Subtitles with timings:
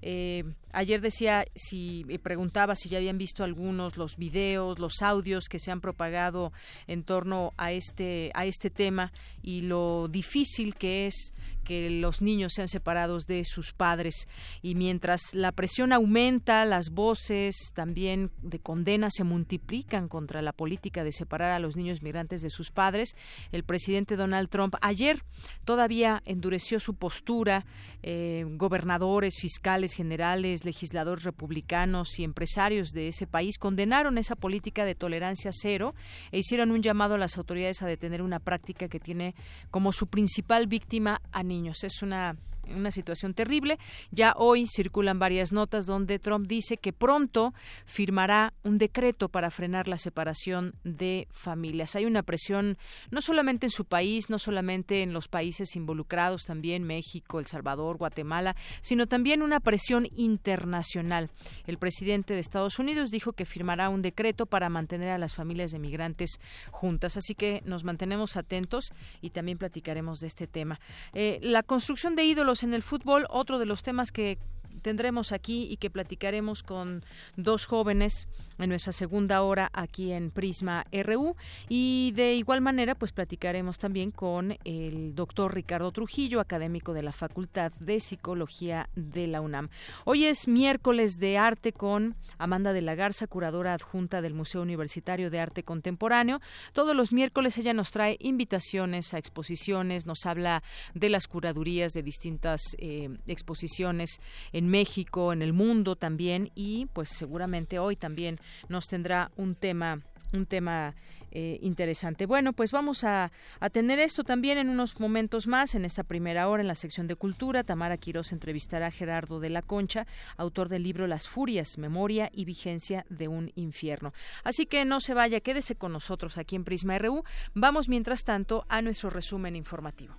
[0.00, 5.58] Eh, ayer decía, si preguntaba si ya habían visto algunos los videos, los audios que
[5.58, 6.52] se han propagado
[6.86, 9.12] en torno a este, a este tema
[9.42, 14.28] y lo difícil que es que los niños sean separados de sus padres.
[14.62, 21.04] Y mientras la presión aumenta, las voces también de condena se multiplican contra la política
[21.04, 23.16] de separar a los niños migrantes de sus padres,
[23.52, 25.22] el presidente Donald Trump ayer
[25.64, 27.64] todavía endureció su postura,
[28.02, 34.94] eh, gobernadores, fiscales generales, legisladores republicanos y empresarios de ese país condenaron esa política de
[34.94, 35.94] tolerancia cero
[36.30, 39.34] e hicieron un llamado a las autoridades a detener una práctica que tiene
[39.70, 41.84] como su principal víctima a niños.
[41.84, 42.36] Es una
[42.68, 43.78] una situación terrible.
[44.10, 49.88] Ya hoy circulan varias notas donde Trump dice que pronto firmará un decreto para frenar
[49.88, 51.96] la separación de familias.
[51.96, 52.78] Hay una presión
[53.10, 57.96] no solamente en su país, no solamente en los países involucrados, también México, El Salvador,
[57.96, 61.30] Guatemala, sino también una presión internacional.
[61.66, 65.72] El presidente de Estados Unidos dijo que firmará un decreto para mantener a las familias
[65.72, 66.40] de migrantes
[66.70, 67.16] juntas.
[67.16, 70.80] Así que nos mantenemos atentos y también platicaremos de este tema.
[71.12, 74.38] Eh, la construcción de ídolos en el fútbol, otro de los temas que
[74.82, 77.04] tendremos aquí y que platicaremos con
[77.36, 78.28] dos jóvenes
[78.62, 81.36] en nuestra segunda hora aquí en Prisma RU
[81.68, 87.12] y de igual manera pues platicaremos también con el doctor Ricardo Trujillo, académico de la
[87.12, 89.68] Facultad de Psicología de la UNAM.
[90.04, 95.30] Hoy es miércoles de arte con Amanda de la Garza, curadora adjunta del Museo Universitario
[95.30, 96.40] de Arte Contemporáneo.
[96.72, 100.62] Todos los miércoles ella nos trae invitaciones a exposiciones, nos habla
[100.94, 104.20] de las curadurías de distintas eh, exposiciones
[104.52, 108.38] en México, en el mundo también y pues seguramente hoy también
[108.68, 110.00] nos tendrá un tema
[110.32, 110.94] un tema
[111.30, 112.26] eh, interesante.
[112.26, 116.48] Bueno, pues vamos a, a, tener esto también en unos momentos más, en esta primera
[116.48, 117.64] hora, en la sección de cultura.
[117.64, 120.06] Tamara Quiroz entrevistará a Gerardo de la Concha,
[120.36, 124.12] autor del libro Las Furias, Memoria y Vigencia de un Infierno.
[124.44, 127.24] Así que no se vaya, quédese con nosotros aquí en Prisma RU.
[127.54, 130.14] Vamos, mientras tanto, a nuestro resumen informativo.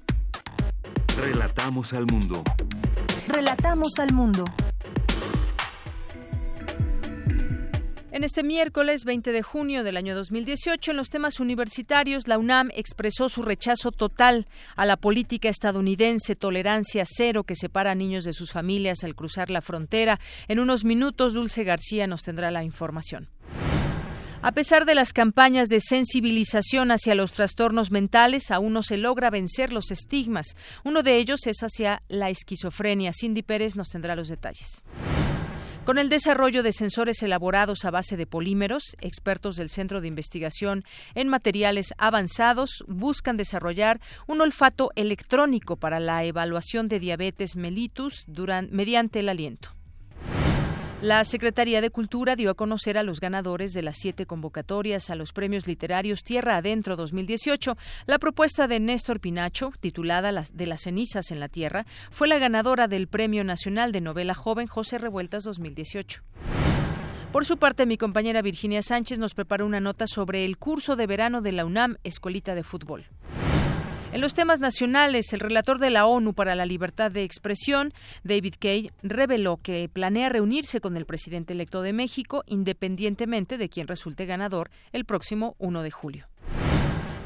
[1.17, 2.43] Relatamos al mundo.
[3.27, 4.45] Relatamos al mundo.
[8.13, 12.69] En este miércoles 20 de junio del año 2018, en los temas universitarios, la UNAM
[12.75, 14.45] expresó su rechazo total
[14.75, 19.49] a la política estadounidense tolerancia cero que separa a niños de sus familias al cruzar
[19.49, 20.19] la frontera.
[20.47, 23.29] En unos minutos, Dulce García nos tendrá la información.
[24.43, 29.31] A pesar de las campañas de sensibilización hacia los trastornos mentales, aún no se logra
[29.31, 30.55] vencer los estigmas.
[30.83, 33.11] Uno de ellos es hacia la esquizofrenia.
[33.11, 34.83] Cindy Pérez nos tendrá los detalles.
[35.85, 40.85] Con el desarrollo de sensores elaborados a base de polímeros, expertos del Centro de Investigación
[41.13, 48.25] en Materiales Avanzados buscan desarrollar un olfato electrónico para la evaluación de diabetes mellitus
[48.71, 49.71] mediante el aliento.
[51.03, 55.15] La Secretaría de Cultura dio a conocer a los ganadores de las siete convocatorias a
[55.15, 57.75] los premios literarios Tierra Adentro 2018.
[58.05, 62.87] La propuesta de Néstor Pinacho, titulada De las cenizas en la tierra, fue la ganadora
[62.87, 66.23] del Premio Nacional de Novela Joven José Revueltas 2018.
[67.33, 71.05] Por su parte, mi compañera Virginia Sánchez nos preparó una nota sobre el curso de
[71.05, 73.07] verano de la UNAM Escuelita de Fútbol.
[74.13, 78.53] En los temas nacionales, el relator de la ONU para la libertad de expresión, David
[78.59, 84.27] Kay, reveló que planea reunirse con el presidente electo de México independientemente de quien resulte
[84.27, 86.27] ganador el próximo 1 de julio.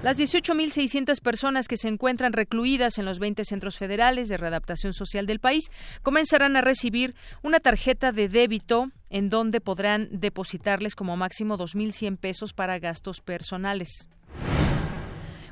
[0.01, 5.25] Las 18.600 personas que se encuentran recluidas en los 20 centros federales de readaptación social
[5.25, 5.69] del país
[6.04, 12.54] comenzarán a recibir una tarjeta de débito en donde podrán depositarles como máximo 2.100 pesos
[12.54, 14.07] para gastos personales.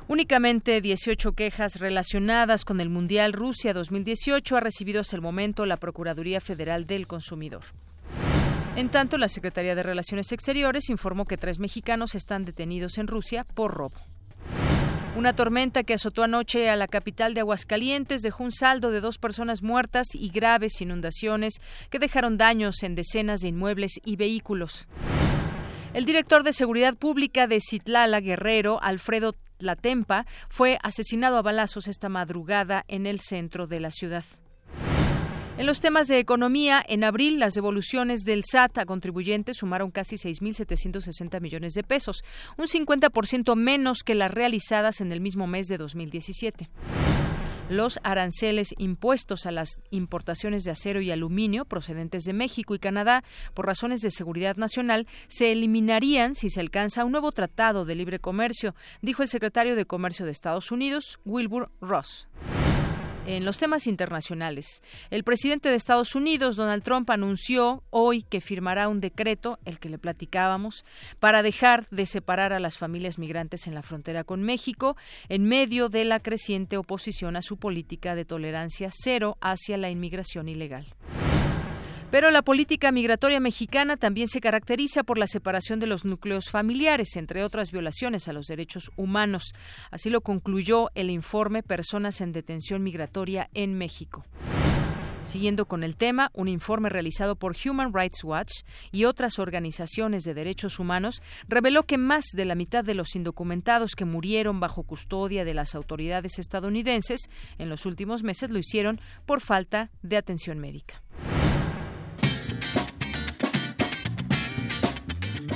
[0.08, 5.78] Únicamente 18 quejas relacionadas con el Mundial Rusia 2018 ha recibido hasta el momento la
[5.78, 7.64] Procuraduría Federal del Consumidor.
[8.76, 13.42] En tanto, la Secretaría de Relaciones Exteriores informó que tres mexicanos están detenidos en Rusia
[13.42, 13.96] por robo.
[15.16, 19.18] Una tormenta que azotó anoche a la capital de Aguascalientes dejó un saldo de dos
[19.18, 21.54] personas muertas y graves inundaciones
[21.90, 24.86] que dejaron daños en decenas de inmuebles y vehículos.
[25.96, 32.10] El director de Seguridad Pública de Citlala Guerrero, Alfredo Tlatempa, fue asesinado a balazos esta
[32.10, 34.22] madrugada en el centro de la ciudad.
[35.56, 40.16] En los temas de economía, en abril las devoluciones del SAT a contribuyentes sumaron casi
[40.16, 42.24] 6.760 millones de pesos,
[42.58, 46.68] un 50% menos que las realizadas en el mismo mes de 2017
[47.68, 53.24] los aranceles impuestos a las importaciones de acero y aluminio procedentes de México y Canadá
[53.54, 58.18] por razones de seguridad nacional se eliminarían si se alcanza un nuevo tratado de libre
[58.18, 62.28] comercio, dijo el secretario de Comercio de Estados Unidos, Wilbur Ross.
[63.26, 68.88] En los temas internacionales, el presidente de Estados Unidos, Donald Trump, anunció hoy que firmará
[68.88, 70.84] un decreto, el que le platicábamos,
[71.18, 74.96] para dejar de separar a las familias migrantes en la frontera con México,
[75.28, 80.48] en medio de la creciente oposición a su política de tolerancia cero hacia la inmigración
[80.48, 80.86] ilegal.
[82.10, 87.16] Pero la política migratoria mexicana también se caracteriza por la separación de los núcleos familiares,
[87.16, 89.54] entre otras violaciones a los derechos humanos.
[89.90, 94.24] Así lo concluyó el informe Personas en detención migratoria en México.
[95.24, 98.62] Siguiendo con el tema, un informe realizado por Human Rights Watch
[98.92, 103.96] y otras organizaciones de derechos humanos reveló que más de la mitad de los indocumentados
[103.96, 109.40] que murieron bajo custodia de las autoridades estadounidenses en los últimos meses lo hicieron por
[109.40, 111.02] falta de atención médica.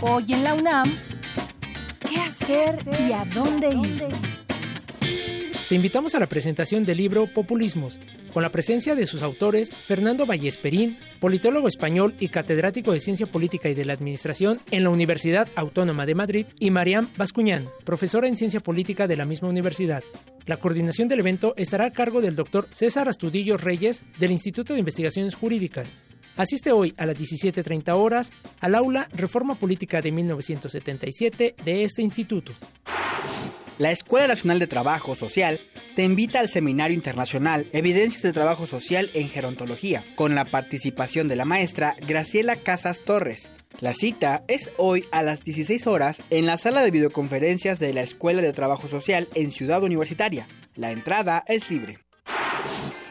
[0.02, 0.90] Hoy en la UNAM,
[2.08, 4.08] ¿qué hacer y a dónde ir?
[5.68, 8.00] Te invitamos a la presentación del libro Populismos,
[8.32, 13.68] con la presencia de sus autores Fernando Vallesperín, politólogo español y catedrático de Ciencia Política
[13.68, 18.38] y de la Administración en la Universidad Autónoma de Madrid, y Mariam Bascuñán, profesora en
[18.38, 20.02] Ciencia Política de la misma universidad.
[20.46, 24.78] La coordinación del evento estará a cargo del doctor César Astudillo Reyes del Instituto de
[24.78, 25.92] Investigaciones Jurídicas
[26.40, 32.52] Asiste hoy a las 17.30 horas al aula Reforma Política de 1977 de este instituto.
[33.76, 35.60] La Escuela Nacional de Trabajo Social
[35.94, 41.36] te invita al Seminario Internacional Evidencias de Trabajo Social en Gerontología, con la participación de
[41.36, 43.50] la maestra Graciela Casas Torres.
[43.82, 48.00] La cita es hoy a las 16 horas en la sala de videoconferencias de la
[48.00, 50.48] Escuela de Trabajo Social en Ciudad Universitaria.
[50.74, 51.98] La entrada es libre.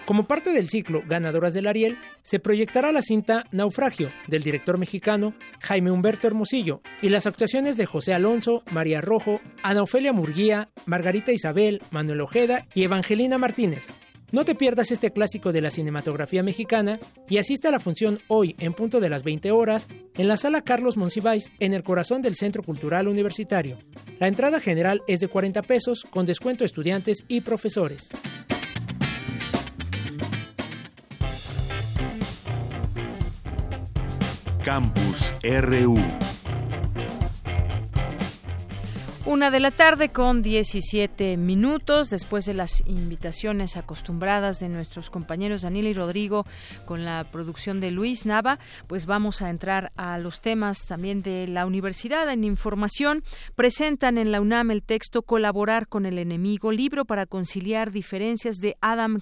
[0.09, 5.35] Como parte del ciclo Ganadoras del Ariel, se proyectará la cinta Naufragio del director mexicano
[5.59, 11.31] Jaime Humberto Hermosillo y las actuaciones de José Alonso, María Rojo, Ana Ofelia Murguía, Margarita
[11.31, 13.85] Isabel, Manuel Ojeda y Evangelina Martínez.
[14.31, 16.99] No te pierdas este clásico de la cinematografía mexicana
[17.29, 20.63] y asiste a la función hoy en punto de las 20 horas en la sala
[20.63, 23.77] Carlos Monsiváis en el corazón del Centro Cultural Universitario.
[24.19, 28.09] La entrada general es de 40 pesos con descuento a estudiantes y profesores.
[34.63, 35.97] Campus RU.
[39.25, 45.61] Una de la tarde con 17 minutos, después de las invitaciones acostumbradas de nuestros compañeros
[45.61, 46.45] Daniel y Rodrigo
[46.85, 51.47] con la producción de Luis Nava, pues vamos a entrar a los temas también de
[51.47, 52.29] la universidad.
[52.29, 53.23] En información,
[53.55, 58.75] presentan en la UNAM el texto Colaborar con el enemigo, libro para conciliar diferencias de
[58.81, 59.21] Adam,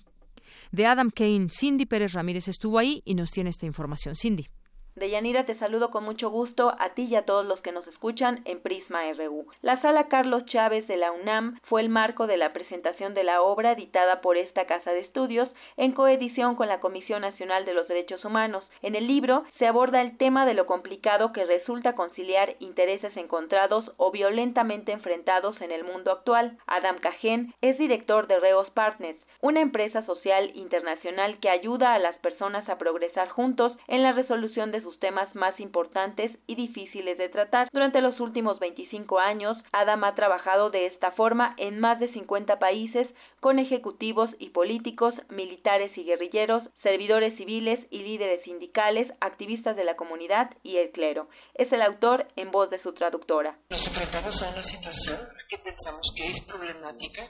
[0.71, 1.47] de Adam Kane.
[1.49, 4.15] Cindy Pérez Ramírez estuvo ahí y nos tiene esta información.
[4.15, 4.47] Cindy.
[4.97, 8.41] Deyanira, te saludo con mucho gusto a ti y a todos los que nos escuchan
[8.45, 9.45] en Prisma RU.
[9.61, 13.43] La sala Carlos Chávez de la UNAM fue el marco de la presentación de la
[13.43, 17.87] obra editada por esta casa de estudios en coedición con la Comisión Nacional de los
[17.87, 18.63] Derechos Humanos.
[18.81, 23.91] En el libro se aborda el tema de lo complicado que resulta conciliar intereses encontrados
[23.97, 26.57] o violentamente enfrentados en el mundo actual.
[26.65, 32.17] Adam Cajén es director de Reos Partners, una empresa social internacional que ayuda a las
[32.17, 37.29] personas a progresar juntos en la resolución de sus temas más importantes y difíciles de
[37.29, 37.69] tratar.
[37.71, 42.59] Durante los últimos 25 años, Adam ha trabajado de esta forma en más de 50
[42.59, 43.07] países
[43.39, 49.95] con ejecutivos y políticos, militares y guerrilleros, servidores civiles y líderes sindicales, activistas de la
[49.95, 51.27] comunidad y el clero.
[51.53, 53.57] Es el autor en voz de su traductora.
[53.69, 55.17] Nos enfrentamos a una situación
[55.49, 57.21] que pensamos que es problemática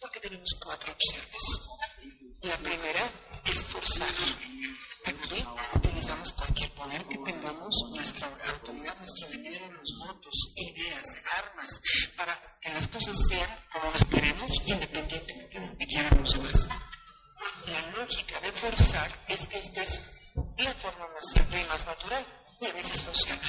[0.00, 1.76] porque tenemos cuatro opciones.
[2.42, 3.00] La primera
[3.44, 4.08] es forzar.
[5.06, 5.85] Aquí
[6.76, 11.06] poder que tengamos, nuestra autoridad, nuestro dinero, los votos, ideas,
[11.38, 11.80] armas,
[12.16, 16.68] para que las cosas sean como las queremos, independientemente de lo que quieran los demás.
[17.66, 20.00] La lógica de forzar es que esta es
[20.58, 22.24] la forma más simple y más natural,
[22.60, 23.48] y a veces funciona.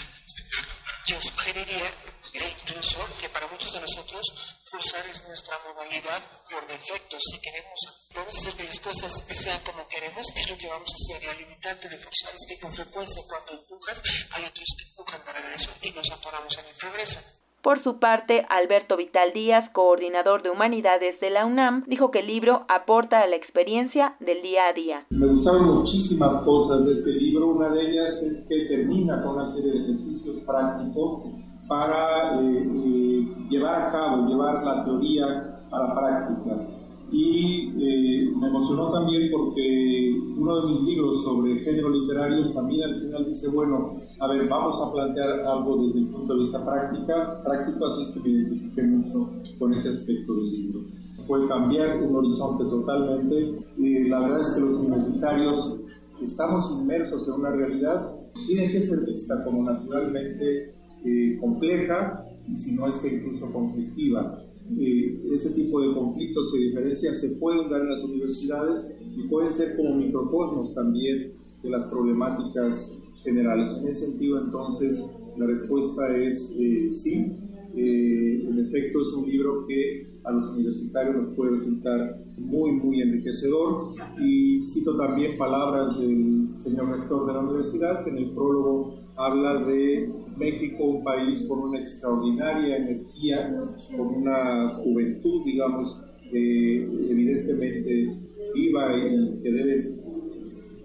[1.05, 1.91] Yo sugeriría
[2.33, 7.17] incluso que para muchos de nosotros forzar es nuestra modalidad por defecto.
[7.19, 10.95] Si queremos, a hacer que las cosas sean como queremos, es lo que vamos a
[10.95, 11.27] hacer.
[11.27, 14.01] La limitante de forzar es que con frecuencia cuando empujas,
[14.35, 17.19] hay otros que empujan para regreso y nos atoramos en el progreso.
[17.67, 22.27] Por su parte, Alberto Vital Díaz, coordinador de Humanidades de la UNAM, dijo que el
[22.27, 25.05] libro aporta a la experiencia del día a día.
[25.09, 27.47] Me gustaron muchísimas cosas de este libro.
[27.47, 31.23] Una de ellas es que termina con una serie de ejercicios prácticos
[31.67, 35.25] para eh, eh, llevar a cabo, llevar la teoría
[35.71, 36.67] a la práctica.
[37.09, 42.99] Y eh, me emocionó también porque uno de mis libros sobre género literario también al
[42.99, 47.41] final dice, bueno, a ver, vamos a plantear algo desde el punto de vista práctica,
[47.43, 50.79] práctico, así es que me identifiqué mucho con este aspecto del libro.
[51.25, 53.57] Fue cambiar un horizonte totalmente.
[53.77, 55.79] y la verdad es que los universitarios
[56.21, 58.11] estamos inmersos en una realidad,
[58.47, 60.73] tiene que ser vista como naturalmente
[61.07, 62.21] eh, compleja
[62.51, 64.43] y si no es que incluso conflictiva.
[64.77, 68.83] Eh, ese tipo de conflictos y diferencias se pueden dar en las universidades
[69.15, 71.31] y pueden ser como microcosmos también
[71.63, 72.91] de las problemáticas
[73.23, 73.77] generales.
[73.81, 75.05] En ese sentido, entonces,
[75.37, 77.31] la respuesta es eh, sí.
[77.73, 83.93] en efecto, es un libro que a los universitarios nos puede resultar muy, muy enriquecedor.
[84.19, 89.55] Y cito también palabras del señor rector de la universidad, que en el prólogo habla
[89.55, 93.51] de México, un país con una extraordinaria energía,
[93.97, 98.13] con una juventud, digamos, evidentemente
[98.53, 99.75] viva y que debe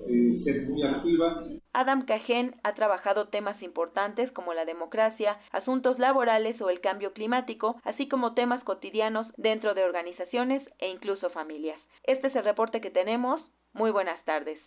[0.09, 1.35] eh, ser muy activa.
[1.75, 7.81] Adam Cajén ha trabajado temas importantes como la democracia, asuntos laborales o el cambio climático,
[7.85, 11.81] así como temas cotidianos dentro de organizaciones e incluso familias.
[12.05, 13.41] Este es el reporte que tenemos.
[13.73, 14.59] Muy buenas tardes.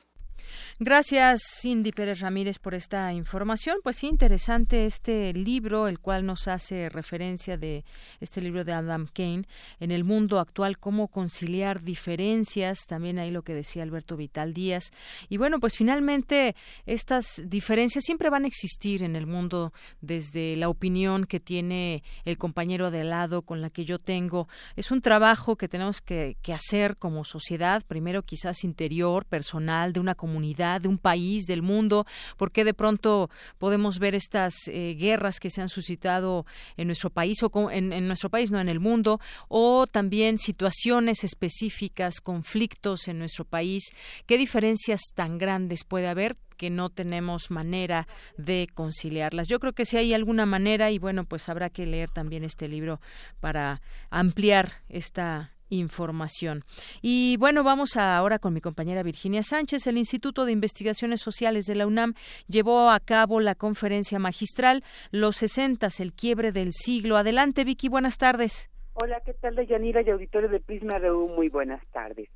[0.79, 3.77] Gracias, Cindy Pérez Ramírez, por esta información.
[3.83, 7.85] Pues sí, interesante este libro, el cual nos hace referencia de
[8.19, 9.43] este libro de Adam Kane,
[9.79, 14.91] en el mundo actual, cómo conciliar diferencias, también ahí lo que decía Alberto Vital Díaz.
[15.29, 20.69] Y bueno, pues finalmente estas diferencias siempre van a existir en el mundo desde la
[20.69, 24.47] opinión que tiene el compañero de lado con la que yo tengo.
[24.75, 29.99] Es un trabajo que tenemos que, que hacer como sociedad, primero quizás interior, personal, de
[29.99, 32.05] una comunidad, de un país, del mundo,
[32.37, 36.45] porque de pronto podemos ver estas eh, guerras que se han suscitado
[36.77, 42.21] en nuestro país o en nuestro país, no en el mundo, o también situaciones específicas,
[42.21, 43.83] conflictos en nuestro país.
[44.25, 46.35] ¿Qué diferencias tan grandes puede haber?
[46.55, 49.49] que no tenemos manera de conciliarlas.
[49.49, 52.69] Yo creo que si hay alguna manera y bueno, pues habrá que leer también este
[52.69, 53.01] libro
[53.41, 56.63] para ampliar esta información.
[57.01, 59.87] Y bueno, vamos ahora con mi compañera Virginia Sánchez.
[59.87, 62.13] El Instituto de Investigaciones Sociales de la UNAM
[62.47, 67.17] llevó a cabo la conferencia magistral Los 60, el quiebre del siglo.
[67.17, 68.69] Adelante, Vicky, buenas tardes.
[68.93, 71.27] Hola, ¿qué tal, Yanira y auditorio de Prisma RU?
[71.27, 72.29] Muy buenas tardes.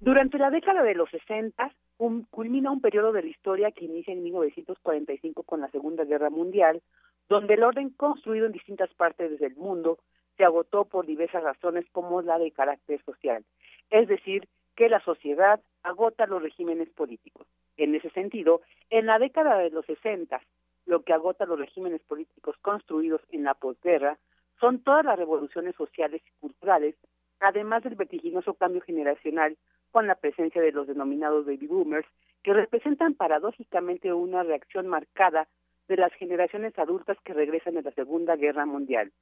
[0.00, 1.72] Durante la década de los 60
[2.30, 6.82] culmina un periodo de la historia que inicia en 1945 con la Segunda Guerra Mundial,
[7.28, 9.98] donde el orden construido en distintas partes del mundo
[10.36, 13.44] se agotó por diversas razones como la de carácter social,
[13.90, 17.46] es decir, que la sociedad agota los regímenes políticos.
[17.76, 20.40] En ese sentido, en la década de los 60,
[20.86, 24.18] lo que agota los regímenes políticos construidos en la posguerra
[24.60, 26.94] son todas las revoluciones sociales y culturales,
[27.40, 29.56] además del vertiginoso cambio generacional
[29.90, 32.06] con la presencia de los denominados baby boomers,
[32.42, 35.48] que representan paradójicamente una reacción marcada
[35.88, 39.12] de las generaciones adultas que regresan de la Segunda Guerra Mundial.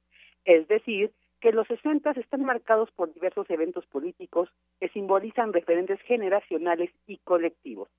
[0.45, 6.89] Es decir, que los 60 están marcados por diversos eventos políticos que simbolizan referentes generacionales
[7.05, 7.89] y colectivos.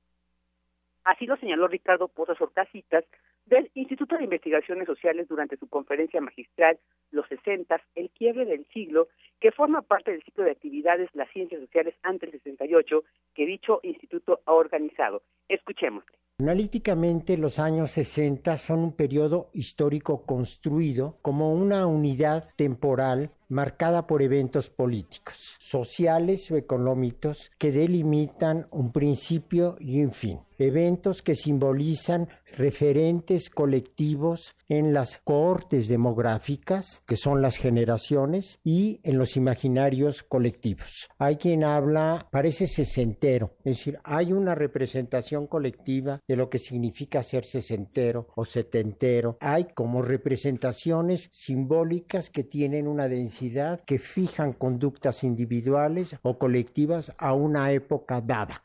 [1.04, 3.04] Así lo señaló Ricardo Pozas Orcasitas
[3.44, 6.78] del Instituto de Investigaciones Sociales durante su conferencia magistral
[7.10, 9.08] Los 60, el quiebre del siglo,
[9.38, 13.80] que forma parte del ciclo de actividades Las Ciencias Sociales ante el 68 que dicho
[13.82, 15.22] instituto ha organizado.
[15.48, 16.04] Escuchemos.
[16.40, 24.20] Analíticamente, los años 60 son un periodo histórico construido como una unidad temporal marcada por
[24.20, 30.40] eventos políticos, sociales o económicos que delimitan un principio y un fin.
[30.58, 39.18] Eventos que simbolizan referentes colectivos en las cohortes demográficas, que son las generaciones, y en
[39.18, 41.08] los imaginarios colectivos.
[41.18, 47.22] Hay quien habla, parece sesentero, es decir, hay una representación colectiva de lo que significa
[47.22, 49.36] ser sesentero o setentero.
[49.40, 57.34] Hay como representaciones simbólicas que tienen una densidad que fijan conductas individuales o colectivas a
[57.34, 58.62] una época dada.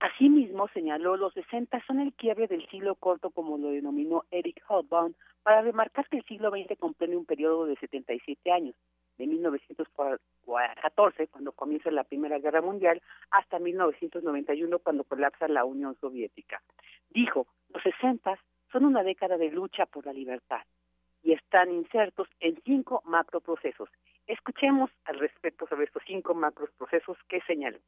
[0.00, 5.12] Asimismo, señaló, los 60 son el quiebre del siglo corto, como lo denominó Eric Hobsbawm,
[5.42, 8.74] para remarcar que el siglo XX comprende un periodo de 77 años,
[9.20, 16.62] de 1914, cuando comienza la Primera Guerra Mundial, hasta 1991, cuando colapsa la Unión Soviética.
[17.10, 18.38] Dijo, los 60
[18.72, 20.62] son una década de lucha por la libertad
[21.22, 23.90] y están insertos en cinco macroprocesos.
[24.26, 27.78] Escuchemos al respecto sobre estos cinco macroprocesos que señaló.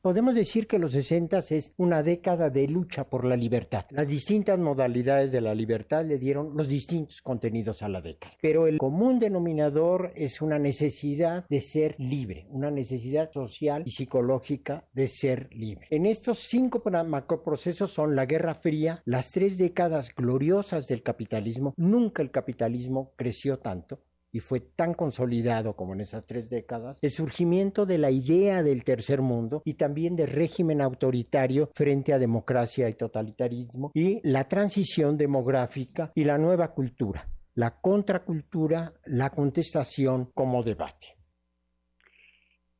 [0.00, 3.84] Podemos decir que los 60 es una década de lucha por la libertad.
[3.90, 8.32] Las distintas modalidades de la libertad le dieron los distintos contenidos a la década.
[8.40, 14.86] Pero el común denominador es una necesidad de ser libre, una necesidad social y psicológica
[14.92, 15.88] de ser libre.
[15.90, 21.72] En estos cinco macroprocesos son la Guerra Fría, las tres décadas gloriosas del capitalismo.
[21.76, 24.00] Nunca el capitalismo creció tanto
[24.32, 28.84] y fue tan consolidado como en esas tres décadas, el surgimiento de la idea del
[28.84, 35.16] tercer mundo y también de régimen autoritario frente a democracia y totalitarismo y la transición
[35.16, 41.18] demográfica y la nueva cultura, la contracultura, la contestación como debate.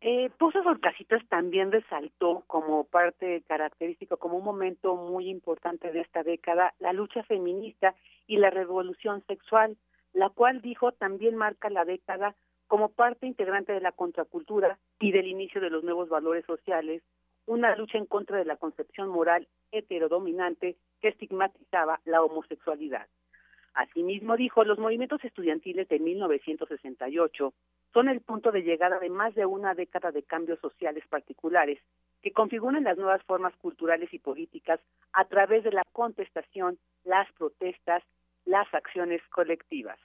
[0.00, 6.22] Eh, Pozos Orcasitas también resaltó como parte característica, como un momento muy importante de esta
[6.22, 7.96] década, la lucha feminista
[8.28, 9.76] y la revolución sexual
[10.18, 12.34] la cual dijo también marca la década
[12.66, 17.02] como parte integrante de la contracultura y del inicio de los nuevos valores sociales,
[17.46, 23.06] una lucha en contra de la concepción moral heterodominante que estigmatizaba la homosexualidad.
[23.74, 27.54] Asimismo dijo, los movimientos estudiantiles de 1968
[27.94, 31.78] son el punto de llegada de más de una década de cambios sociales particulares
[32.22, 34.80] que configuran las nuevas formas culturales y políticas
[35.12, 38.02] a través de la contestación, las protestas
[38.48, 39.98] las acciones colectivas.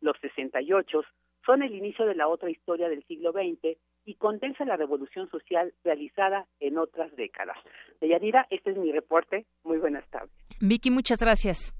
[0.00, 1.02] Los 68
[1.44, 5.74] son el inicio de la otra historia del siglo XX y condensa la revolución social
[5.84, 7.56] realizada en otras décadas.
[8.00, 9.46] Deyanira, este es mi reporte.
[9.64, 10.30] Muy buenas tardes.
[10.60, 11.74] Vicky, muchas gracias.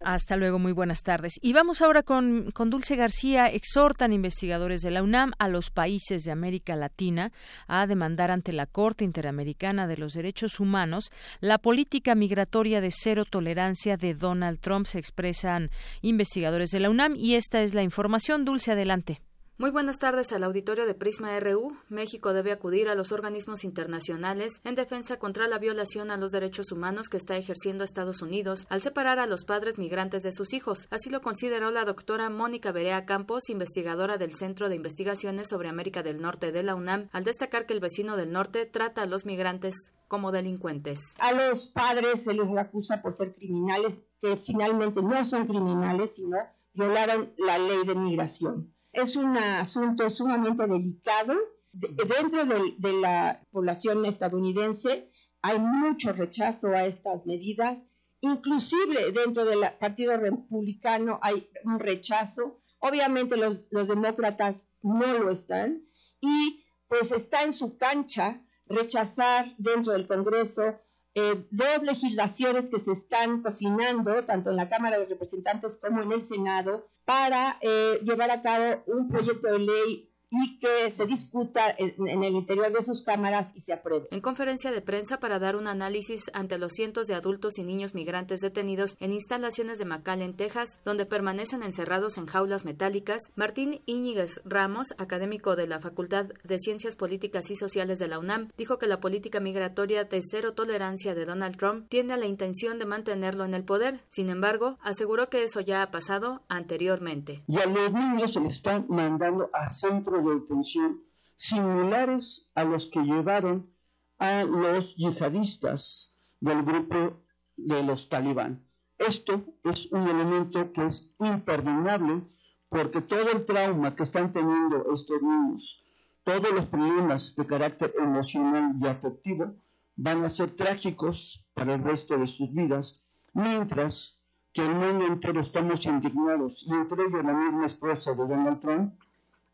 [0.00, 1.34] Hasta luego, muy buenas tardes.
[1.42, 3.46] Y vamos ahora con, con, Dulce García.
[3.46, 7.32] Exhortan investigadores de la UNAM a los países de América Latina
[7.66, 13.24] a demandar ante la Corte Interamericana de los Derechos Humanos la política migratoria de cero
[13.24, 15.70] tolerancia de Donald Trump, se expresan
[16.02, 17.14] investigadores de la UNAM.
[17.16, 18.44] Y esta es la información.
[18.44, 19.20] Dulce, adelante.
[19.60, 21.76] Muy buenas tardes al auditorio de Prisma RU.
[21.88, 26.70] México debe acudir a los organismos internacionales en defensa contra la violación a los derechos
[26.70, 30.86] humanos que está ejerciendo Estados Unidos al separar a los padres migrantes de sus hijos.
[30.92, 36.04] Así lo consideró la doctora Mónica Berea Campos, investigadora del Centro de Investigaciones sobre América
[36.04, 39.26] del Norte de la UNAM, al destacar que el vecino del norte trata a los
[39.26, 41.00] migrantes como delincuentes.
[41.18, 46.36] A los padres se les acusa por ser criminales, que finalmente no son criminales, sino
[46.74, 51.34] violaron la ley de migración es un asunto sumamente delicado.
[51.72, 55.10] dentro de, la población estadounidense
[55.42, 57.86] hay mucho rechazo a estas medidas.
[58.20, 62.60] Inclusive dentro del Partido Republicano hay un rechazo.
[62.80, 65.84] Obviamente los, los demócratas no lo están.
[66.20, 70.80] Y pues está en su cancha rechazar dentro del Congreso
[71.18, 76.12] eh, dos legislaciones que se están cocinando, tanto en la Cámara de Representantes como en
[76.12, 81.74] el Senado, para eh, llevar a cabo un proyecto de ley y que se discuta
[81.76, 84.08] en, el interior de sus cámaras y se apruebe.
[84.10, 87.94] En conferencia de prensa para dar un análisis ante los cientos de adultos y niños
[87.94, 94.40] migrantes detenidos en instalaciones de McAllen, Texas, donde permanecen encerrados en jaulas metálicas, Martín Íñiguez
[94.44, 98.86] Ramos, académico de la Facultad de Ciencias Políticas y Sociales de la UNAM, dijo que
[98.86, 103.54] la política migratoria de cero tolerancia de Donald Trump tiene la intención de mantenerlo en
[103.54, 104.00] el poder.
[104.08, 107.42] Sin embargo, aseguró que eso ya ha pasado anteriormente.
[107.46, 111.02] Y a los niños se les está mandando a centros de detención
[111.36, 113.70] similares a los que llevaron
[114.18, 117.22] a los yihadistas del grupo
[117.56, 118.64] de los talibán.
[118.98, 122.22] Esto es un elemento que es imperdonable
[122.68, 125.82] porque todo el trauma que están teniendo estos niños,
[126.24, 129.54] todos los problemas de carácter emocional y afectivo
[129.96, 133.02] van a ser trágicos para el resto de sus vidas,
[133.32, 134.20] mientras
[134.52, 138.94] que el mundo entero estamos indignados, y entre ellos la misma esposa de Donald Trump,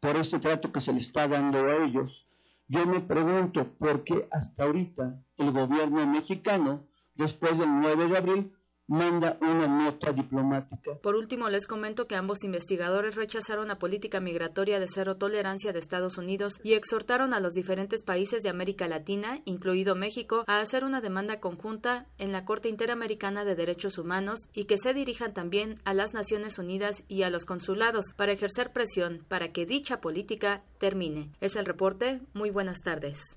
[0.05, 2.29] por este trato que se le está dando a ellos.
[2.69, 8.53] Yo me pregunto por qué hasta ahorita el gobierno mexicano, después del 9 de abril,
[8.87, 10.95] manda una nota diplomática.
[11.03, 15.79] Por último, les comento que ambos investigadores rechazaron la política migratoria de cero tolerancia de
[15.79, 20.85] Estados Unidos y exhortaron a los diferentes países de América Latina, incluido México, a hacer
[20.85, 25.81] una demanda conjunta en la Corte Interamericana de Derechos Humanos y que se dirijan también
[25.85, 30.63] a las Naciones Unidas y a los consulados para ejercer presión para que dicha política
[30.79, 31.31] termine.
[31.41, 32.21] Es el reporte.
[32.35, 33.37] Muy buenas tardes.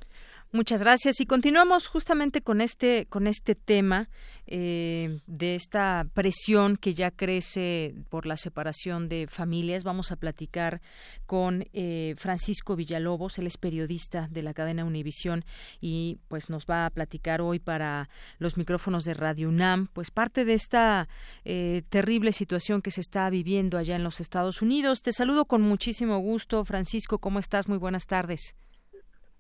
[0.54, 4.10] Muchas gracias y continuamos justamente con este con este tema
[4.46, 9.84] eh, de esta presión que ya crece por la separación de familias.
[9.84, 10.82] Vamos a platicar
[11.26, 15.44] con eh, Francisco Villalobos, él es periodista de la cadena Univisión
[15.82, 20.46] y pues nos va a platicar hoy para los micrófonos de Radio UNAM, pues parte
[20.46, 21.10] de esta
[21.44, 25.02] eh, terrible situación que se está viviendo allá en los Estados Unidos.
[25.02, 27.20] Te saludo con muchísimo gusto, Francisco.
[27.20, 27.68] ¿Cómo estás?
[27.68, 28.56] Muy buenas tardes.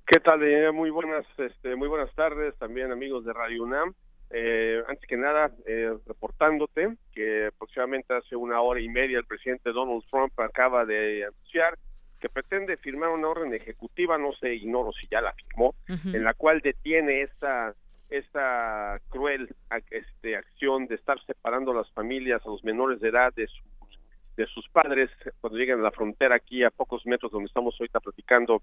[0.08, 0.40] ¿Qué tal?
[0.72, 3.94] muy buenas, este, muy buenas tardes también amigos de Radio UNAM.
[4.30, 9.74] Eh, antes que nada, eh, reportándote que aproximadamente hace una hora y media el presidente
[9.74, 11.78] Donald Trump acaba de anunciar
[12.22, 16.34] que pretende firmar una orden ejecutiva, no sé, ignoro si ya la firmó, en la
[16.34, 17.76] cual detiene esta
[18.10, 19.54] esta cruel
[19.92, 24.00] este, acción de estar separando a las familias, a los menores de edad de sus,
[24.38, 28.00] de sus padres cuando llegan a la frontera aquí a pocos metros donde estamos ahorita
[28.00, 28.62] platicando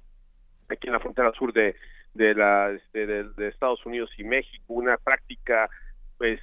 [0.69, 1.77] aquí en la frontera sur de
[2.15, 5.69] de la este, de, Estados Unidos y México una práctica
[6.17, 6.41] pues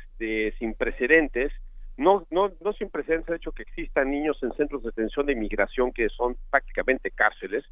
[0.59, 1.51] sin precedentes
[1.97, 5.33] no no no sin precedentes el hecho que existan niños en centros de detención de
[5.33, 7.63] inmigración que son prácticamente cárceles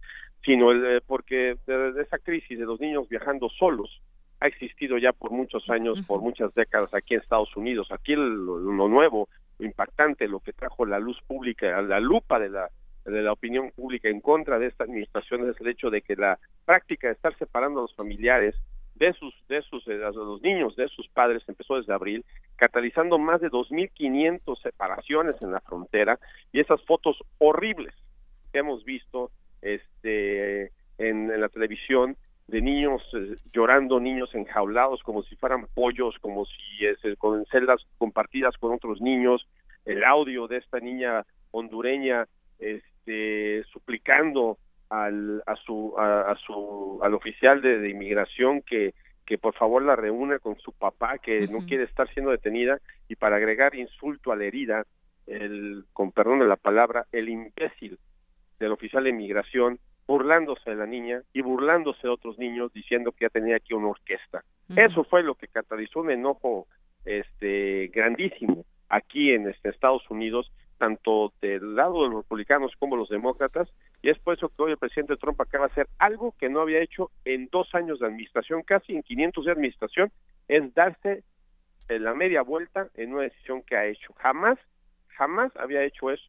[0.45, 4.01] sino el, eh, porque de, esa crisis de los niños viajando solos
[4.39, 7.91] ha existido ya por muchos años, por muchas décadas aquí en Estados Unidos.
[7.91, 12.49] Aquí lo, lo, nuevo, lo impactante, lo que trajo la luz pública, la lupa de
[12.49, 12.69] la
[13.10, 16.39] de la opinión pública en contra de esta administración es el hecho de que la
[16.65, 18.56] práctica de estar separando a los familiares
[18.95, 22.26] de sus de sus de los niños de sus padres empezó desde abril
[22.58, 26.19] catalizando más de 2.500 separaciones en la frontera
[26.52, 27.93] y esas fotos horribles
[28.52, 32.17] que hemos visto este en, la televisión
[32.48, 37.82] de niños eh, llorando niños enjaulados como si fueran pollos como si es con celdas
[37.98, 39.48] compartidas con otros niños.
[39.86, 42.28] El audio de esta niña hondureña
[42.99, 44.57] este, suplicando
[44.89, 48.93] al, a su, a, su, al oficial de, inmigración que,
[49.25, 53.15] que por favor la reúna con su papá que no quiere estar siendo detenida y
[53.15, 54.85] para agregar insulto a la herida,
[55.27, 57.99] el, con perdón de la palabra, el imbécil
[58.59, 63.25] del oficial de inmigración burlándose de la niña y burlándose de otros niños diciendo que
[63.25, 64.43] ya tenía aquí una orquesta.
[64.75, 66.67] Eso fue lo que catalizó un enojo
[67.05, 73.10] este grandísimo aquí en este, Estados Unidos tanto del lado de los republicanos como los
[73.10, 73.70] demócratas,
[74.02, 76.62] y es por eso que hoy el presidente Trump acaba de hacer algo que no
[76.62, 80.12] había hecho en dos años de administración, casi en 500 de administración,
[80.48, 81.24] es darse
[81.89, 84.13] la media vuelta en una decisión que ha hecho.
[84.13, 84.58] Jamás,
[85.10, 86.26] jamás había hecho eso.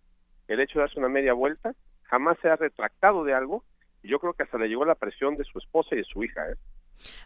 [0.49, 3.65] El hecho de darse una media vuelta, jamás se ha retractado de algo,
[4.03, 6.25] y yo creo que hasta le llegó la presión de su esposa y de su
[6.25, 6.51] hija.
[6.51, 6.57] ¿eh?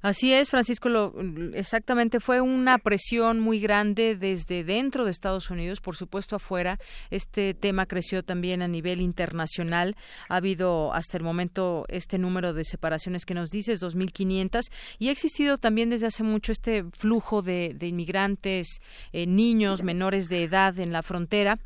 [0.02, 1.14] Así es, Francisco, lo,
[1.54, 6.78] exactamente fue una presión muy grande desde dentro de Estados Unidos, por supuesto afuera.
[7.10, 9.96] Este tema creció también a nivel internacional.
[10.28, 15.12] Ha habido hasta el momento este número de separaciones que nos dices, 2.500, y ha
[15.12, 18.80] existido también desde hace mucho este flujo de, inmigrantes,
[19.12, 21.58] eh, niños menores de edad en la frontera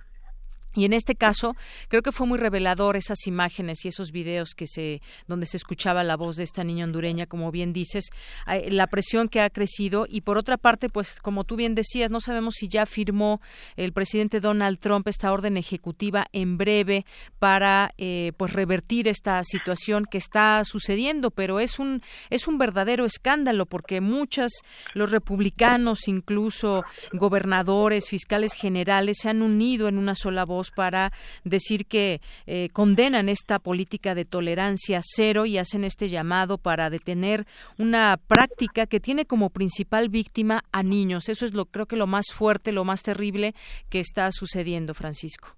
[0.74, 1.56] Y en este caso,
[1.88, 6.04] creo que fue muy revelador esas imágenes y esos videos que se, donde se escuchaba
[6.04, 8.10] la voz de esta niña hondureña, como bien dices,
[8.46, 10.06] la presión que ha crecido.
[10.08, 13.40] Y por otra parte, pues como tú bien decías, no sabemos si ya firmó
[13.76, 17.06] el presidente Donald Trump esta orden ejecutiva en breve
[17.38, 23.04] para eh, pues revertir esta situación que está sucediendo, pero es un es un verdadero
[23.04, 24.52] escándalo porque muchas
[24.94, 31.10] los republicanos, incluso gobernadores, fiscales generales se han unido en una sola voz para
[31.44, 37.44] decir que eh, condenan esta política de tolerancia cero y hacen este llamado para detener
[37.78, 41.28] una práctica que tiene como principal víctima a niños.
[41.28, 43.54] Eso es lo creo que lo más fuerte, lo más terrible
[43.88, 45.56] que está sucediendo, Francisco.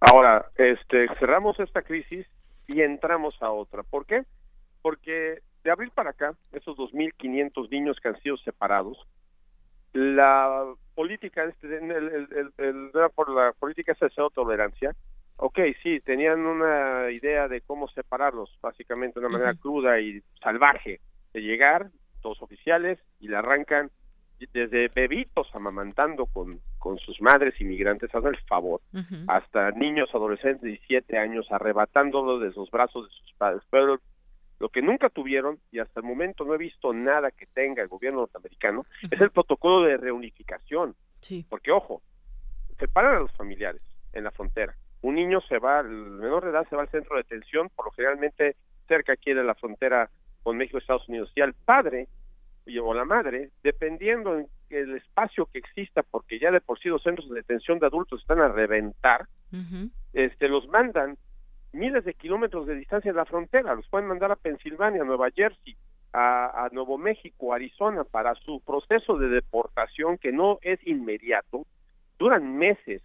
[0.00, 2.26] Ahora, este, cerramos esta crisis
[2.66, 3.82] y entramos a otra.
[3.82, 4.22] ¿Por qué?
[4.82, 8.98] Porque de abril para acá, esos 2.500 niños que han sido separados,
[9.92, 14.94] la política, este, el, el, el, por la política de cero tolerancia,
[15.36, 21.00] ok, sí, tenían una idea de cómo separarlos, básicamente de una manera cruda y salvaje,
[21.32, 23.90] de llegar, todos oficiales, y le arrancan
[24.52, 28.80] desde bebitos amamantando con, con sus madres inmigrantes, hazme el favor,
[29.26, 33.62] hasta niños adolescentes de 17 años arrebatándolos de sus brazos de sus padres.
[33.70, 34.00] Pero
[34.60, 37.88] lo que nunca tuvieron, y hasta el momento no he visto nada que tenga el
[37.88, 40.94] gobierno norteamericano, es el protocolo de reunificación.
[41.48, 42.02] Porque, ojo,
[42.78, 44.74] separan a los familiares en la frontera.
[45.00, 47.86] Un niño se va, el menor de edad se va al centro de detención, por
[47.86, 50.10] lo generalmente cerca aquí de la frontera
[50.42, 51.32] con México y Estados Unidos.
[51.34, 52.08] Y al padre
[52.82, 57.28] o la madre, dependiendo del espacio que exista, porque ya de por sí los centros
[57.30, 59.26] de detención de adultos están a reventar,
[60.12, 61.16] este, los mandan
[61.72, 65.76] miles de kilómetros de distancia de la frontera, los pueden mandar a Pensilvania, Nueva Jersey,
[66.12, 71.66] a, Nuevo México, Arizona, para su proceso de deportación que no es inmediato,
[72.18, 73.02] duran meses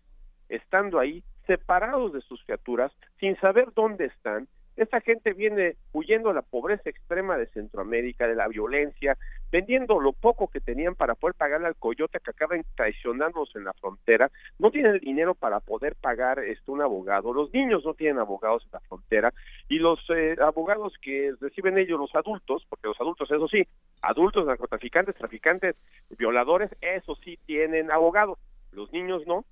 [0.49, 6.35] estando ahí separados de sus criaturas, sin saber dónde están, esta gente viene huyendo de
[6.35, 9.17] la pobreza extrema de Centroamérica, de la violencia,
[9.55, 13.71] vendiendo lo poco que tenían para poder pagarle al coyote que acaban traicionándonos en la
[13.71, 18.19] frontera, no tienen el dinero para poder pagar este un abogado, los niños no tienen
[18.19, 19.33] abogados en la frontera
[19.69, 23.65] y los eh, abogados que reciben ellos los adultos, porque los adultos eso sí,
[24.01, 25.77] adultos narcotraficantes, traficantes,
[26.17, 28.37] violadores, eso sí tienen abogados,
[28.73, 29.45] los niños no,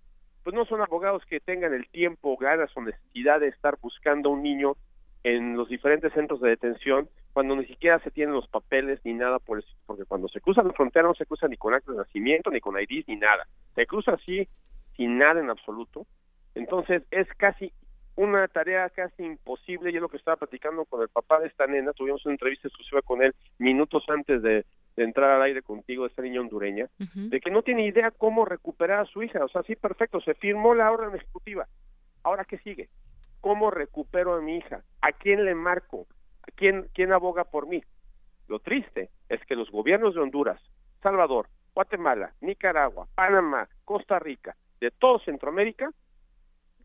[0.44, 4.34] pues no son abogados que tengan el tiempo, ganas o necesidad de estar buscando a
[4.34, 4.76] un niño
[5.23, 9.39] en los diferentes centros de detención cuando ni siquiera se tienen los papeles ni nada
[9.39, 12.03] por eso, porque cuando se cruza la frontera no se cruza ni con actos de
[12.03, 13.47] nacimiento, ni con IDs, ni nada.
[13.73, 14.47] Se cruza así,
[14.95, 16.05] sin nada en absoluto.
[16.53, 17.73] Entonces es casi
[18.15, 21.65] una tarea casi imposible, y es lo que estaba platicando con el papá de esta
[21.65, 26.09] nena, tuvimos una entrevista exclusiva con él minutos antes de, entrar al aire contigo, de
[26.09, 29.63] esta niña hondureña, de que no tiene idea cómo recuperar a su hija, o sea,
[29.63, 31.67] sí, perfecto, se firmó la orden ejecutiva,
[32.21, 32.89] ahora qué sigue,
[33.43, 34.86] ¿Cómo recupero a mi hija?
[35.01, 36.08] ¿A quién le marco?
[36.43, 37.84] ¿A quién, quién aboga por mí?
[38.47, 40.62] Lo triste es que los gobiernos de Honduras,
[41.01, 45.91] Salvador, Guatemala, Nicaragua, Panamá, Costa Rica, de todo Centroamérica,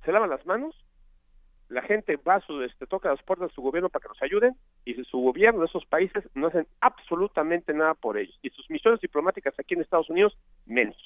[0.04, 0.74] se lavan las manos,
[1.68, 4.22] la gente va a su, este, toca las puertas de su gobierno para que nos
[4.22, 8.36] ayuden, y su gobierno de esos países no hacen absolutamente nada por ellos.
[8.42, 10.96] Y sus misiones diplomáticas aquí en Estados Unidos, menos.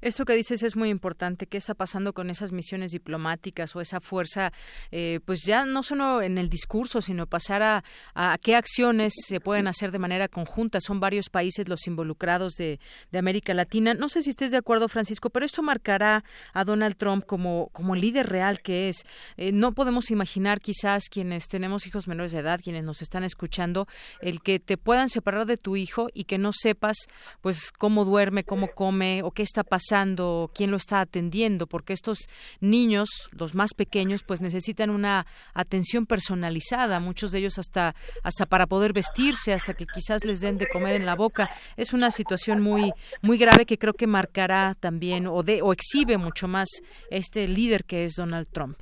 [0.00, 1.46] Esto que dices es muy importante.
[1.46, 4.52] ¿Qué está pasando con esas misiones diplomáticas o esa fuerza,
[4.90, 9.40] eh, pues ya no solo en el discurso, sino pasar a, a, qué acciones se
[9.40, 10.80] pueden hacer de manera conjunta?
[10.80, 13.94] Son varios países los involucrados de, de, América Latina.
[13.94, 17.94] No sé si estés de acuerdo, Francisco, pero esto marcará a Donald Trump como, como
[17.94, 19.04] el líder real que es.
[19.36, 23.86] Eh, no podemos imaginar quizás quienes tenemos hijos menores de edad, quienes nos están escuchando,
[24.20, 26.96] el que te puedan separar de tu hijo y que no sepas
[27.40, 32.28] pues cómo duerme, cómo come o qué está pasando, quién lo está atendiendo, porque estos
[32.60, 38.66] niños, los más pequeños, pues necesitan una atención personalizada, muchos de ellos hasta hasta para
[38.66, 41.48] poder vestirse, hasta que quizás les den de comer en la boca.
[41.78, 46.18] Es una situación muy muy grave que creo que marcará también o de o exhibe
[46.18, 46.68] mucho más
[47.10, 48.76] este líder que es Donald Trump.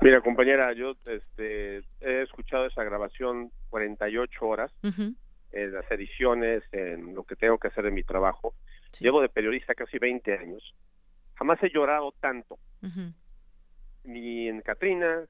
[0.00, 7.24] Mira, compañera, yo este, he escuchado esa grabación 48 horas en las ediciones, en lo
[7.24, 8.54] que tengo que hacer en mi trabajo.
[9.00, 10.74] Llevo de periodista casi 20 años.
[11.34, 12.58] Jamás he llorado tanto.
[14.04, 15.24] Ni en Katrina,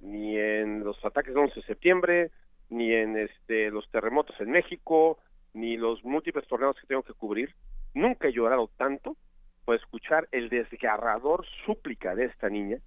[0.00, 2.30] ni en los ataques del 11 de septiembre,
[2.70, 5.18] ni en este, los terremotos en México,
[5.52, 7.54] ni los múltiples torneos que tengo que cubrir.
[7.94, 9.16] Nunca he llorado tanto
[9.64, 12.78] por escuchar el desgarrador súplica de esta niña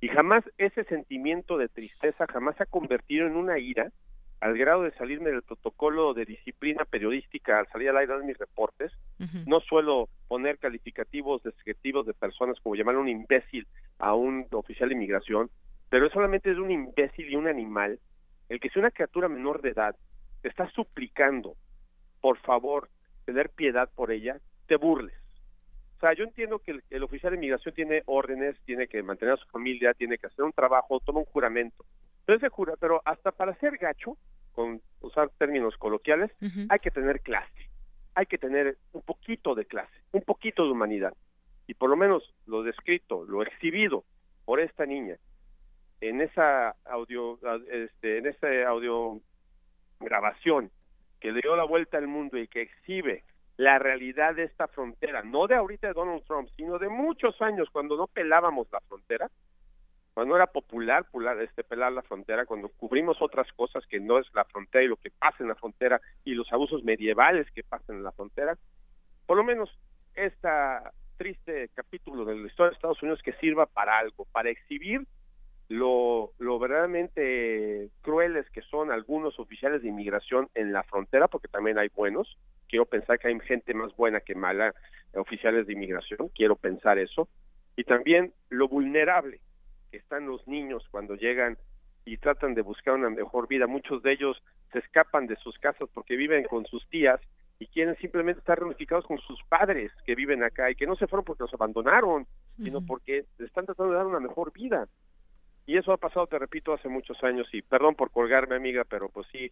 [0.00, 3.90] y jamás ese sentimiento de tristeza jamás se ha convertido en una ira
[4.40, 8.38] al grado de salirme del protocolo de disciplina periodística al salir al aire de mis
[8.38, 8.92] reportes.
[9.46, 13.66] No suelo poner calificativos descriptivos de personas como llamar un imbécil
[13.98, 15.50] a un oficial de inmigración,
[15.90, 17.98] pero es solamente es un imbécil y un animal
[18.48, 19.96] el que si una criatura menor de edad
[20.42, 21.56] te está suplicando,
[22.20, 22.88] por favor,
[23.24, 25.14] tener piedad por ella, te burles.
[25.96, 29.36] O sea, yo entiendo que el, oficial de inmigración tiene órdenes, tiene que mantener a
[29.36, 31.84] su familia, tiene que hacer un trabajo, toma un juramento.
[32.28, 34.18] Entonces se jura, pero hasta para ser gacho,
[34.52, 36.30] con usar términos coloquiales,
[36.68, 37.70] hay que tener clase,
[38.14, 41.14] hay que tener un poquito de clase, un poquito de humanidad.
[41.66, 44.04] Y por lo menos lo descrito, lo exhibido
[44.44, 45.16] por esta niña
[46.02, 47.38] en esa audio,
[47.70, 49.22] este, en esa audio
[49.98, 50.70] grabación
[51.20, 53.24] que le dio la vuelta al mundo y que exhibe
[53.56, 57.70] la realidad de esta frontera, no de ahorita de Donald Trump, sino de muchos años
[57.72, 59.30] cuando no pelábamos la frontera,
[60.18, 61.06] cuando era popular
[61.40, 64.96] este, pelar la frontera, cuando cubrimos otras cosas que no es la frontera y lo
[64.96, 68.58] que pasa en la frontera y los abusos medievales que pasan en la frontera,
[69.26, 69.70] por lo menos
[70.16, 70.48] este
[71.18, 75.06] triste capítulo de la historia de Estados Unidos que sirva para algo, para exhibir
[75.68, 81.78] lo, lo verdaderamente crueles que son algunos oficiales de inmigración en la frontera, porque también
[81.78, 84.74] hay buenos, quiero pensar que hay gente más buena que mala
[85.12, 87.28] eh, oficiales de inmigración, quiero pensar eso,
[87.76, 89.38] y también lo vulnerable
[89.90, 91.58] que están los niños cuando llegan
[92.04, 95.88] y tratan de buscar una mejor vida, muchos de ellos se escapan de sus casas
[95.92, 97.20] porque viven con sus tías
[97.58, 101.06] y quieren simplemente estar reunificados con sus padres que viven acá y que no se
[101.06, 104.88] fueron porque los abandonaron, sino porque están tratando de dar una mejor vida.
[105.66, 109.08] Y eso ha pasado, te repito, hace muchos años y perdón por colgarme, amiga, pero
[109.08, 109.50] pues sí,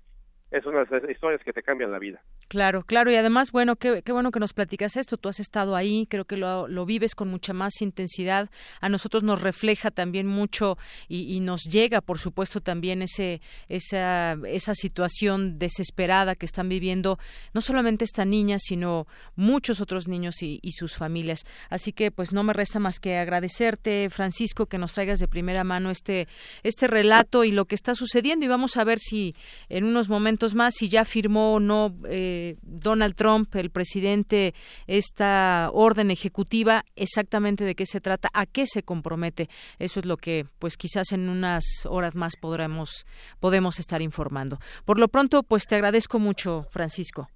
[0.50, 2.22] es una de esas historias que te cambian la vida.
[2.48, 5.74] Claro, claro, y además, bueno, qué, qué bueno que nos platicas esto, tú has estado
[5.74, 8.48] ahí, creo que lo, lo, vives con mucha más intensidad,
[8.80, 10.78] a nosotros nos refleja también mucho
[11.08, 17.18] y, nos llega, por supuesto, también ese, esa, esa situación desesperada que están viviendo
[17.52, 21.44] no solamente esta niña, sino muchos otros niños y, y sus familias.
[21.68, 25.64] Así que, pues, no me resta más que agradecerte, Francisco, que nos traigas de primera
[25.64, 26.28] mano este,
[26.62, 29.34] este relato y lo que está sucediendo y vamos a ver si
[29.68, 34.54] en unos momentos más si ya firmó o no eh, Donald Trump, el presidente,
[34.86, 39.48] esta orden ejecutiva, exactamente de qué se trata, a qué se compromete.
[39.78, 43.06] Eso es lo que, pues quizás en unas horas más podremos,
[43.40, 44.58] podemos estar informando.
[44.84, 47.28] Por lo pronto, pues te agradezco mucho, Francisco.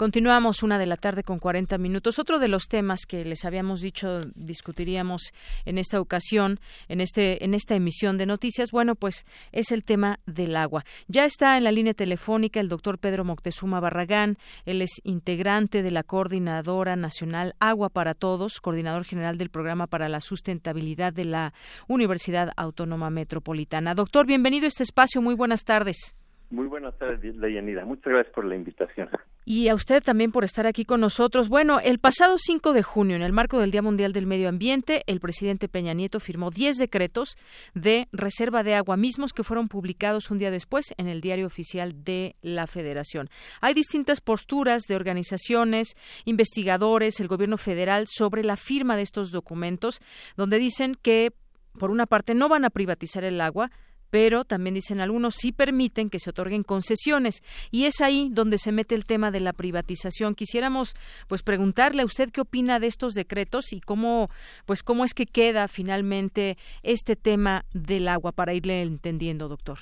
[0.00, 2.18] Continuamos una de la tarde con 40 minutos.
[2.18, 5.34] Otro de los temas que les habíamos dicho discutiríamos
[5.66, 6.58] en esta ocasión,
[6.88, 10.86] en este en esta emisión de noticias, bueno, pues es el tema del agua.
[11.08, 14.38] Ya está en la línea telefónica el doctor Pedro Moctezuma Barragán.
[14.64, 20.08] Él es integrante de la Coordinadora Nacional Agua para Todos, coordinador general del Programa para
[20.08, 21.52] la Sustentabilidad de la
[21.88, 23.94] Universidad Autónoma Metropolitana.
[23.94, 25.20] Doctor, bienvenido a este espacio.
[25.20, 26.14] Muy buenas tardes.
[26.50, 27.84] Muy buenas tardes, Leyanida.
[27.84, 29.08] Muchas gracias por la invitación.
[29.44, 31.48] Y a usted también por estar aquí con nosotros.
[31.48, 35.02] Bueno, el pasado 5 de junio, en el marco del Día Mundial del Medio Ambiente,
[35.06, 37.36] el presidente Peña Nieto firmó 10 decretos
[37.74, 42.04] de reserva de agua mismos que fueron publicados un día después en el Diario Oficial
[42.04, 43.30] de la Federación.
[43.60, 50.00] Hay distintas posturas de organizaciones, investigadores, el gobierno federal sobre la firma de estos documentos,
[50.36, 51.32] donde dicen que,
[51.78, 53.70] por una parte, no van a privatizar el agua,
[54.10, 58.72] pero también dicen algunos sí permiten que se otorguen concesiones y es ahí donde se
[58.72, 60.34] mete el tema de la privatización.
[60.34, 60.94] Quisiéramos
[61.28, 64.28] pues preguntarle a usted qué opina de estos decretos y cómo
[64.66, 69.78] pues cómo es que queda finalmente este tema del agua para irle entendiendo, doctor.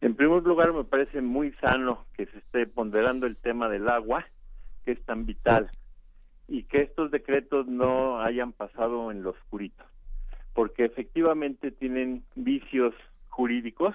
[0.00, 4.26] En primer lugar, me parece muy sano que se esté ponderando el tema del agua,
[4.84, 5.70] que es tan vital.
[6.48, 9.84] y que estos decretos no hayan pasado en lo oscurito,
[10.52, 12.94] porque efectivamente tienen vicios
[13.32, 13.94] jurídicos,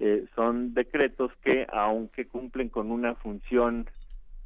[0.00, 3.88] eh, son decretos que aunque cumplen con una función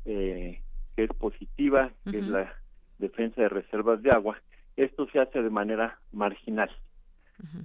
[0.05, 0.61] eh,
[0.95, 2.55] que es positiva, que es la
[2.99, 4.37] defensa de reservas de agua,
[4.77, 6.71] esto se hace de manera marginal,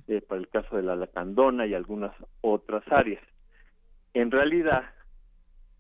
[0.08, 3.22] eh, para el caso de la lacandona y algunas otras áreas.
[4.14, 4.84] En realidad,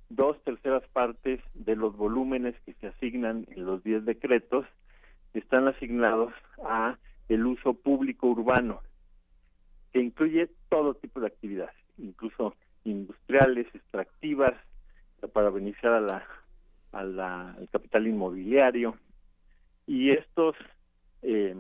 [0.10, 4.66] dos terceras partes de los volúmenes que se asignan en los 10 decretos
[5.34, 6.34] están asignados
[6.64, 6.98] a
[7.30, 8.82] el uso público urbano,
[9.92, 14.54] que incluye todo tipo de actividades, incluso industriales, extractivas,
[15.34, 16.26] para beneficiar a la,
[16.92, 18.98] a la, al capital inmobiliario.
[19.86, 20.56] Y estos
[21.22, 21.56] eh,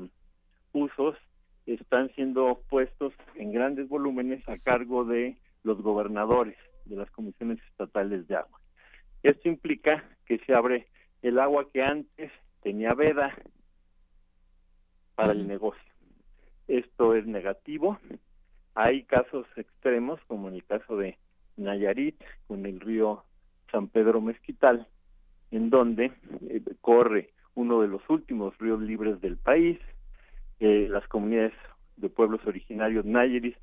[0.71, 1.15] usos
[1.65, 8.27] están siendo puestos en grandes volúmenes a cargo de los gobernadores de las comisiones estatales
[8.27, 8.59] de agua.
[9.23, 10.87] Esto implica que se abre
[11.21, 13.35] el agua que antes tenía veda
[15.15, 15.88] para el negocio.
[16.69, 17.97] Esto es negativo.
[18.75, 21.17] Hay casos extremos, como en el caso de
[21.57, 22.15] Nayarit,
[22.47, 23.23] con el río
[23.71, 24.87] San Pedro Mezquital,
[25.49, 26.11] en donde
[26.47, 29.79] eh, corre uno de los últimos ríos libres del país.
[30.59, 31.53] Eh, las comunidades
[31.97, 33.57] de pueblos originarios Nayarit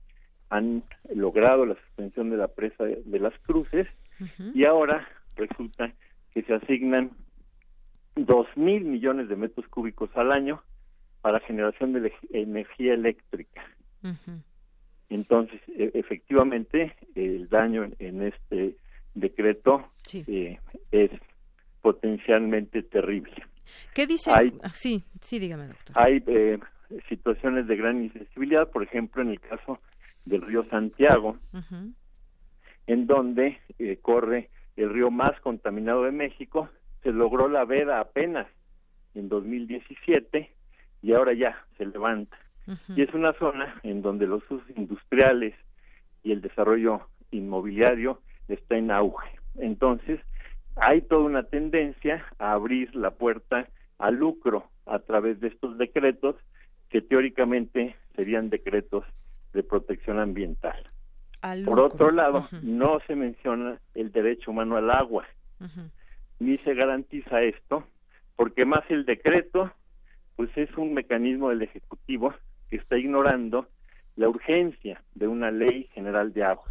[0.50, 0.82] han
[1.14, 3.86] logrado la suspensión de la presa de, las cruces
[4.52, 5.92] y ahora resulta
[6.34, 7.12] que se asignan
[8.16, 10.60] dos mil millones de metros cúbicos al año
[11.20, 13.62] para generación de energía eléctrica.
[15.08, 18.76] Entonces, e, efectivamente, el daño en, este
[19.14, 20.58] decreto eh,
[20.90, 21.10] es
[21.80, 23.34] potencialmente terrible.
[23.94, 24.30] ¿Qué dice?
[24.32, 25.96] Ah, sí, sí, dígame, doctor.
[25.98, 26.58] Hay eh,
[27.08, 29.80] situaciones de gran insensibilidad, por ejemplo, en el caso
[30.24, 31.38] del río Santiago,
[32.86, 36.68] en donde eh, corre el río más contaminado de México.
[37.02, 38.46] Se logró la veda apenas
[39.14, 40.55] en 2017
[41.02, 42.36] y ahora ya se levanta.
[42.88, 45.54] Y es una zona en donde los usos industriales
[46.24, 49.38] y el desarrollo inmobiliario está en auge.
[49.56, 50.20] Entonces,
[50.74, 53.68] hay toda una tendencia a abrir la puerta
[53.98, 56.36] al lucro a través de estos decretos
[56.90, 59.04] que teóricamente serían decretos
[59.52, 60.82] de protección ambiental.
[61.64, 65.24] Por otro lado, no se menciona el derecho humano al agua,
[66.38, 67.84] ni se garantiza esto,
[68.36, 69.72] porque más el decreto,
[70.36, 72.34] pues es un mecanismo del Ejecutivo
[72.70, 73.66] que está ignorando
[74.16, 76.70] la urgencia de una ley general de agua.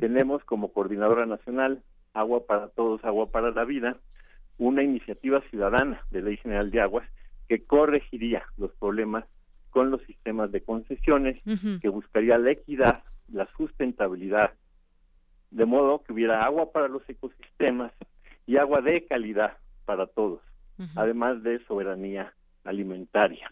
[0.00, 3.96] Tenemos como coordinadora nacional Agua para Todos, Agua para la Vida,
[4.58, 7.08] una iniciativa ciudadana de ley general de aguas
[7.48, 9.24] que corregiría los problemas
[9.70, 11.40] con los sistemas de concesiones,
[11.80, 14.52] que buscaría la equidad, la sustentabilidad,
[15.50, 17.92] de modo que hubiera agua para los ecosistemas
[18.46, 20.40] y agua de calidad para todos,
[20.96, 22.32] además de soberanía
[22.66, 23.50] alimentaria.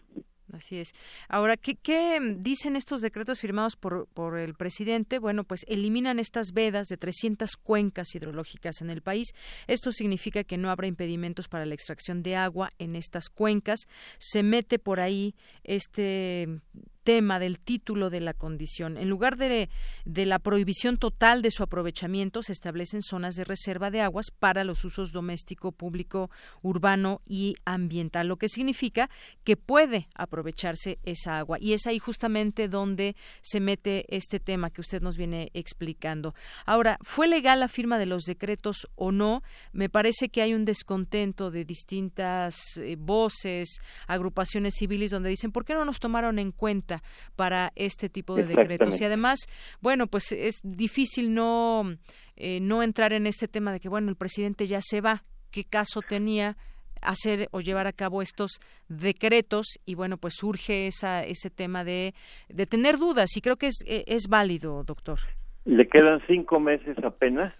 [0.53, 0.93] Así es.
[1.27, 5.19] Ahora, ¿qué, dicen estos decretos firmados por, por, el presidente?
[5.19, 9.33] Bueno, pues eliminan estas vedas de 300 cuencas hidrológicas en el país.
[9.67, 13.87] Esto significa que no habrá impedimentos para la extracción de agua en estas cuencas.
[14.17, 16.61] Se mete por ahí este
[17.05, 18.97] tema del título de la condición.
[18.97, 19.69] En lugar de,
[20.05, 24.63] de, la prohibición total de su aprovechamiento, se establecen zonas de reserva de aguas para
[24.63, 26.31] los usos doméstico, público,
[26.63, 29.11] urbano y ambiental, lo que significa
[29.43, 31.59] que puede aprovecharse esa agua.
[31.61, 36.33] Y es ahí justamente donde se mete este tema que usted nos viene explicando.
[36.65, 39.43] Ahora, ¿fue legal la firma de los decretos o no?
[39.73, 43.77] Me parece que hay un descontento de distintas eh, voces,
[44.07, 46.94] agrupaciones civiles, donde dicen, ¿por qué no nos tomaron en cuenta?
[47.35, 48.99] Para este tipo de decretos.
[48.99, 49.39] Y además,
[49.81, 51.95] bueno, pues es difícil no,
[52.35, 55.23] eh, no entrar en este tema de que, bueno, el presidente ya se va.
[55.51, 56.57] ¿Qué caso tenía?
[57.01, 62.13] hacer o llevar a cabo estos decretos y bueno pues surge esa, ese tema de,
[62.49, 65.19] de tener dudas y creo que es, eh, es válido doctor
[65.65, 67.53] le quedan cinco meses apenas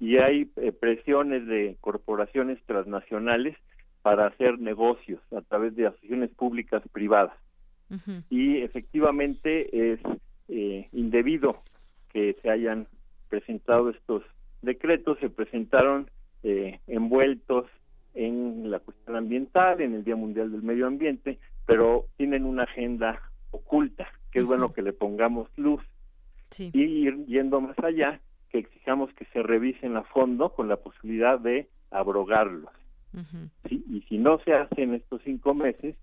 [0.00, 3.56] y hay eh, presiones de corporaciones transnacionales
[4.02, 7.34] para hacer negocios a través de asociaciones públicas privadas
[8.28, 10.00] y efectivamente es
[10.48, 11.62] eh, indebido
[12.12, 12.86] que se hayan
[13.28, 14.22] presentado estos
[14.62, 16.10] decretos, se presentaron
[16.42, 17.66] eh, envueltos
[18.14, 23.20] en la cuestión ambiental, en el Día Mundial del Medio Ambiente, pero tienen una agenda
[23.50, 25.82] oculta, que es bueno que le pongamos luz.
[26.58, 28.20] Y ir yendo más allá,
[28.50, 32.72] que exijamos que se revisen a fondo con la posibilidad de abrogarlos.
[33.68, 35.96] Y si no se hace en estos cinco meses,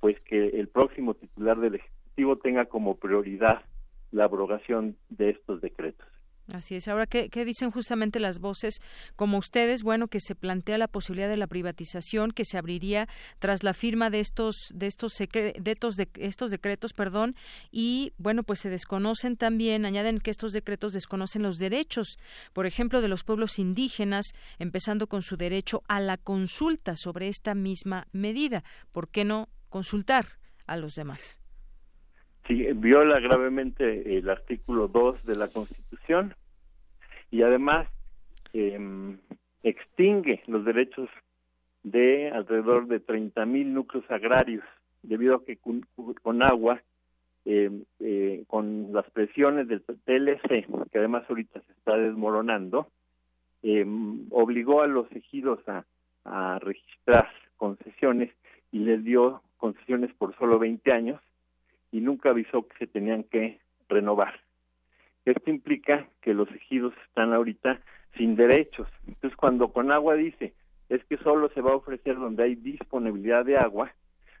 [0.00, 3.62] pues que el próximo titular del Ejecutivo tenga como prioridad
[4.10, 6.06] la abrogación de estos decretos.
[6.52, 6.88] Así es.
[6.88, 8.80] Ahora, ¿qué, dicen justamente las voces
[9.14, 9.82] como ustedes?
[9.82, 14.10] Bueno, que se plantea la posibilidad de la privatización que se abriría tras la firma
[14.10, 17.36] de estos de estos de estos, de estos decretos, perdón,
[17.70, 22.18] y bueno, pues se desconocen también, añaden que estos decretos desconocen los derechos,
[22.52, 27.54] por ejemplo, de los pueblos indígenas, empezando con su derecho a la consulta sobre esta
[27.54, 28.64] misma medida.
[28.92, 30.26] ¿Por qué no consultar
[30.66, 31.40] a los demás?
[32.46, 36.34] Sí, viola gravemente el artículo 2 de la Constitución
[37.30, 37.88] y además
[38.52, 39.16] eh,
[39.62, 41.08] extingue los derechos
[41.82, 44.64] de alrededor de 30 mil núcleos agrarios,
[45.02, 46.82] debido a que con, agua,
[47.44, 52.88] eh, eh, con las presiones del TLC, que además ahorita se está desmoronando,
[53.62, 53.86] eh,
[54.30, 55.84] obligó a los ejidos a,
[56.24, 58.30] a registrar concesiones
[58.72, 61.20] y les dio concesiones por solo 20 años
[61.92, 64.40] y nunca avisó que se tenían que renovar.
[65.24, 67.80] Esto implica que los ejidos están ahorita
[68.16, 68.88] sin derechos.
[69.06, 70.54] Entonces, cuando con agua dice
[70.88, 73.94] es que solo se va a ofrecer donde hay disponibilidad de agua,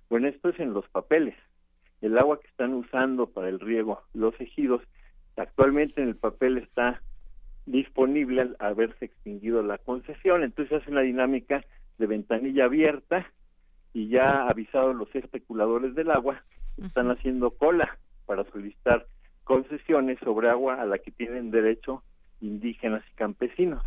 [0.08, 1.36] bueno, esto es en los papeles.
[2.00, 4.82] El agua que están usando para el riego los ejidos,
[5.36, 7.00] actualmente en el papel está
[7.66, 10.42] disponible al haberse extinguido la concesión.
[10.42, 11.64] Entonces hace una dinámica
[11.98, 13.30] de ventanilla abierta
[13.92, 16.42] y ya avisado los especuladores del agua,
[16.82, 19.06] están haciendo cola para solicitar
[19.44, 22.02] concesiones sobre agua a la que tienen derecho
[22.40, 23.82] indígenas y campesinos.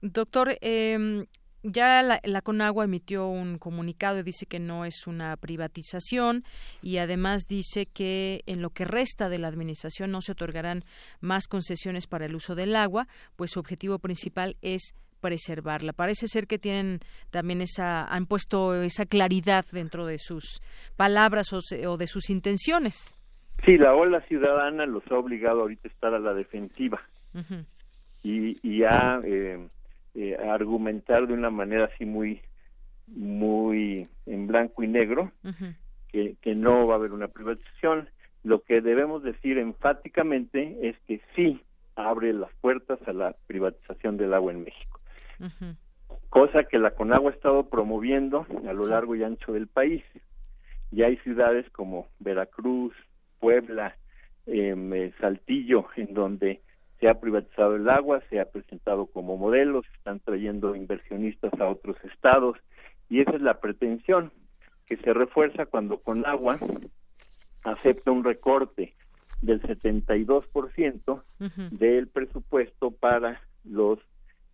[0.00, 1.26] Doctor, eh,
[1.62, 6.44] ya la, la, Conagua emitió un comunicado y dice que no es una privatización
[6.82, 10.84] y además dice que en lo que resta de la administración no se otorgarán
[11.20, 15.92] más concesiones para el uso del agua, pues su objetivo principal es preservarla.
[15.92, 17.00] Parece ser que tienen
[17.30, 20.60] también esa, han puesto esa claridad dentro de sus
[20.96, 23.16] palabras o, de sus intenciones.
[23.64, 27.02] Sí, la ola ciudadana los ha obligado ahorita a estar a la defensiva
[28.22, 29.58] y, y a, eh,
[30.14, 32.40] eh, argumentar de una manera así muy,
[33.06, 35.32] muy en blanco y negro
[36.08, 38.08] que, que no va a haber una privatización.
[38.44, 41.60] Lo que debemos decir enfáticamente es que sí
[41.96, 44.97] abre las puertas a la privatización del agua en México
[46.28, 50.02] cosa que la Conagua ha estado promoviendo a lo largo y ancho del país.
[50.90, 52.94] Ya hay ciudades como Veracruz,
[53.40, 53.96] Puebla,
[54.46, 56.62] em, eh, Saltillo, en donde
[57.00, 61.68] se ha privatizado el agua, se ha presentado como modelo, se están trayendo inversionistas a
[61.68, 62.56] otros estados.
[63.08, 64.32] Y esa es la pretensión
[64.86, 66.58] que se refuerza cuando Conagua
[67.62, 68.94] acepta un recorte
[69.42, 71.22] del 72%
[71.70, 74.00] del presupuesto para los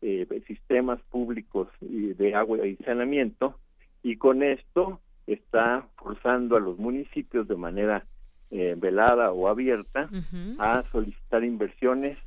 [0.07, 3.59] eh, sistemas públicos de agua y saneamiento
[4.03, 8.05] y con esto está forzando a los municipios de manera
[8.51, 10.11] eh, velada o abierta
[10.59, 12.19] a solicitar inversiones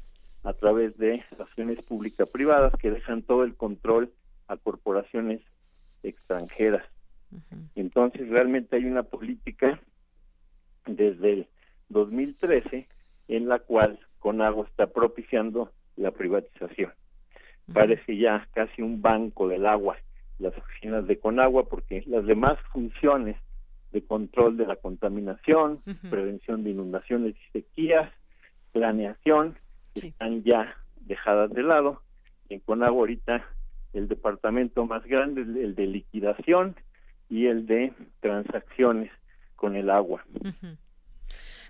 [0.43, 4.11] a través de acciones públicas privadas que dejan todo el control
[4.47, 5.41] a corporaciones
[6.01, 6.83] extranjeras.
[7.75, 9.79] Entonces realmente hay una política
[10.87, 11.47] desde el
[11.89, 12.87] 2013
[13.27, 16.91] en la cual Conago está propiciando la privatización
[17.73, 19.97] parece ya casi un banco del agua,
[20.39, 23.35] las oficinas de Conagua, porque las demás funciones
[23.91, 28.11] de control de la contaminación, prevención de inundaciones y sequías,
[28.71, 29.57] planeación,
[29.95, 32.01] están ya dejadas de lado.
[32.49, 33.45] En Conagua ahorita
[33.93, 36.75] el departamento más grande es el de liquidación
[37.29, 39.11] y el de transacciones
[39.55, 40.25] con el agua.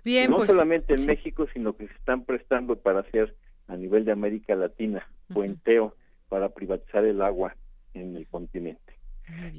[0.04, 3.34] Bien, no pues, solamente en México, sino que se están prestando para hacer
[3.66, 5.94] a nivel de América Latina, puenteo
[6.28, 7.56] para privatizar el agua
[7.94, 8.94] en el continente.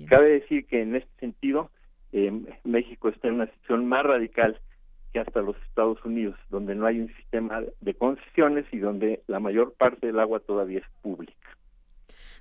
[0.08, 1.70] Cabe decir que en este sentido
[2.12, 2.32] eh,
[2.64, 4.60] México está en una situación más radical
[5.14, 9.40] que hasta los Estados Unidos, donde no hay un sistema de concesiones y donde la
[9.40, 11.39] mayor parte del agua todavía es pública.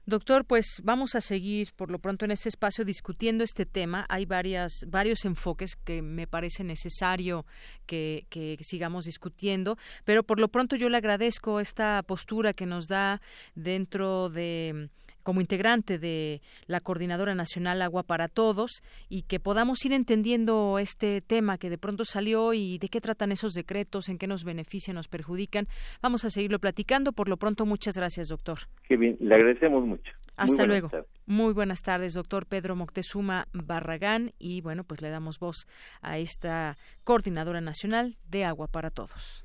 [0.08, 4.06] Doctor, pues vamos a seguir por lo pronto en este espacio discutiendo este tema.
[4.08, 7.44] Hay varias, varios enfoques que me parece necesario
[7.84, 12.88] que, que, sigamos discutiendo, pero por lo pronto yo le agradezco esta postura que nos
[12.88, 13.20] da
[13.54, 14.88] dentro de
[15.28, 21.20] como integrante de la Coordinadora Nacional Agua para Todos y que podamos ir entendiendo este
[21.20, 24.94] tema que de pronto salió y de qué tratan esos decretos, en qué nos benefician,
[24.96, 25.66] nos perjudican.
[26.00, 27.12] Vamos a seguirlo platicando.
[27.12, 28.60] Por lo pronto, muchas gracias, doctor.
[28.88, 30.10] Qué bien, le agradecemos mucho.
[30.34, 30.88] Hasta luego.
[31.26, 34.30] Muy buenas tardes, doctor Pedro Moctezuma Barragán.
[34.38, 35.66] Y bueno, pues le damos voz
[36.00, 39.44] a esta Coordinadora Nacional de Agua para Todos.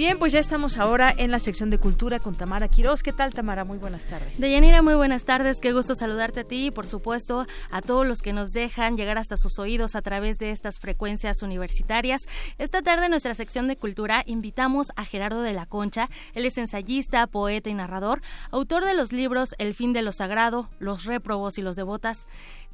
[0.00, 3.02] Bien, pues ya estamos ahora en la sección de cultura con Tamara Quiroz.
[3.02, 3.64] ¿Qué tal, Tamara?
[3.64, 4.40] Muy buenas tardes.
[4.40, 5.60] Deyanira, muy buenas tardes.
[5.60, 9.18] Qué gusto saludarte a ti y, por supuesto, a todos los que nos dejan llegar
[9.18, 12.28] hasta sus oídos a través de estas frecuencias universitarias.
[12.56, 16.08] Esta tarde, en nuestra sección de cultura, invitamos a Gerardo de la Concha.
[16.32, 18.22] Él es ensayista, poeta y narrador,
[18.52, 22.26] autor de los libros El fin de lo sagrado, Los réprobos y los devotas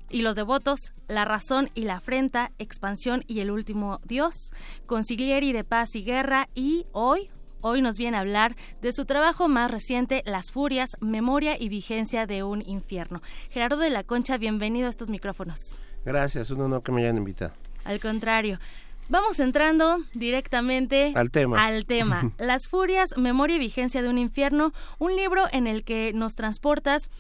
[0.08, 4.52] y los devotos, La razón y la afrenta, Expansión y el último Dios,
[4.86, 7.30] Consiglieri de paz y guerra y hoy
[7.62, 12.26] Hoy nos viene a hablar de su trabajo más reciente, Las Furias, Memoria y Vigencia
[12.26, 13.22] de un Infierno.
[13.50, 15.80] Gerardo de la Concha, bienvenido a estos micrófonos.
[16.04, 17.54] Gracias, un honor que me hayan invitado.
[17.82, 18.60] Al contrario.
[19.08, 21.64] Vamos entrando directamente al tema.
[21.64, 22.32] Al tema.
[22.38, 27.10] Las Furias, Memoria y Vigencia de un Infierno, un libro en el que nos transportas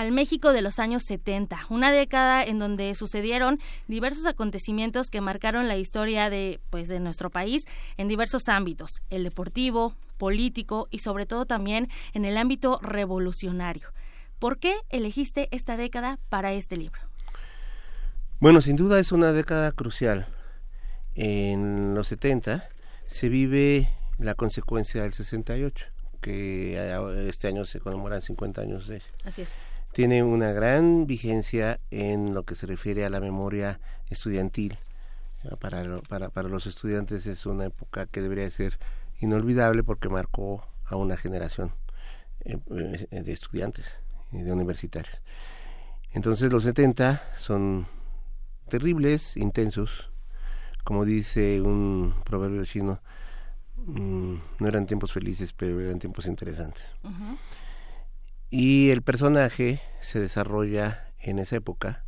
[0.00, 5.68] al México de los años 70, una década en donde sucedieron diversos acontecimientos que marcaron
[5.68, 7.66] la historia de pues de nuestro país
[7.98, 13.88] en diversos ámbitos, el deportivo, político y sobre todo también en el ámbito revolucionario.
[14.38, 17.02] ¿Por qué elegiste esta década para este libro?
[18.38, 20.28] Bueno, sin duda es una década crucial.
[21.14, 22.66] En los 70
[23.06, 25.88] se vive la consecuencia del 68,
[26.22, 29.50] que este año se conmemoran 50 años de Así es
[29.92, 34.78] tiene una gran vigencia en lo que se refiere a la memoria estudiantil.
[35.58, 38.78] Para, para, para los estudiantes es una época que debería ser
[39.20, 41.72] inolvidable porque marcó a una generación
[42.44, 42.58] eh,
[43.10, 43.86] eh, de estudiantes
[44.32, 45.16] y de universitarios.
[46.12, 47.86] Entonces los 70 son
[48.68, 50.10] terribles, intensos.
[50.84, 53.00] Como dice un proverbio chino,
[53.76, 56.82] mm, no eran tiempos felices, pero eran tiempos interesantes.
[58.52, 62.04] Y el personaje se desarrolla en esa época.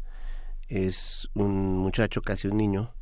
[0.68, 2.92] Es un muchacho, casi un niño,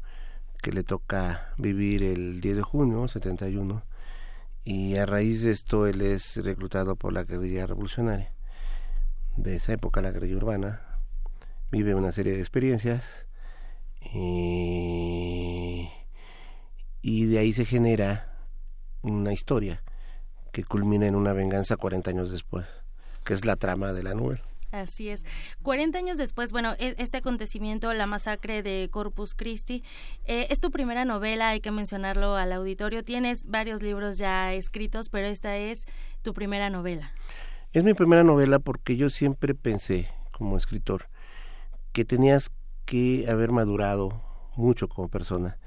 [0.63, 3.83] que le toca vivir el 10 de junio, 71,
[4.65, 8.31] y a raíz de esto él es reclutado por la guerrilla revolucionaria.
[9.37, 10.83] De esa época, la guerrilla urbana,
[11.71, 13.03] vive una serie de experiencias
[14.13, 15.89] y,
[17.01, 18.39] y de ahí se genera
[19.01, 19.83] una historia
[20.53, 22.67] que culmina en una venganza 40 años después
[23.25, 24.43] que es la trama de la novela.
[24.73, 25.25] Así es.
[25.63, 29.83] 40 años después, bueno, e, este acontecimiento, la masacre de Corpus Christi,
[30.25, 33.05] eh, es tu primera novela, hay que mencionarlo al auditorio.
[33.05, 35.87] Tienes varios libros ya escritos, pero esta es
[36.23, 37.11] tu primera novela.
[37.73, 41.09] Es mi primera novela porque yo siempre pensé, como escritor,
[41.93, 42.51] que tenías
[42.85, 44.23] que haber madurado
[44.57, 45.59] mucho como persona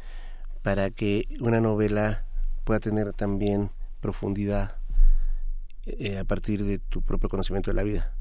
[0.62, 2.26] para que una novela
[2.64, 4.78] pueda tener también profundidad
[5.86, 8.14] eh, a partir de tu propio conocimiento de la vida.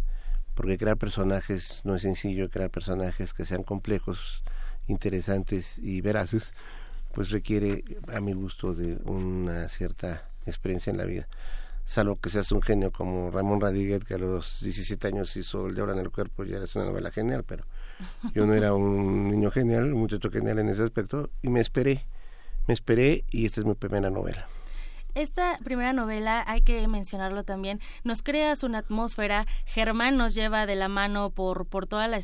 [0.55, 4.43] Porque crear personajes no es sencillo, crear personajes que sean complejos,
[4.87, 6.53] interesantes y veraces,
[7.13, 11.29] pues requiere, a mi gusto, de una cierta experiencia en la vida.
[11.85, 15.75] Salvo que seas un genio como Ramón Radiguet, que a los 17 años hizo El
[15.75, 17.65] Diablo en el Cuerpo, ya es una novela genial, pero
[18.35, 22.07] yo no era un niño genial, un muchacho genial en ese aspecto, y me esperé,
[22.67, 24.49] me esperé, y esta es mi primera novela.
[25.15, 30.75] Esta primera novela, hay que mencionarlo también, nos creas una atmósfera, Germán nos lleva de
[30.75, 32.21] la mano por, por toda la,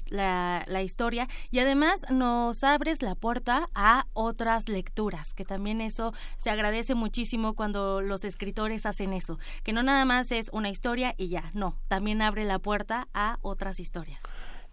[0.67, 6.49] la, historia y además nos abres la puerta a otras lecturas, que también eso se
[6.49, 11.29] agradece muchísimo cuando los escritores hacen eso, que no nada más es una historia y
[11.29, 14.21] ya, no, también abre la puerta a otras historias.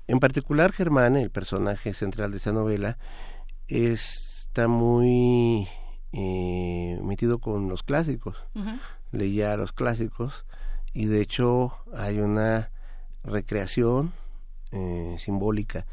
[0.07, 2.97] En particular, Germán, el personaje central de esa novela,
[3.67, 5.67] está muy
[6.17, 8.37] eh, metido con los clásicos.
[9.11, 10.45] Leía los clásicos
[10.93, 12.71] y de hecho hay una
[13.25, 14.13] recreación
[14.71, 15.85] eh, simbólica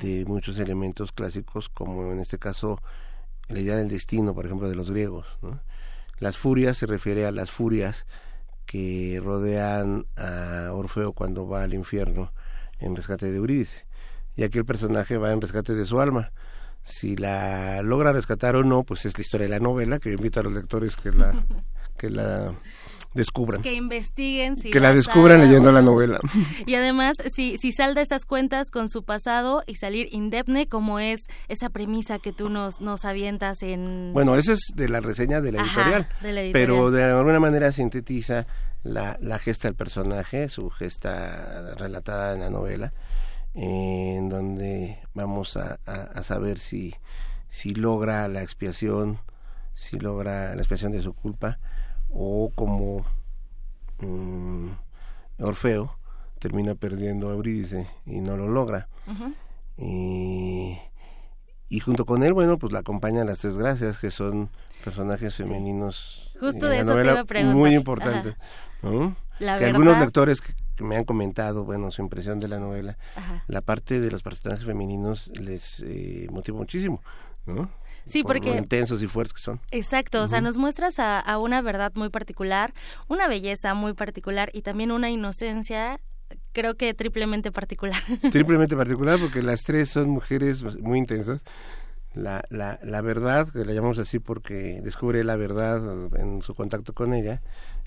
[0.00, 2.80] de muchos elementos clásicos, como en este caso
[3.48, 5.26] la idea del destino, por ejemplo, de los griegos.
[6.20, 8.06] Las furias se refiere a las furias
[8.66, 12.32] que rodean a Orfeo cuando va al infierno
[12.78, 13.84] en rescate de Eurídice.
[14.36, 16.30] Y aquí el personaje va en rescate de su alma
[16.86, 20.14] si la logra rescatar o no, pues es la historia de la novela, que yo
[20.14, 21.34] invito a los lectores que la,
[21.98, 22.54] que la
[23.12, 23.60] descubran.
[23.60, 24.54] Que investiguen.
[24.54, 26.20] que la descubran leyendo la novela.
[26.66, 31.26] Y además, si, si salda esas cuentas con su pasado y salir indemne, como es
[31.48, 34.12] esa premisa que tú nos, nos avientas en...
[34.12, 36.52] Bueno, esa es de la reseña de la, editorial, de la editorial.
[36.52, 38.46] Pero de alguna manera sintetiza
[38.84, 42.92] la, la gesta del personaje, su gesta relatada en la novela
[43.56, 45.78] en donde vamos a,
[46.22, 46.94] saber si,
[47.48, 49.18] si logra la expiación,
[49.72, 51.58] si logra la expiación de su culpa,
[52.10, 53.06] o como
[54.00, 54.68] mm,
[55.38, 55.98] Orfeo
[56.38, 58.88] termina perdiendo a Eurídice y no lo logra.
[59.78, 60.78] y,
[61.80, 64.50] junto con él, bueno, pues la acompañan las desgracias, que son
[64.84, 68.36] personajes femeninos Justo de novela muy importantes.
[68.82, 70.42] que algunos lectores
[70.80, 72.98] me han comentado, bueno, su impresión de la novela,
[73.46, 77.00] la parte de los personajes femeninos les eh, motiva muchísimo,
[77.46, 77.70] ¿no?
[78.04, 78.56] Sí, porque...
[78.56, 79.60] intensos y fuertes que son.
[79.72, 82.72] Exacto, o sea, nos muestras a, a, una verdad muy particular,
[83.08, 86.00] una belleza muy particular y también una inocencia
[86.52, 88.00] creo que triplemente particular.
[88.32, 91.42] Triplemente particular porque las tres son mujeres muy intensas.
[92.14, 95.82] La, la, la verdad, que la llamamos así porque descubre la verdad
[96.16, 97.42] en su contacto con ella,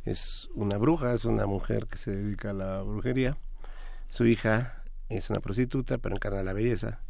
[0.06, 3.38] es una bruja, es una mujer que se dedica a la brujería.
[4.10, 7.02] Su hija es una prostituta, pero encarna la belleza.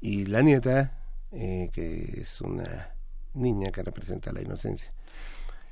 [0.00, 0.98] Y la nieta,
[1.32, 2.94] eh, que es una
[3.34, 4.88] niña que representa la inocencia.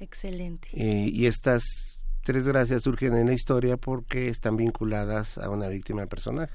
[0.01, 0.69] Excelente.
[0.73, 6.01] Eh, y estas tres gracias surgen en la historia porque están vinculadas a una víctima
[6.01, 6.55] del personaje.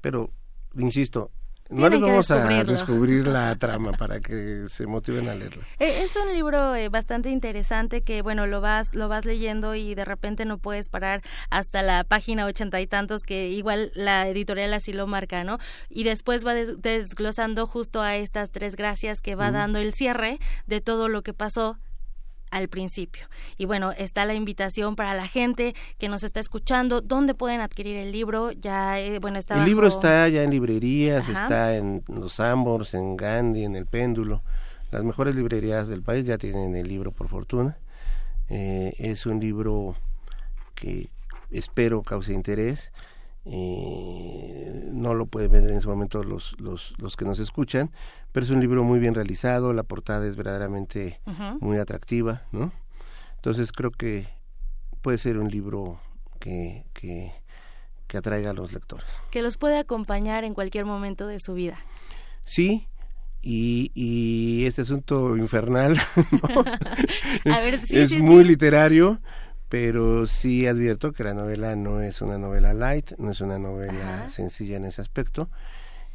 [0.00, 0.30] Pero,
[0.76, 1.30] insisto,
[1.70, 5.62] no les vamos a descubrir la trama para que se motiven a leerlo.
[5.78, 9.94] Eh, es un libro eh, bastante interesante que, bueno, lo vas, lo vas leyendo y
[9.94, 14.74] de repente no puedes parar hasta la página ochenta y tantos que igual la editorial
[14.74, 15.58] así lo marca, ¿no?
[15.88, 20.80] Y después va desglosando justo a estas tres gracias que va dando el cierre de
[20.80, 21.78] todo lo que pasó
[22.50, 23.26] al principio.
[23.56, 27.00] Y bueno, está la invitación para la gente que nos está escuchando.
[27.00, 28.52] ¿Dónde pueden adquirir el libro?
[28.52, 29.58] Ya, eh, bueno, está.
[29.58, 34.42] El libro está ya en librerías, está en los Ambors, en Gandhi, en el Péndulo.
[34.90, 37.78] Las mejores librerías del país ya tienen el libro, por fortuna.
[38.48, 39.94] Eh, es un libro
[40.74, 41.10] que
[41.50, 42.92] espero cause interés.
[43.44, 47.90] Eh, no lo pueden vender en su momento los, los, los que nos escuchan,
[48.32, 51.20] pero es un libro muy bien realizado, la portada es verdaderamente
[51.60, 52.72] muy atractiva, ¿no?
[53.36, 54.26] Entonces creo que
[55.00, 56.00] puede ser un libro
[56.38, 57.32] que, que,
[58.06, 59.06] que atraiga a los lectores.
[59.30, 61.78] Que los puede acompañar en cualquier momento de su vida.
[62.44, 62.86] Sí,
[63.42, 65.98] y, y este asunto infernal
[67.90, 69.20] es muy literario,
[69.68, 74.28] pero sí advierto que la novela no es una novela light, no es una novela
[74.28, 75.48] sencilla en ese aspecto.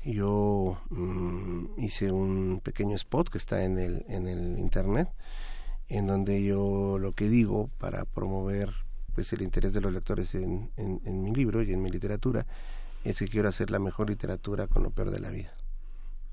[0.05, 5.09] Yo mm, hice un pequeño spot que está en el, en el internet,
[5.89, 8.69] en donde yo lo que digo para promover
[9.13, 12.45] pues el interés de los lectores en, en mi libro y en mi literatura
[13.05, 15.53] es que quiero hacer la mejor literatura con lo peor de la vida.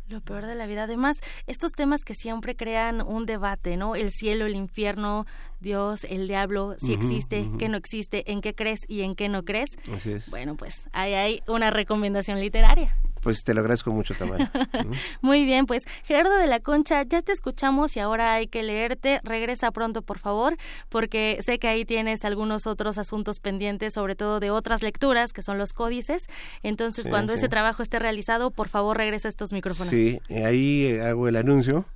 [0.09, 0.83] Lo peor de la vida.
[0.85, 3.95] Además, estos temas que siempre crean un debate, ¿no?
[3.95, 5.27] El cielo, el infierno,
[5.61, 9.45] Dios, el diablo, si existe, qué no existe, en qué crees y en qué no
[9.45, 9.70] crees.
[9.93, 10.29] Así es.
[10.29, 12.93] Bueno, pues ahí hay una recomendación literaria.
[13.23, 14.51] Pues te lo agradezco mucho, Tamara.
[15.20, 19.20] Muy bien, pues Gerardo de la Concha, ya te escuchamos y ahora hay que leerte.
[19.23, 20.57] Regresa pronto, por favor,
[20.89, 25.43] porque sé que ahí tienes algunos otros asuntos pendientes, sobre todo de otras lecturas, que
[25.43, 26.27] son los códices.
[26.64, 29.91] Entonces, cuando ese trabajo esté realizado, por favor, regresa a estos micrófonos.
[29.91, 31.87] Sí, ahí eh, hago el anuncio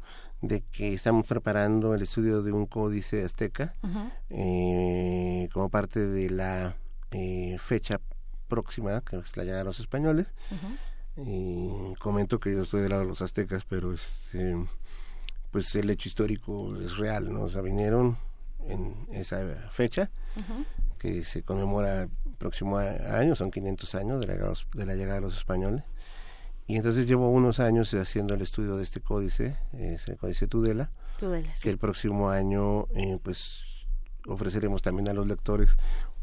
[0.43, 3.75] de que estamos preparando el estudio de un códice azteca
[4.31, 6.77] eh, como parte de la
[7.11, 8.01] eh, fecha
[8.47, 10.29] próxima, que es la llegada de los españoles.
[11.17, 14.57] Y comento que yo estoy del lado de los aztecas, pero este,
[15.51, 17.43] pues el hecho histórico es real, ¿no?
[17.43, 18.19] O sea, vinieron
[18.69, 19.39] en esa
[19.71, 20.11] fecha,
[20.99, 25.21] que se conmemora el próximo año, son 500 años de la, de la llegada de
[25.23, 25.85] los españoles.
[26.67, 30.91] Y entonces llevo unos años haciendo el estudio de este códice, es el códice Tudela,
[31.63, 33.65] que el próximo año eh, pues
[34.27, 35.77] ofreceremos también a los lectores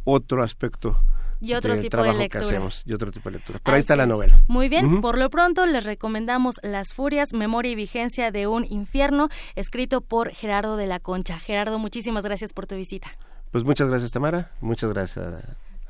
[0.03, 0.97] otro aspecto
[1.43, 2.29] y otro tipo de lectura.
[2.29, 3.59] que hacemos y otro tipo de lectura.
[3.63, 4.41] Pero ahí está la novela.
[4.47, 9.29] Muy bien, por lo pronto les recomendamos Las Furias, Memoria y Vigencia de un Infierno,
[9.55, 11.39] escrito por Gerardo de la Concha.
[11.39, 13.09] Gerardo, muchísimas gracias por tu visita.
[13.51, 14.51] Pues muchas gracias, Tamara.
[14.61, 15.27] Muchas gracias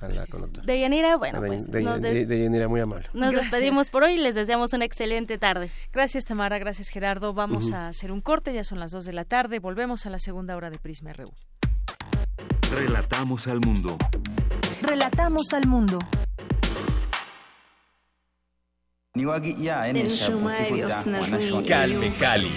[0.01, 0.65] a la conductora.
[0.65, 1.71] De Yanira, bueno, pues.
[1.71, 1.81] De,
[2.43, 3.07] Yanira, muy amable.
[3.13, 5.71] Nos despedimos por hoy y les deseamos una excelente tarde.
[5.93, 6.59] Gracias, Tamara.
[6.59, 7.33] Gracias, Gerardo.
[7.33, 9.59] Vamos a hacer un corte, ya son las 2 de la tarde.
[9.59, 11.31] Volvemos a la segunda hora de Prisma RU.
[12.71, 13.97] Relatamos al mundo.
[14.83, 15.97] Relatamos al mundo.
[21.65, 22.51] Calme Cali,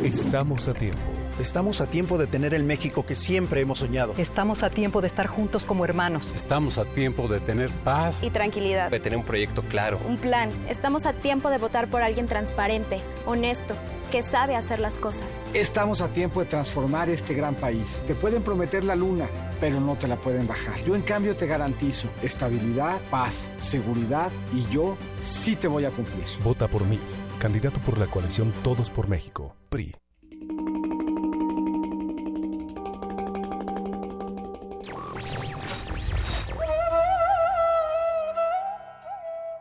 [0.00, 0.98] Estamos a tiempo.
[1.38, 4.14] Estamos a tiempo de tener el México que siempre hemos soñado.
[4.16, 6.32] Estamos a tiempo de estar juntos como hermanos.
[6.34, 8.90] Estamos a tiempo de tener paz y tranquilidad.
[8.90, 10.00] De tener un proyecto claro.
[10.08, 10.50] Un plan.
[10.70, 13.76] Estamos a tiempo de votar por alguien transparente, honesto,
[14.12, 15.42] que sabe hacer las cosas.
[15.54, 18.04] Estamos a tiempo de transformar este gran país.
[18.06, 19.26] Te pueden prometer la luna,
[19.58, 20.84] pero no te la pueden bajar.
[20.84, 26.26] Yo en cambio te garantizo estabilidad, paz, seguridad y yo sí te voy a cumplir.
[26.44, 27.00] Vota por mí,
[27.38, 29.96] candidato por la coalición Todos por México, PRI.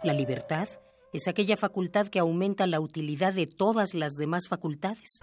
[0.04, 0.68] La libertad
[1.14, 5.20] es aquella facultad que aumenta la utilidad de todas las demás facultades.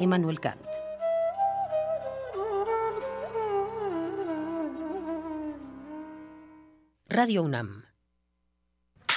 [0.00, 0.60] Emmanuel Kant.
[7.08, 7.84] Radio UNAM.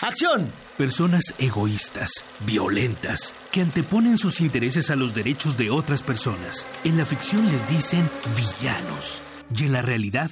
[0.01, 0.51] ¡Acción!
[0.77, 2.11] Personas egoístas,
[2.45, 6.67] violentas, que anteponen sus intereses a los derechos de otras personas.
[6.83, 9.21] En la ficción les dicen villanos.
[9.55, 10.29] Y en la realidad,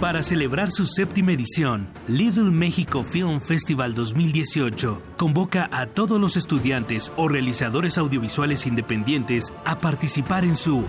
[0.00, 7.12] para celebrar su séptima edición, Little México Film Festival 2018 convoca a todos los estudiantes
[7.16, 10.84] o realizadores audiovisuales independientes a participar en su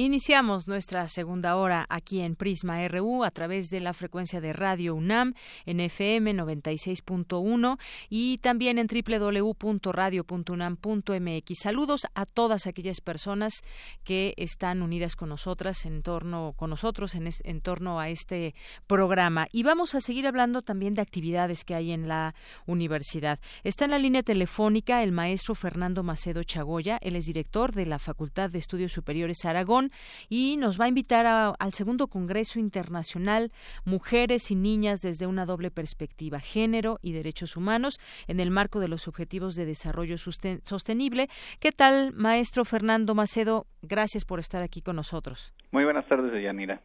[0.00, 4.94] Iniciamos nuestra segunda hora aquí en Prisma RU a través de la frecuencia de Radio
[4.94, 5.34] UNAM
[5.66, 11.58] en FM 96.1 y también en www.radio.unam.mx.
[11.60, 13.64] Saludos a todas aquellas personas
[14.04, 18.54] que están unidas con nosotras en torno con nosotros en, en torno a este
[18.86, 22.36] programa y vamos a seguir hablando también de actividades que hay en la
[22.66, 23.40] universidad.
[23.64, 27.98] Está en la línea telefónica el maestro Fernando Macedo Chagoya, él es director de la
[27.98, 29.87] Facultad de Estudios Superiores Aragón
[30.28, 33.52] y nos va a invitar al segundo Congreso Internacional
[33.84, 38.88] Mujeres y Niñas desde una doble perspectiva, género y derechos humanos, en el marco de
[38.88, 41.28] los Objetivos de Desarrollo Sostenible.
[41.60, 43.66] ¿Qué tal, maestro Fernando Macedo?
[43.82, 45.54] Gracias por estar aquí con nosotros.
[45.70, 46.80] Muy buenas tardes, Yanira.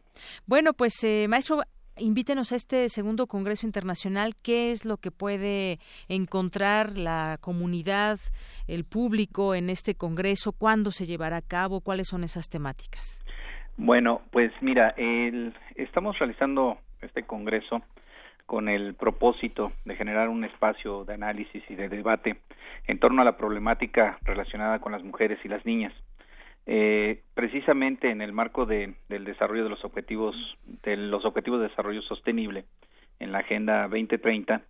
[0.46, 1.62] Bueno, pues, eh, maestro,
[1.96, 4.34] invítenos a este segundo Congreso Internacional.
[4.42, 5.78] ¿Qué es lo que puede
[6.08, 8.18] encontrar la comunidad,
[8.66, 10.52] el público en este Congreso?
[10.52, 11.80] ¿Cuándo se llevará a cabo?
[11.80, 13.22] ¿Cuáles son esas temáticas?
[13.76, 14.94] Bueno, pues mira,
[15.74, 17.82] estamos realizando este Congreso
[18.46, 22.36] con el propósito de generar un espacio de análisis y de debate
[22.86, 25.92] en torno a la problemática relacionada con las mujeres y las niñas
[26.66, 30.34] eh, precisamente en el marco de, del desarrollo de los objetivos
[30.82, 32.64] de los objetivos de desarrollo sostenible
[33.18, 34.62] en la agenda 2030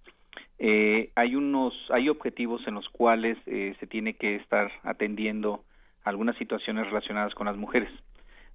[0.59, 5.65] eh, hay unos hay objetivos en los cuales eh, se tiene que estar atendiendo
[6.05, 7.91] algunas situaciones relacionadas con las mujeres.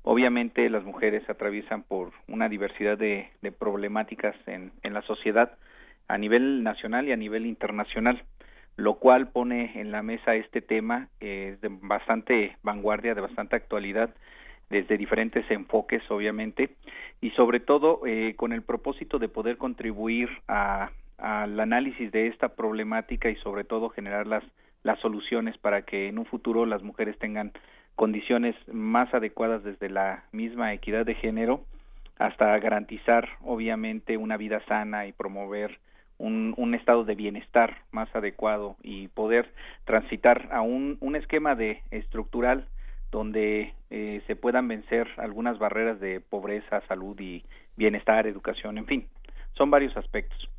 [0.03, 5.57] Obviamente las mujeres atraviesan por una diversidad de, de problemáticas en, en la sociedad
[6.07, 8.23] a nivel nacional y a nivel internacional
[8.79, 14.09] lo cual pone en la mesa este tema eh, de bastante vanguardia, de bastante actualidad,
[14.69, 16.75] desde diferentes enfoques, obviamente,
[17.19, 22.49] y sobre todo eh, con el propósito de poder contribuir a, al análisis de esta
[22.55, 24.43] problemática y sobre todo generar las,
[24.83, 27.51] las soluciones para que en un futuro las mujeres tengan
[27.95, 31.65] condiciones más adecuadas desde la misma equidad de género
[32.17, 35.79] hasta garantizar obviamente una vida sana y promover
[36.19, 39.51] un, un, estado de bienestar más adecuado y poder
[39.85, 42.67] transitar a un, un esquema de estructural
[43.11, 47.43] donde eh, se puedan vencer algunas barreras de pobreza, salud y
[47.75, 49.07] bienestar, educación, en fin,
[49.53, 50.49] son varios aspectos.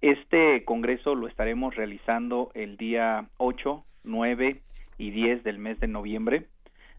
[0.00, 4.60] Este congreso lo estaremos realizando el día 8, 9
[4.98, 6.46] y 10 del mes de noviembre.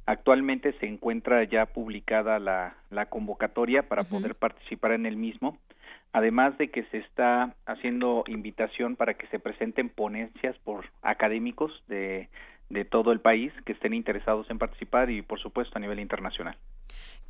[0.05, 5.57] Actualmente se encuentra ya publicada la, la convocatoria para poder participar en el mismo
[6.13, 12.29] además de que se está haciendo invitación para que se presenten ponencias por académicos de,
[12.69, 16.57] de todo el país que estén interesados en participar y por supuesto a nivel internacional.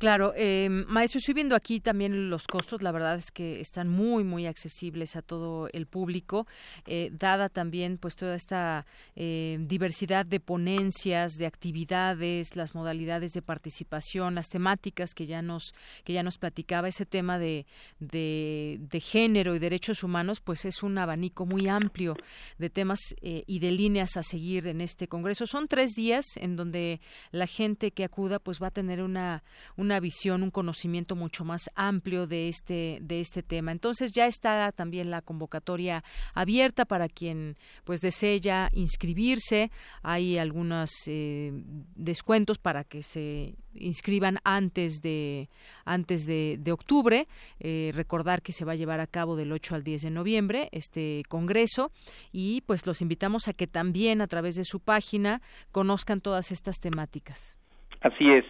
[0.02, 4.24] Claro, eh, maestro, estoy viendo aquí también los costos, la verdad es que están muy,
[4.24, 6.48] muy accesibles a todo el público,
[6.88, 8.84] eh, dada también pues toda esta
[9.14, 15.72] eh, diversidad de ponencias, de actividades, las modalidades de participación, las temáticas que ya nos,
[16.02, 17.64] que ya nos platicaba, ese tema de,
[18.00, 22.16] de, de género y derechos humanos, pues es un abanico muy amplio
[22.58, 25.46] de temas eh, y de líneas a seguir en este congreso.
[25.46, 27.00] Son tres días en donde
[27.30, 29.44] la gente que acuda pues va a tener una
[29.76, 33.72] una visión, un conocimiento mucho más amplio de este de este tema.
[33.72, 39.70] Entonces ya está también la convocatoria abierta para quien pues desee ya inscribirse.
[40.02, 41.52] Hay algunos eh,
[41.94, 45.48] descuentos para que se inscriban antes de
[45.84, 47.26] antes de, octubre.
[47.60, 50.68] Eh, recordar que se va a llevar a cabo del 8 al 10 de noviembre
[50.72, 51.90] este congreso
[52.32, 55.40] y pues los invitamos a que también a través de su página
[55.70, 57.58] conozcan todas estas temáticas.
[58.00, 58.44] Así es.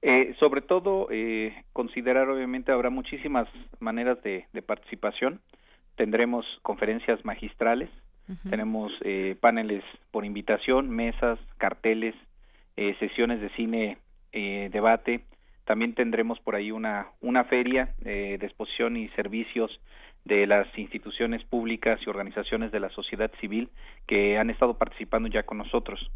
[0.00, 3.48] Eh, sobre todo, eh, considerar obviamente habrá muchísimas
[3.80, 5.40] maneras de, participación.
[5.96, 7.90] Tendremos conferencias magistrales,
[8.50, 12.14] tenemos eh, paneles por invitación, mesas, carteles,
[12.76, 13.98] eh, sesiones de cine,
[14.32, 15.24] eh, debate.
[15.64, 19.80] También tendremos por ahí una, una feria de exposición y servicios
[20.28, 23.70] de las instituciones públicas y organizaciones de la sociedad civil
[24.06, 26.10] que han estado participando ya con nosotros.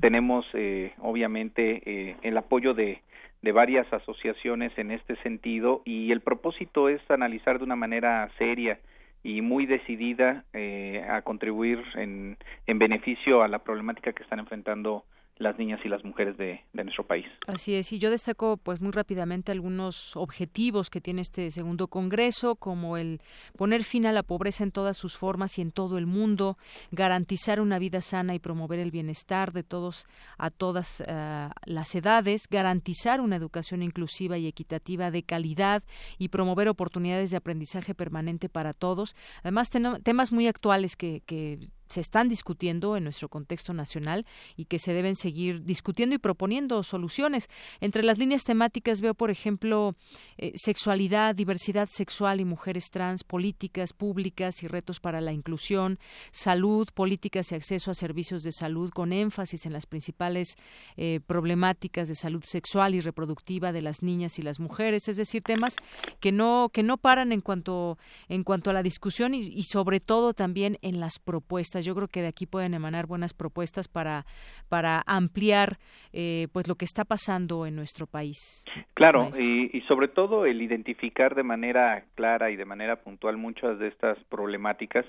[0.00, 3.00] Tenemos, eh, obviamente, eh, el apoyo de,
[3.44, 8.80] de varias asociaciones en este sentido y el propósito es analizar de una manera seria
[9.22, 15.04] y muy decidida eh, a contribuir en, en beneficio a la problemática que están enfrentando
[15.36, 17.26] las niñas y las mujeres de, nuestro país.
[17.46, 22.56] Así es, y yo destaco pues muy rápidamente algunos objetivos que tiene este segundo congreso,
[22.56, 23.20] como el
[23.56, 26.56] poner fin a la pobreza en todas sus formas y en todo el mundo,
[26.92, 30.06] garantizar una vida sana y promover el bienestar de todos
[30.38, 35.82] a todas eh, las edades, garantizar una educación inclusiva y equitativa de calidad
[36.18, 39.16] y promover oportunidades de aprendizaje permanente para todos.
[39.42, 39.70] Además,
[40.02, 41.58] temas muy actuales que, que
[41.88, 44.26] se están discutiendo en nuestro contexto nacional
[44.56, 47.48] y que se deben seguir discutiendo y proponiendo soluciones.
[47.80, 49.94] Entre las líneas temáticas veo, por ejemplo,
[50.38, 55.98] eh, sexualidad, diversidad sexual y mujeres trans, políticas públicas y retos para la inclusión,
[56.30, 60.56] salud, políticas y acceso a servicios de salud con énfasis en las principales
[60.96, 65.42] eh, problemáticas de salud sexual y reproductiva de las niñas y las mujeres, es decir,
[65.42, 65.76] temas
[66.20, 70.34] que no que no paran en cuanto en cuanto a la discusión y sobre todo
[70.34, 74.26] también en las propuestas yo creo que de aquí pueden emanar buenas propuestas para,
[74.68, 75.78] para ampliar
[76.12, 78.64] eh, pues lo que está pasando en nuestro país.
[78.94, 83.88] Claro, y, sobre todo el identificar de manera clara y de manera puntual muchas de
[83.88, 85.04] estas problemáticas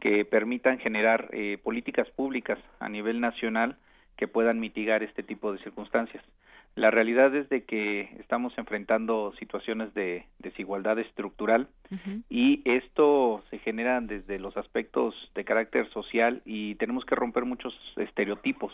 [0.00, 3.76] que permitan generar eh, políticas públicas a nivel nacional
[4.16, 6.22] que puedan mitigar este tipo de circunstancias.
[6.76, 11.68] La realidad es de que estamos enfrentando situaciones de desigualdad estructural
[12.28, 17.74] y esto se genera desde los aspectos de carácter social y tenemos que romper muchos
[17.96, 18.72] estereotipos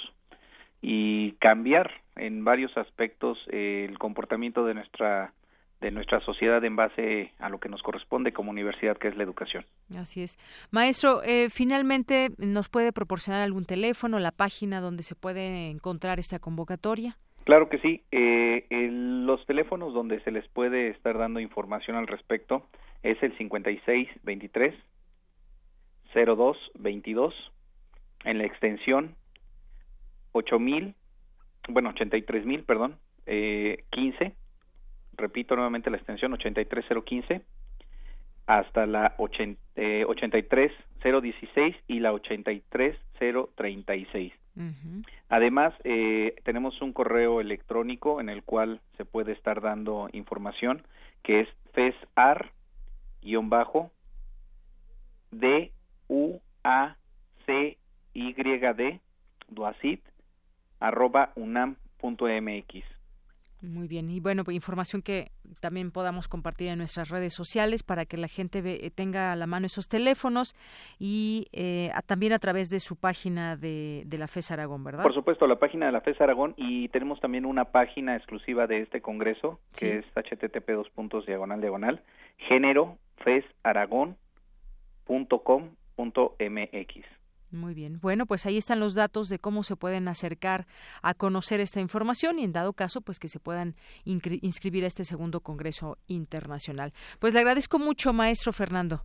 [0.82, 5.32] y cambiar en varios aspectos el comportamiento de nuestra
[5.80, 9.24] de nuestra sociedad en base a lo que nos corresponde como universidad, que es la
[9.24, 9.66] educación.
[9.96, 10.38] Así es.
[10.70, 16.38] Maestro, eh, finalmente, ¿nos puede proporcionar algún teléfono, la página donde se puede encontrar esta
[16.38, 17.18] convocatoria?
[17.46, 18.02] Claro que sí.
[18.10, 22.66] Eh, los teléfonos donde se les puede estar dando información al respecto
[23.04, 24.74] es el 5623
[26.12, 27.52] 0222
[28.24, 29.14] en la extensión
[30.32, 30.96] 8000,
[31.68, 34.32] bueno, 83000, perdón, eh, 15.
[35.16, 37.42] Repito nuevamente la extensión 83015
[38.48, 44.32] hasta la 80, eh, 83016 y la 83036.
[45.28, 50.82] Además, eh, tenemos un correo electrónico en el cual se puede estar dando información
[51.22, 53.90] que es fesar-bajo
[55.30, 55.70] d
[56.08, 56.96] u a
[57.44, 57.76] c
[58.14, 59.00] y d
[59.48, 60.00] duacit
[60.80, 62.95] arroba unam punto mx
[63.68, 64.10] muy bien.
[64.10, 68.28] Y bueno, pues información que también podamos compartir en nuestras redes sociales para que la
[68.28, 70.54] gente eh, tenga a la mano esos teléfonos
[70.98, 75.02] y eh, también a través de su página de, de, la FES Aragón, ¿verdad?
[75.02, 78.82] Por supuesto, la página de la FES Aragón y tenemos también una página exclusiva de
[78.82, 82.02] este congreso que es http dos puntos diagonal diagonal
[82.36, 82.98] género
[86.38, 87.15] mx
[87.56, 87.98] muy bien.
[88.00, 90.66] Bueno, pues ahí están los datos de cómo se pueden acercar
[91.02, 95.04] a conocer esta información y en dado caso, pues que se puedan inscribir a este
[95.04, 96.92] segundo Congreso Internacional.
[97.18, 99.02] Pues le agradezco mucho, maestro Fernando.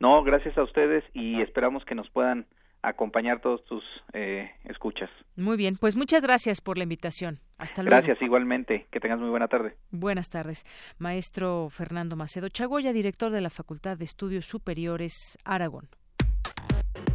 [0.00, 2.46] No, gracias a ustedes y esperamos que nos puedan
[2.84, 3.82] acompañar todos tus
[4.12, 5.10] eh, escuchas.
[5.36, 7.40] Muy bien, pues muchas gracias por la invitación.
[7.58, 7.96] Hasta luego.
[7.96, 8.86] Gracias igualmente.
[8.90, 9.76] Que tengas muy buena tarde.
[9.90, 10.64] Buenas tardes.
[10.98, 15.88] Maestro Fernando Macedo Chagoya, director de la Facultad de Estudios Superiores Aragón.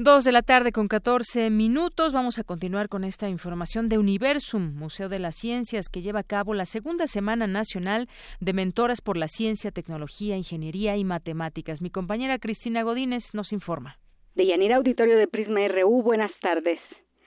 [0.00, 2.12] Dos de la tarde con 14 minutos.
[2.12, 6.22] Vamos a continuar con esta información de Universum, Museo de las Ciencias, que lleva a
[6.22, 8.06] cabo la segunda Semana Nacional
[8.38, 11.82] de Mentoras por la Ciencia, Tecnología, Ingeniería y Matemáticas.
[11.82, 13.96] Mi compañera Cristina Godínez nos informa.
[14.36, 16.78] De Yanira Auditorio de Prisma RU, buenas tardes.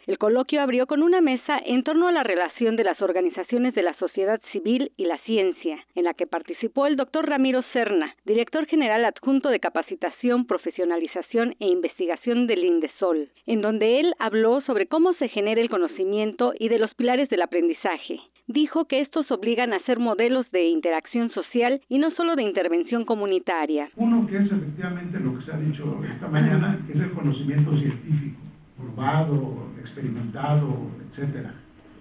[0.08, 3.84] El coloquio abrió con una mesa en torno a la relación de las organizaciones de
[3.84, 8.66] la sociedad civil y la ciencia, en la que participó el doctor Ramiro Serna, director
[8.66, 15.14] general adjunto de capacitación, profesionalización e investigación del INDESOL, en donde él habló sobre cómo
[15.14, 18.20] se genera el conocimiento y de los pilares del aprendizaje.
[18.48, 23.06] Dijo que estos obligan a ser modelos de interacción social y no solo de intervención
[23.06, 23.90] comunitaria.
[23.96, 28.41] Uno que es efectivamente lo que se ha dicho esta mañana, es el conocimiento científico
[28.82, 31.54] probado, experimentado, etcétera,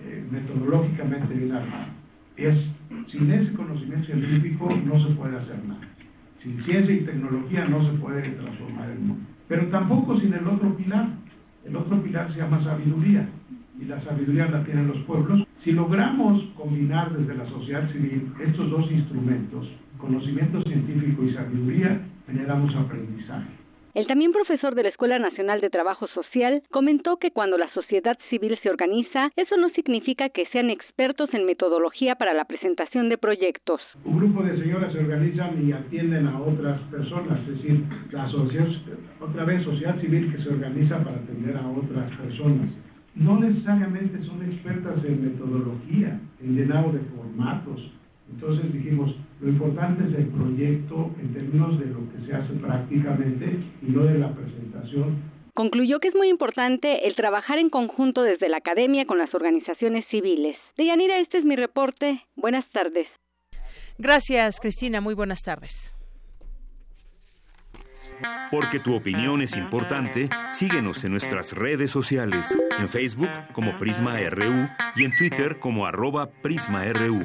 [0.02, 1.92] eh, metodológicamente bien armado.
[2.36, 2.56] Es,
[3.08, 5.80] sin ese conocimiento científico no se puede hacer nada.
[6.42, 9.24] Sin ciencia y tecnología no se puede transformar el mundo.
[9.48, 11.08] Pero tampoco sin el otro pilar.
[11.64, 13.28] El otro pilar se llama sabiduría
[13.80, 15.46] y la sabiduría la tienen los pueblos.
[15.64, 19.68] Si logramos combinar desde la sociedad civil estos dos instrumentos,
[19.98, 23.59] conocimiento científico y sabiduría, generamos aprendizaje.
[23.92, 28.16] El también profesor de la Escuela Nacional de Trabajo Social comentó que cuando la sociedad
[28.28, 33.18] civil se organiza, eso no significa que sean expertos en metodología para la presentación de
[33.18, 33.80] proyectos.
[34.04, 38.76] Un grupo de señoras se organizan y atienden a otras personas, es decir, la asociación,
[39.20, 42.70] otra vez sociedad civil que se organiza para atender a otras personas.
[43.16, 47.90] No necesariamente son expertas en metodología, en llenado de formatos.
[48.32, 53.58] Entonces dijimos, Lo importante es el proyecto en términos de lo que se hace prácticamente
[53.80, 55.16] y no de la presentación.
[55.54, 60.04] Concluyó que es muy importante el trabajar en conjunto desde la academia con las organizaciones
[60.10, 60.56] civiles.
[60.76, 62.22] Deyanira, este es mi reporte.
[62.36, 63.06] Buenas tardes.
[63.98, 65.00] Gracias, Cristina.
[65.00, 65.96] Muy buenas tardes.
[68.50, 74.68] Porque tu opinión es importante, síguenos en nuestras redes sociales, en Facebook como Prisma RU
[74.96, 77.24] y en Twitter como arroba PrismaRU.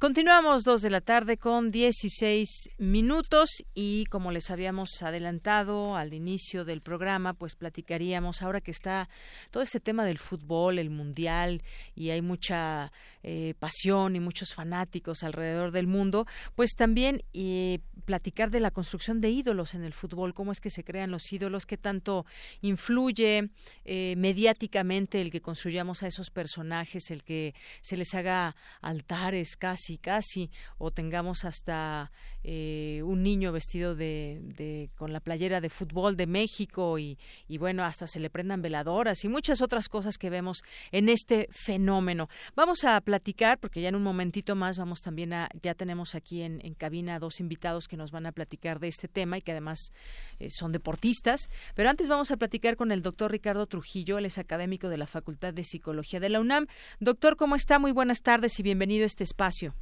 [0.00, 6.64] Continuamos dos de la tarde con 16 minutos y como les habíamos adelantado al inicio
[6.64, 9.08] del programa, pues platicaríamos ahora que está
[9.52, 11.62] todo este tema del fútbol, el mundial
[11.94, 12.92] y hay mucha
[13.22, 16.26] eh, pasión y muchos fanáticos alrededor del mundo,
[16.56, 20.70] pues también eh, platicar de la construcción de ídolos en el fútbol, cómo es que
[20.70, 22.26] se crean los ídolos, qué tanto
[22.60, 23.48] influye
[23.84, 29.83] eh, mediáticamente el que construyamos a esos personajes, el que se les haga altares casi,
[29.98, 32.10] casi, o tengamos hasta
[32.44, 37.18] eh, un niño vestido de, con la playera de fútbol de México y,
[37.48, 40.62] y bueno, hasta se le prendan veladoras y muchas otras cosas que vemos
[40.92, 42.28] en este fenómeno.
[42.54, 46.42] Vamos a platicar, porque ya en un momentito más vamos también a, ya tenemos aquí
[46.42, 49.52] en, en cabina dos invitados que nos van a platicar de este tema y que
[49.52, 49.92] además
[50.38, 51.48] eh, son deportistas.
[51.74, 55.06] Pero antes vamos a platicar con el doctor Ricardo Trujillo, él es académico de la
[55.06, 56.66] Facultad de Psicología de la UNAM.
[57.00, 57.78] Doctor, ¿cómo está?
[57.78, 59.74] Muy buenas tardes y bienvenido a este espacio.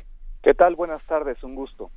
[0.43, 0.75] ¿Qué tal?
[0.77, 1.91] Buenas tardes, un gusto.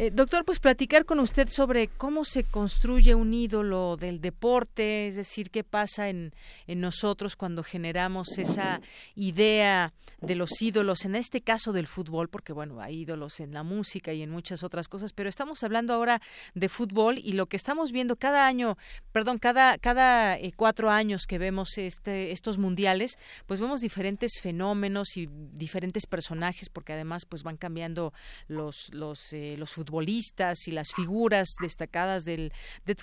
[0.00, 5.16] Eh, doctor, pues platicar con usted sobre cómo se construye un ídolo del deporte, es
[5.16, 6.32] decir, qué pasa en,
[6.68, 8.80] nosotros cuando generamos esa
[9.16, 13.64] idea de los ídolos, en este caso del fútbol, porque bueno, hay ídolos en la
[13.64, 16.22] música y en muchas otras cosas, pero estamos hablando ahora
[16.54, 18.78] de fútbol y lo que estamos viendo cada año,
[19.10, 25.16] perdón, cada, cada eh, cuatro años que vemos este, estos mundiales, pues vemos diferentes fenómenos
[25.16, 28.12] y diferentes personajes, porque además pues van cambiando
[28.46, 32.52] los, los, eh, los futbolistas futbolistas y las figuras destacadas del,
[32.84, 32.96] del,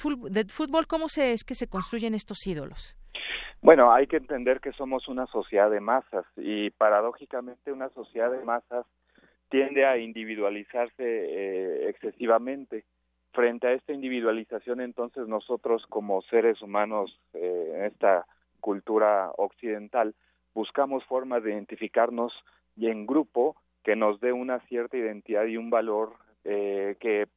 [0.49, 2.95] fútbol, ¿cómo se, es que se construyen estos ídolos?
[3.61, 8.43] Bueno, hay que entender que somos una sociedad de masas y paradójicamente una sociedad de
[8.43, 8.85] masas
[9.49, 12.83] tiende a individualizarse eh, excesivamente.
[13.33, 18.25] Frente a esta individualización, entonces nosotros como seres humanos eh, en esta
[18.61, 20.15] cultura occidental
[20.53, 22.31] buscamos formas de identificarnos
[22.77, 26.13] y en grupo que nos dé una cierta identidad y un valor
[26.45, 27.27] eh, que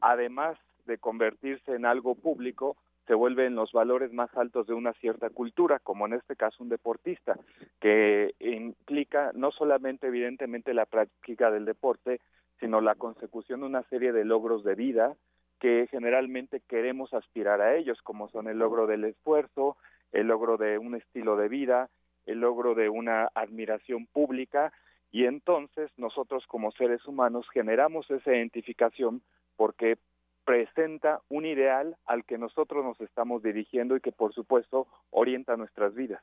[0.00, 2.76] además de convertirse en algo público,
[3.06, 6.68] se vuelven los valores más altos de una cierta cultura, como en este caso un
[6.68, 7.36] deportista,
[7.80, 12.20] que implica no solamente evidentemente la práctica del deporte,
[12.60, 15.16] sino la consecución de una serie de logros de vida
[15.58, 19.76] que generalmente queremos aspirar a ellos, como son el logro del esfuerzo,
[20.12, 21.90] el logro de un estilo de vida,
[22.26, 24.72] el logro de una admiración pública
[25.12, 29.22] y entonces nosotros como seres humanos generamos esa identificación
[29.56, 29.98] porque
[30.44, 35.94] presenta un ideal al que nosotros nos estamos dirigiendo y que por supuesto orienta nuestras
[35.94, 36.22] vidas.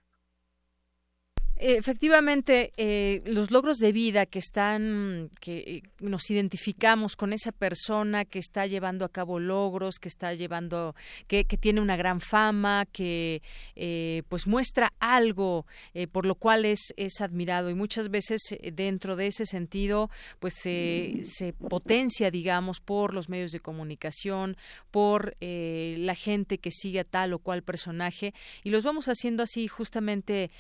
[1.60, 8.26] Efectivamente, eh, los logros de vida que están, que eh, nos identificamos con esa persona
[8.26, 10.94] que está llevando a cabo logros, que está llevando,
[11.26, 13.42] que, que tiene una gran fama, que
[13.76, 15.66] eh, pues muestra algo
[16.12, 17.72] por lo cual es, es admirado.
[17.72, 18.40] Y muchas veces
[18.74, 24.58] dentro de ese sentido pues se, se potencia, digamos, por los medios de comunicación,
[24.92, 28.34] por la gente que sigue a tal o cual personaje.
[28.64, 30.52] Y los vamos haciendo así justamente,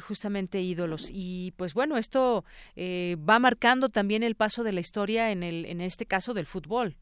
[0.00, 1.10] justamente ídolos.
[1.12, 2.44] Y pues bueno, esto
[2.76, 6.46] eh, va marcando también el paso de la historia en, el, en este caso del
[6.46, 6.96] fútbol.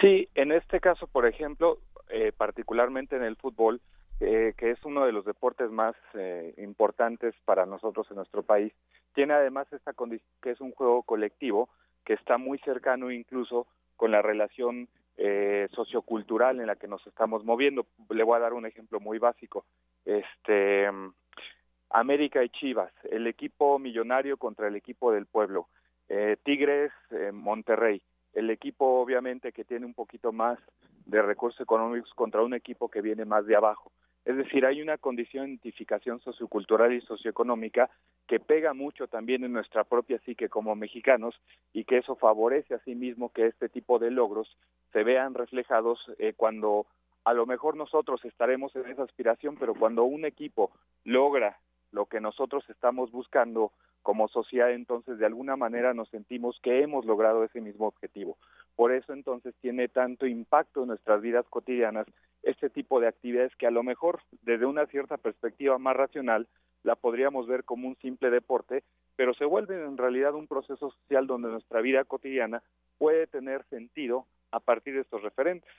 [0.00, 1.78] Sí, en este caso, por ejemplo,
[2.10, 3.80] eh, particularmente en el fútbol,
[4.20, 5.94] eh, que es uno de los deportes más
[6.56, 8.72] importantes para nosotros en nuestro país,
[9.14, 11.68] tiene además esta condición que es un juego colectivo
[12.04, 13.66] que está muy cercano incluso
[13.96, 14.88] con la relación
[15.74, 17.86] sociocultural en la que nos estamos moviendo.
[18.10, 19.64] Le voy a dar un ejemplo muy básico.
[20.04, 20.88] Este,
[21.90, 25.68] América y Chivas, el equipo millonario contra el equipo del pueblo,
[26.08, 28.02] eh, Tigres, eh, Monterrey,
[28.32, 30.58] el equipo obviamente que tiene un poquito más
[31.06, 33.92] de recursos económicos contra un equipo que viene más de abajo.
[34.26, 37.88] Es decir, hay una condición de identificación sociocultural y socioeconómica
[38.26, 41.40] que pega mucho también en nuestra propia psique como mexicanos
[41.72, 44.58] y que eso favorece a sí mismo que este tipo de logros
[44.92, 46.86] se vean reflejados eh, cuando
[47.24, 50.72] a lo mejor nosotros estaremos en esa aspiración, pero cuando un equipo
[51.04, 51.58] logra
[51.96, 57.06] lo que nosotros estamos buscando como sociedad entonces de alguna manera nos sentimos que hemos
[57.06, 58.36] logrado ese mismo objetivo.
[58.76, 62.06] Por eso entonces tiene tanto impacto en nuestras vidas cotidianas
[62.42, 66.46] este tipo de actividades que a lo mejor desde una cierta perspectiva más racional
[66.82, 68.84] la podríamos ver como un simple deporte,
[69.16, 72.62] pero se vuelve en realidad un proceso social donde nuestra vida cotidiana
[72.98, 75.72] puede tener sentido a partir de estos referentes.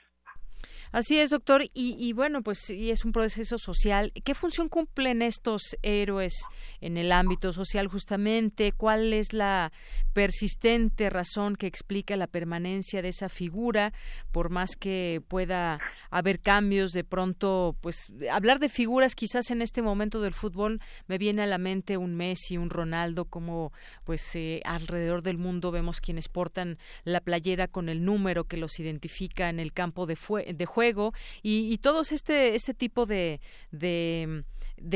[0.90, 1.64] Así es, doctor.
[1.74, 4.12] Y, bueno, pues sí, es un proceso social.
[4.24, 6.32] ¿Qué función cumplen estos héroes
[6.80, 8.72] en el ámbito social justamente?
[8.72, 9.70] ¿Cuál es la
[10.14, 13.92] persistente razón que explica la permanencia de esa figura?
[14.32, 15.78] Por más que pueda
[16.10, 21.18] haber cambios, de pronto, pues hablar de figuras quizás en este momento del fútbol me
[21.18, 23.72] viene a la mente un Messi, un Ronaldo, como
[24.04, 28.80] pues eh, alrededor del mundo vemos quienes portan la playera con el número que los
[28.80, 30.16] identifica en el campo de,
[30.54, 33.40] de juego juego y, todos este, este tipo de,
[33.72, 34.44] de,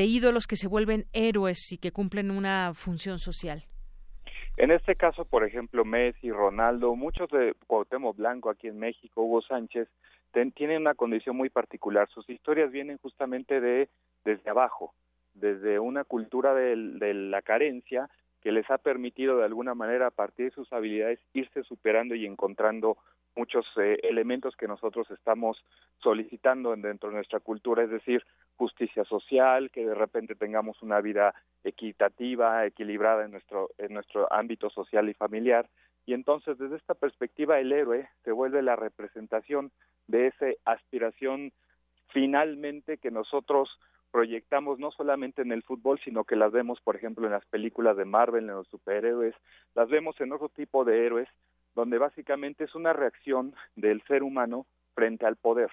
[0.05, 3.65] ídolos que se vuelven héroes y que cumplen una función social.
[4.55, 9.41] En este caso, por ejemplo, Messi, Ronaldo, muchos de Cuauhtémoc Blanco aquí en México, Hugo
[9.41, 9.89] Sánchez,
[10.55, 12.07] tienen una condición muy particular.
[12.07, 13.89] Sus historias vienen justamente de
[14.23, 14.93] desde abajo,
[15.33, 18.09] desde una cultura de, de la carencia
[18.41, 22.25] que les ha permitido de alguna manera a partir de sus habilidades irse superando y
[22.25, 22.97] encontrando
[23.35, 25.63] muchos eh, elementos que nosotros estamos
[25.99, 28.23] solicitando dentro de nuestra cultura, es decir,
[28.55, 31.33] justicia social, que de repente tengamos una vida
[31.63, 35.69] equitativa, equilibrada en nuestro en nuestro ámbito social y familiar,
[36.05, 39.71] y entonces desde esta perspectiva el héroe se vuelve la representación
[40.07, 41.51] de esa aspiración
[42.09, 43.69] finalmente que nosotros
[44.11, 47.97] proyectamos no solamente en el fútbol, sino que las vemos, por ejemplo, en las películas
[47.97, 49.33] de Marvel, en los superhéroes,
[49.73, 51.27] las vemos en otro tipo de héroes
[51.75, 55.71] donde básicamente es una reacción del ser humano frente al poder.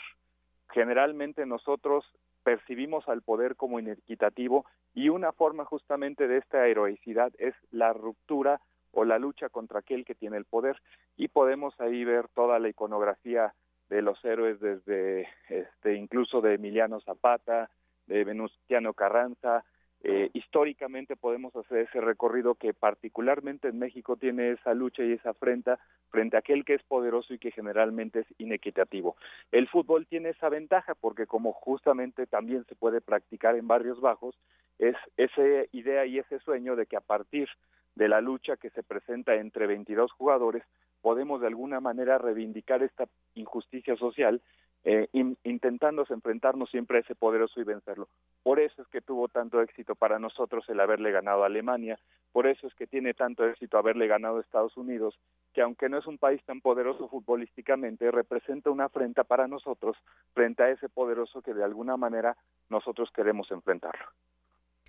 [0.70, 2.05] Generalmente nosotros
[2.43, 4.64] percibimos al poder como inequitativo
[4.94, 8.60] y una forma justamente de esta heroicidad es la ruptura
[8.93, 10.81] o la lucha contra aquel que tiene el poder
[11.16, 13.55] y podemos ahí ver toda la iconografía
[13.89, 17.70] de los héroes desde este incluso de Emiliano Zapata,
[18.06, 19.64] de Venustiano Carranza,
[20.02, 25.31] eh, históricamente podemos hacer ese recorrido que particularmente en México tiene esa lucha y esa
[25.31, 25.78] afrenta
[26.09, 29.16] frente a aquel que es poderoso y que generalmente es inequitativo.
[29.52, 34.35] El fútbol tiene esa ventaja porque como justamente también se puede practicar en barrios bajos,
[34.78, 37.48] es esa idea y ese sueño de que a partir
[37.94, 40.62] de la lucha que se presenta entre 22 jugadores
[41.02, 44.40] podemos de alguna manera reivindicar esta injusticia social
[44.85, 45.09] eh,
[45.44, 48.09] intentándose enfrentarnos siempre a ese poderoso y vencerlo.
[48.43, 51.98] Por eso es que tuvo tanto éxito para nosotros el haberle ganado a Alemania,
[52.32, 55.19] por eso es que tiene tanto éxito haberle ganado a Estados Unidos,
[55.52, 59.97] que aunque no es un país tan poderoso futbolísticamente, representa una afrenta para nosotros
[60.32, 62.36] frente a ese poderoso que de alguna manera
[62.69, 64.07] nosotros queremos enfrentarlo.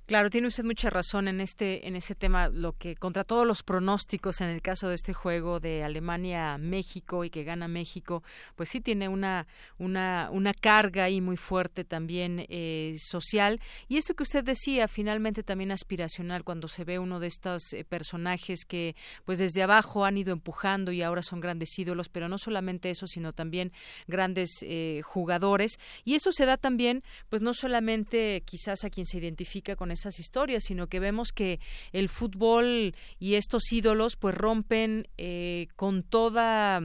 [0.08, 3.64] Claro, tiene usted mucha razón en este en ese tema, lo que contra todos los
[3.64, 8.22] pronósticos en el caso de este juego de Alemania México y que gana México,
[8.58, 9.48] pues sí tiene una
[9.78, 13.62] una una carga ahí muy fuerte también eh, social.
[13.88, 17.86] Y eso que usted decía finalmente también aspiracional cuando se ve uno de estos eh,
[17.86, 22.38] personajes que pues desde abajo han ido empujando y ahora son grandes ídolos, pero no
[22.38, 23.72] solamente eso, sino también
[24.08, 25.78] grandes eh, jugadores.
[26.04, 30.20] Y eso se da también pues no solamente quizás a quien se identifica con esas
[30.20, 31.60] historias, sino que vemos que
[31.92, 36.82] el fútbol y estos ídolos pues rompen eh, con toda,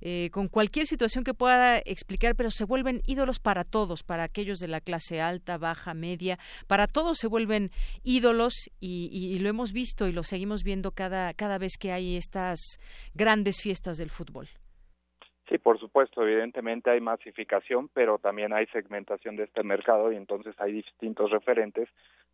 [0.00, 4.58] eh, con cualquier situación que pueda explicar, pero se vuelven ídolos para todos, para aquellos
[4.58, 7.70] de la clase alta, baja, media, para todos se vuelven
[8.04, 12.16] ídolos y, y lo hemos visto y lo seguimos viendo cada, cada vez que hay
[12.16, 12.78] estas
[13.14, 14.48] grandes fiestas del fútbol.
[15.50, 20.54] Sí, por supuesto, evidentemente hay masificación, pero también hay segmentación de este mercado y entonces
[20.60, 21.88] hay distintos referentes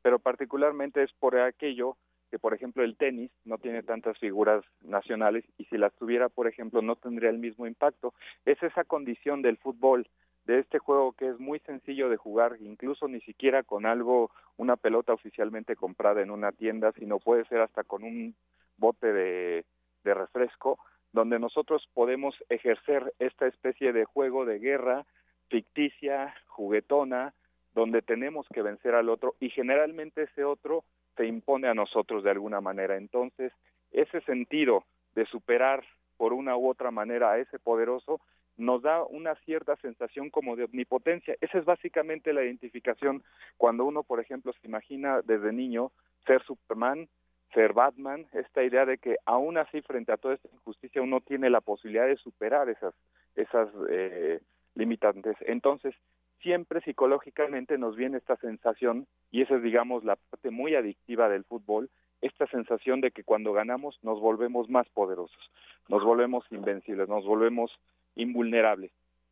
[0.06, 1.96] pero particularmente es por aquello
[2.30, 6.46] que, por ejemplo, el tenis no tiene tantas figuras nacionales y si las tuviera, por
[6.46, 8.14] ejemplo, no tendría el mismo impacto.
[8.44, 10.08] Es esa condición del fútbol,
[10.44, 14.76] de este juego que es muy sencillo de jugar, incluso ni siquiera con algo, una
[14.76, 18.36] pelota oficialmente comprada en una tienda, sino puede ser hasta con un
[18.76, 19.64] bote de,
[20.04, 20.78] de refresco,
[21.12, 25.04] donde nosotros podemos ejercer esta especie de juego de guerra
[25.48, 27.34] ficticia, juguetona,
[27.76, 30.82] donde tenemos que vencer al otro y generalmente ese otro
[31.14, 32.96] se impone a nosotros de alguna manera.
[32.96, 33.52] Entonces,
[33.92, 34.84] ese sentido
[35.14, 35.84] de superar
[36.16, 38.18] por una u otra manera a ese poderoso
[38.56, 41.36] nos da una cierta sensación como de omnipotencia.
[41.42, 43.22] Esa es básicamente la identificación
[43.58, 45.92] cuando uno, por ejemplo, se imagina desde niño
[46.26, 47.10] ser Superman,
[47.52, 51.50] ser Batman, esta idea de que aún así frente a toda esta injusticia uno tiene
[51.50, 52.94] la posibilidad de superar esas
[53.34, 54.40] esas eh,
[54.74, 55.36] limitantes.
[55.40, 55.94] Entonces,
[56.42, 61.44] siempre psicológicamente nos viene esta sensación, y esa es, digamos, la parte muy adictiva del
[61.44, 61.90] fútbol,
[62.20, 65.50] esta sensación de que cuando ganamos nos volvemos más poderosos,
[65.88, 67.70] nos volvemos invencibles, nos volvemos
[68.14, 68.90] invulnerables.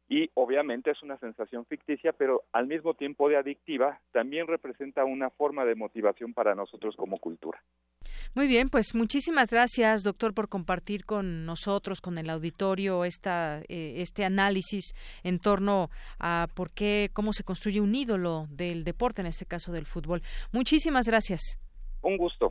[0.08, 5.30] Y obviamente es una sensación ficticia, pero al mismo tiempo de adictiva, también representa una
[5.30, 7.62] forma de motivación para nosotros como cultura.
[8.34, 13.94] Muy bien, pues muchísimas gracias, doctor, por compartir con nosotros, con el auditorio, esta, eh,
[14.02, 19.28] este análisis en torno a por qué, cómo se construye un ídolo del deporte, en
[19.28, 20.22] este caso del fútbol.
[20.52, 21.58] Muchísimas gracias.
[22.02, 22.50] Un gusto.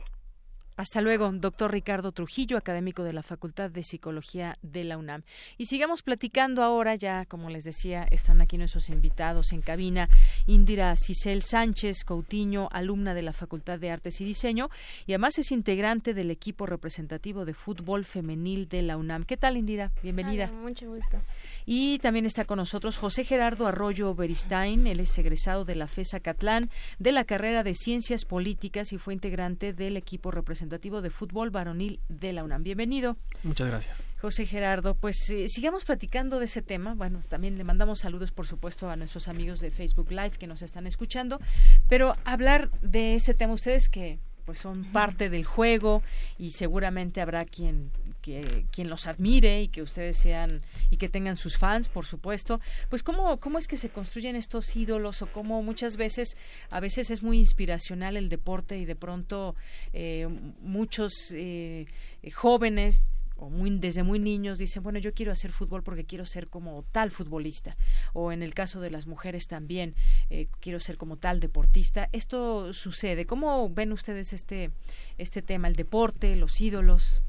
[0.76, 5.22] Hasta luego, doctor Ricardo Trujillo, académico de la Facultad de Psicología de la UNAM.
[5.56, 10.08] Y sigamos platicando ahora, ya como les decía, están aquí nuestros invitados en cabina.
[10.48, 14.68] Indira Cisel Sánchez Coutinho, alumna de la Facultad de Artes y Diseño,
[15.06, 19.22] y además es integrante del equipo representativo de fútbol femenil de la UNAM.
[19.22, 19.92] ¿Qué tal, Indira?
[20.02, 20.50] Bienvenida.
[20.50, 21.20] mucho gusto.
[21.66, 26.18] Y también está con nosotros José Gerardo Arroyo Beristain, él es egresado de la FESA
[26.18, 26.68] Catlán,
[26.98, 32.00] de la carrera de Ciencias Políticas y fue integrante del equipo representativo de fútbol varonil
[32.08, 32.62] de la UNAM.
[32.62, 33.16] Bienvenido.
[33.42, 34.02] Muchas gracias.
[34.20, 36.94] José Gerardo, pues eh, sigamos platicando de ese tema.
[36.94, 40.62] Bueno, también le mandamos saludos, por supuesto, a nuestros amigos de Facebook Live que nos
[40.62, 41.40] están escuchando,
[41.88, 46.02] pero hablar de ese tema, ustedes que pues son parte del juego
[46.38, 47.90] y seguramente habrá quien
[48.24, 52.60] que, quien los admire y que ustedes sean y que tengan sus fans, por supuesto,
[52.88, 56.36] pues cómo, cómo es que se construyen estos ídolos o cómo muchas veces,
[56.70, 59.56] a veces es muy inspiracional el deporte y de pronto
[59.92, 60.26] eh,
[60.60, 61.86] muchos eh,
[62.34, 66.48] jóvenes o muy, desde muy niños dicen, bueno, yo quiero hacer fútbol porque quiero ser
[66.48, 67.76] como tal futbolista.
[68.12, 69.94] O en el caso de las mujeres también,
[70.30, 72.08] eh, quiero ser como tal deportista.
[72.12, 73.26] Esto sucede.
[73.26, 74.70] ¿Cómo ven ustedes este,
[75.18, 77.22] este tema, el deporte, los ídolos?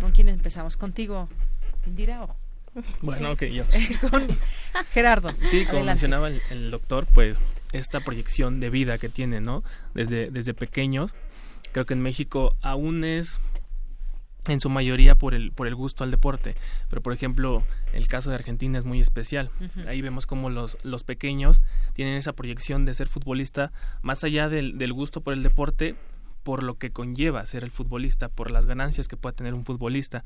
[0.00, 0.76] ¿Con quién empezamos?
[0.76, 1.28] ¿Contigo,
[1.86, 2.24] Indira?
[2.24, 2.36] O?
[3.00, 3.64] Bueno, ok, yo.
[4.92, 5.32] Gerardo.
[5.44, 7.38] Sí, como mencionaba el, doctor, pues
[7.72, 9.62] esta proyección de vida que tiene, ¿no?
[9.94, 11.14] Desde, desde pequeños.
[11.72, 13.40] Creo que en México aún es
[14.52, 16.56] en su mayoría por el, por el gusto al deporte.
[16.88, 17.62] Pero, por ejemplo,
[17.92, 19.50] el caso de Argentina es muy especial.
[19.86, 21.62] Ahí vemos como los, los pequeños
[21.94, 25.96] tienen esa proyección de ser futbolista, más allá del, del gusto por el deporte,
[26.42, 30.24] por lo que conlleva ser el futbolista, por las ganancias que pueda tener un futbolista.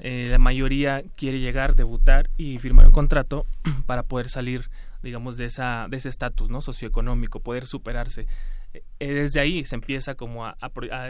[0.00, 3.46] Eh, la mayoría quiere llegar, debutar y firmar un contrato
[3.86, 4.68] para poder salir,
[5.02, 6.60] digamos, de esa de ese estatus, ¿no?
[6.60, 8.26] socioeconómico, poder superarse.
[8.74, 8.82] Eh,
[9.14, 10.56] desde ahí se empieza como a,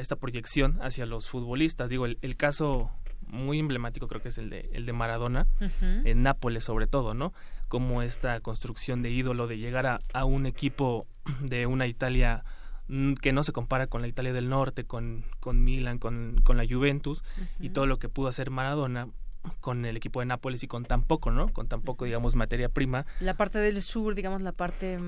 [0.00, 1.88] esta proyección hacia los futbolistas.
[1.88, 2.90] Digo, el, caso
[3.26, 5.46] muy emblemático creo que es el de el de Maradona
[5.80, 7.32] en Nápoles sobre todo, ¿no?
[7.68, 11.06] Como esta construcción de ídolo de llegar a, a un equipo
[11.40, 12.44] de una Italia
[12.86, 16.58] Mm, que no se compara con la Italia del Norte, con, con Milan, con, con
[16.58, 17.22] la Juventus
[17.58, 19.08] y todo lo que pudo hacer Maradona
[19.60, 21.52] con el equipo de Nápoles y con tan poco, ¿no?
[21.52, 23.06] Con tan poco, digamos, materia prima.
[23.20, 24.98] La parte del sur, digamos, la parte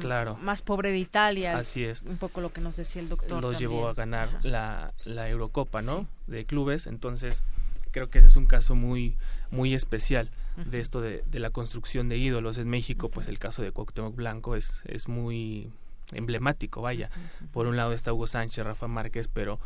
[0.41, 1.57] más pobre de Italia.
[1.57, 2.03] Así es.
[2.03, 3.43] Un poco lo que nos decía el doctor.
[3.43, 6.07] Los llevó a ganar la, la Eurocopa, ¿no?
[6.27, 6.87] De clubes.
[6.87, 7.45] Entonces,
[7.91, 9.17] creo que ese es un caso muy,
[9.51, 12.59] muy especial de esto de, de, la construcción de ídolos.
[12.59, 15.71] En México, pues el caso de Cuauhtémoc Blanco es, es muy
[16.13, 17.11] emblemático, vaya.
[17.53, 19.59] Por un lado está Hugo Sánchez, Rafa Márquez, pero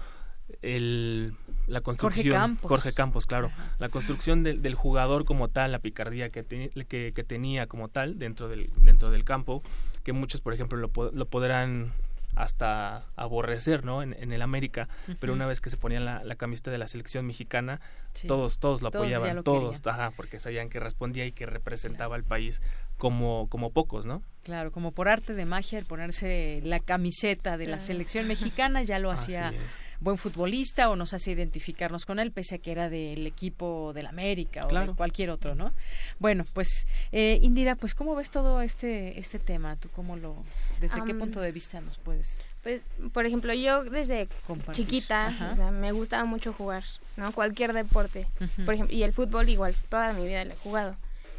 [0.63, 1.35] el,
[1.67, 3.51] la construcción Jorge Campos, claro.
[3.79, 8.49] La construcción del jugador como tal la picardía que, que, que, tenía como tal dentro
[8.49, 9.63] del dentro del campo
[10.05, 11.93] que muchos por ejemplo lo, lo podrán
[12.37, 14.03] hasta aborrecer, ¿no?
[14.03, 17.27] En, el América, pero una vez que se ponían la, la camiseta de la selección
[17.27, 17.81] mexicana,
[18.27, 19.83] todos, todos lo apoyaban, todos,
[20.17, 22.63] porque sabían que respondía y que representaba al país
[22.99, 24.23] como, como pocos, ¿no?
[24.43, 28.99] Claro, como por arte de magia, el ponerse la camiseta de la selección mexicana ya
[28.99, 29.53] lo hacía
[30.01, 34.07] buen futbolista o nos hace identificarnos con él, pese a que era del equipo del
[34.07, 35.73] América o de cualquier otro, ¿no?
[36.19, 39.77] Bueno, pues eh, Indira, pues ¿cómo ves todo este este tema?
[39.77, 40.43] ¿Tú cómo lo,
[40.81, 42.47] desde qué punto de vista nos puedes?
[42.63, 44.29] Pues, por ejemplo, yo desde
[44.73, 46.85] chiquita, o sea, me gustaba mucho jugar,
[47.17, 47.33] ¿no?
[47.33, 48.27] Cualquier deporte,
[48.65, 50.97] por ejemplo, y el fútbol igual, toda mi vida lo he jugado.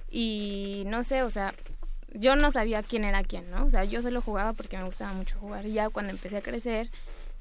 [0.10, 1.53] Y no sé, o sea,
[2.13, 3.65] yo no sabía quién era quién, ¿no?
[3.65, 5.65] O sea, yo solo jugaba porque me gustaba mucho jugar.
[5.65, 6.89] Y ya cuando empecé a crecer,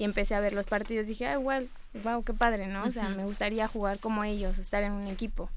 [0.00, 1.68] y empecé a ver los partidos, dije, ah, igual,
[2.02, 2.84] wow, qué padre, ¿no?
[2.84, 5.50] O sea, me gustaría jugar como ellos, estar en un equipo.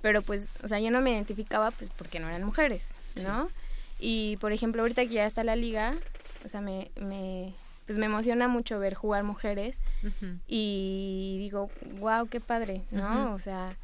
[0.00, 3.50] Pero pues, o sea, yo no me identificaba pues porque no eran mujeres, ¿no?
[3.98, 5.96] Y por ejemplo, ahorita que ya está la liga,
[6.46, 7.52] o sea, me, me
[7.84, 9.76] pues me emociona mucho ver jugar mujeres
[10.48, 13.34] y digo, wow, qué padre, ¿no?
[13.34, 13.76] O sea,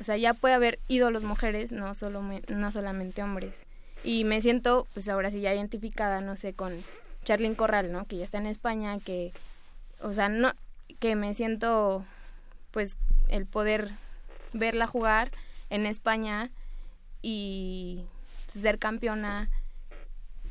[0.00, 3.64] o sea, ya puede haber ídolos mujeres, no solo no solamente hombres.
[4.02, 6.82] Y me siento pues ahora sí ya identificada, no sé, con
[7.24, 8.06] Charlyn Corral, ¿no?
[8.06, 9.32] Que ya está en España, que,
[10.00, 10.50] o sea, no,
[10.98, 12.04] que me siento,
[12.70, 12.96] pues,
[13.28, 13.90] el poder
[14.52, 15.30] verla jugar
[15.68, 16.50] en España
[17.22, 18.04] y
[18.52, 19.48] ser campeona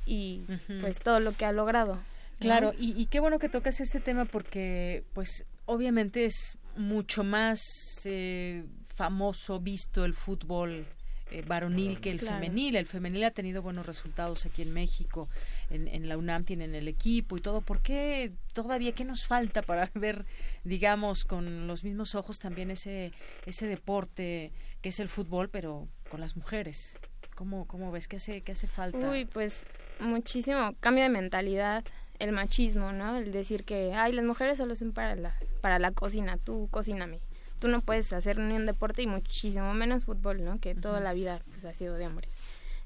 [0.05, 0.43] y
[0.79, 1.99] pues todo lo que ha logrado.
[2.39, 7.59] Claro, y, qué bueno que tocas este tema porque, pues, obviamente es mucho más
[8.05, 8.65] eh,
[8.95, 10.87] famoso, visto el fútbol
[11.31, 12.75] eh, varonil que el femenil.
[12.75, 15.29] El femenil ha tenido buenos resultados aquí en México,
[15.69, 17.61] en, en, la UNAM tienen el equipo y todo.
[17.61, 20.25] ¿Por qué todavía qué nos falta para ver,
[20.63, 23.11] digamos, con los mismos ojos también ese,
[23.45, 24.51] ese deporte
[24.81, 26.99] que es el fútbol, pero con las mujeres?
[27.35, 28.07] ¿Cómo, cómo ves?
[28.07, 29.09] ¿Qué hace, qué hace falta?
[29.09, 29.65] Uy, pues
[29.99, 31.83] muchísimo cambio de mentalidad
[32.19, 33.17] el machismo, ¿no?
[33.17, 37.19] El decir que, ay, las mujeres solo son para la, para la cocina, tú cocíname
[37.59, 40.59] tú no puedes hacer ni un deporte y muchísimo menos fútbol, ¿no?
[40.59, 42.37] Que toda la vida pues ha sido de hombres.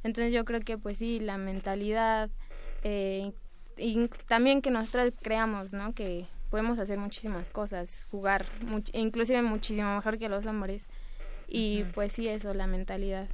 [0.04, 2.30] Entonces yo creo que pues sí, la mentalidad
[2.84, 3.32] eh,
[3.78, 5.94] y también que nosotras creamos, ¿no?
[5.94, 8.46] Que podemos hacer muchísimas cosas, jugar,
[8.94, 10.88] inclusive muchísimo mejor que los hombres.
[11.48, 13.28] Y pues sí, eso, la mentalidad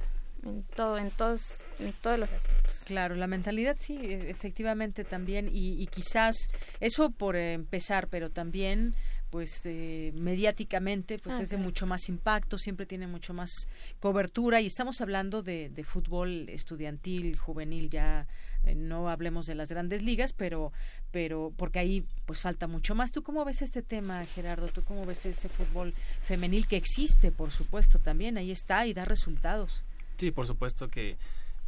[0.44, 5.48] en todo en todos en todos los aspectos claro la mentalidad sí e, efectivamente también
[5.52, 6.48] y, y quizás
[6.80, 8.94] eso por empezar pero también
[9.30, 13.68] pues eh, mediáticamente pues es de mucho más impacto siempre tiene mucho más
[14.00, 18.26] cobertura y estamos hablando de, de fútbol estudiantil juvenil ya
[18.64, 20.72] eh, no hablemos de las grandes ligas pero
[21.12, 23.10] pero porque ahí pues falta mucho más.
[23.10, 27.50] Tú cómo ves este tema Gerardo tú cómo ves ese fútbol femenil que existe por
[27.50, 29.84] supuesto también ahí está y da resultados.
[30.18, 31.16] Sí por supuesto que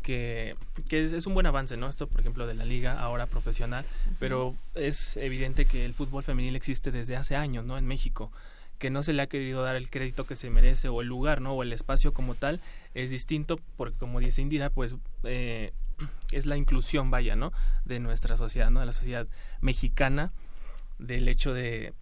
[0.03, 0.57] que,
[0.89, 1.89] que es, un buen avance, ¿no?
[1.89, 3.85] Esto, por ejemplo, de la liga ahora profesional,
[4.19, 7.79] pero es evidente que el fútbol femenil existe desde hace años, ¿no?
[7.79, 8.31] En México
[8.79, 11.41] que no se le ha querido dar el crédito que se merece o el lugar,
[11.41, 11.53] ¿no?
[11.53, 12.61] O el espacio como tal
[12.95, 15.73] es distinto porque, como dice Indira, pues eh,
[16.33, 17.53] es la inclusión, vaya, ¿no?
[17.85, 18.81] De nuestra sociedad, ¿no?
[18.81, 19.29] De la sociedad
[19.61, 20.33] mexicana,
[20.99, 21.95] del hecho de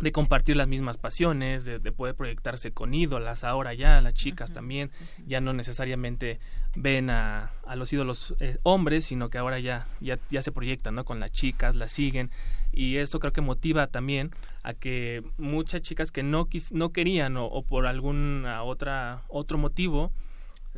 [0.00, 4.90] de compartir las mismas pasiones, de, poder proyectarse con ídolas, ahora ya las chicas también
[5.24, 6.40] ya no necesariamente
[6.74, 10.96] ven a, a los ídolos eh, hombres, sino que ahora ya, ya, ya se proyectan
[10.96, 11.04] ¿no?
[11.04, 12.30] con las chicas, las siguen.
[12.72, 14.32] Y esto creo que motiva también
[14.64, 20.10] a que muchas chicas que no, no querían o, por algún otra, otro motivo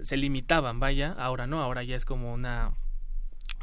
[0.03, 2.75] se limitaban, vaya, ahora no, ahora ya es como una,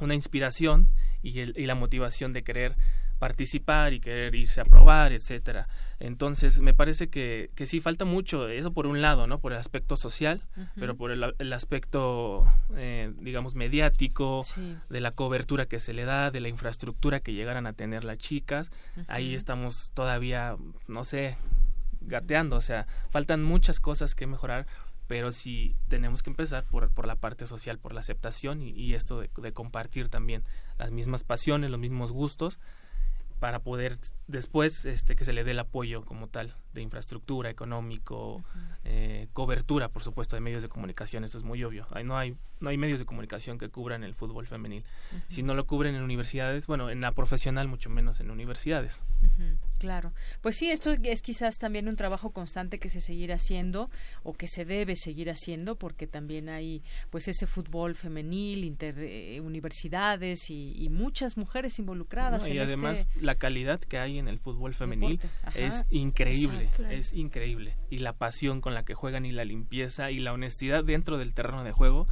[0.02, 0.90] una inspiración
[1.22, 2.76] y, el, y la motivación de querer
[3.24, 5.70] participar y querer irse a probar, etcétera.
[6.02, 9.40] Entonces, me parece que, que sí falta mucho, eso por un lado, ¿no?
[9.40, 10.42] Por el aspecto social,
[10.76, 12.46] pero por el, aspecto,
[12.76, 14.42] eh, digamos, mediático,
[14.90, 18.18] de la cobertura que se le da, de la infraestructura que llegaran a tener las
[18.18, 18.74] chicas,
[19.08, 20.58] ahí estamos todavía,
[20.90, 21.38] no sé,
[22.02, 24.68] gateando, o sea, faltan muchas cosas que mejorar,
[25.08, 28.96] pero sí tenemos que empezar por, por la parte social, por la aceptación y, y
[28.96, 30.44] esto de, de, compartir también
[30.78, 32.60] las mismas pasiones, los mismos gustos
[33.44, 33.98] para poder
[34.28, 38.44] después este que se le dé el apoyo como tal de infraestructura económico
[38.84, 41.88] eh, cobertura por supuesto de medios de comunicación esto es muy obvio.
[41.92, 44.86] Ahí no hay no hay medios de comunicación que cubran el fútbol femenil.
[45.28, 49.04] Si no lo cubren en universidades bueno en la profesional mucho menos en universidades.
[49.80, 50.14] Claro.
[50.42, 53.90] Pues sí, esto es quizás también un trabajo constante que se seguirá haciendo
[54.24, 59.42] o que se debe seguir haciendo porque también hay pues ese fútbol femenil, inter, eh,
[59.42, 62.48] universidades y, muchas mujeres involucradas.
[62.48, 65.20] y además este la calidad que hay en el fútbol femenil
[65.56, 67.76] es increíble, es increíble.
[67.90, 71.34] Y la pasión con la que juegan y la limpieza y la honestidad dentro del
[71.34, 72.08] terreno de juego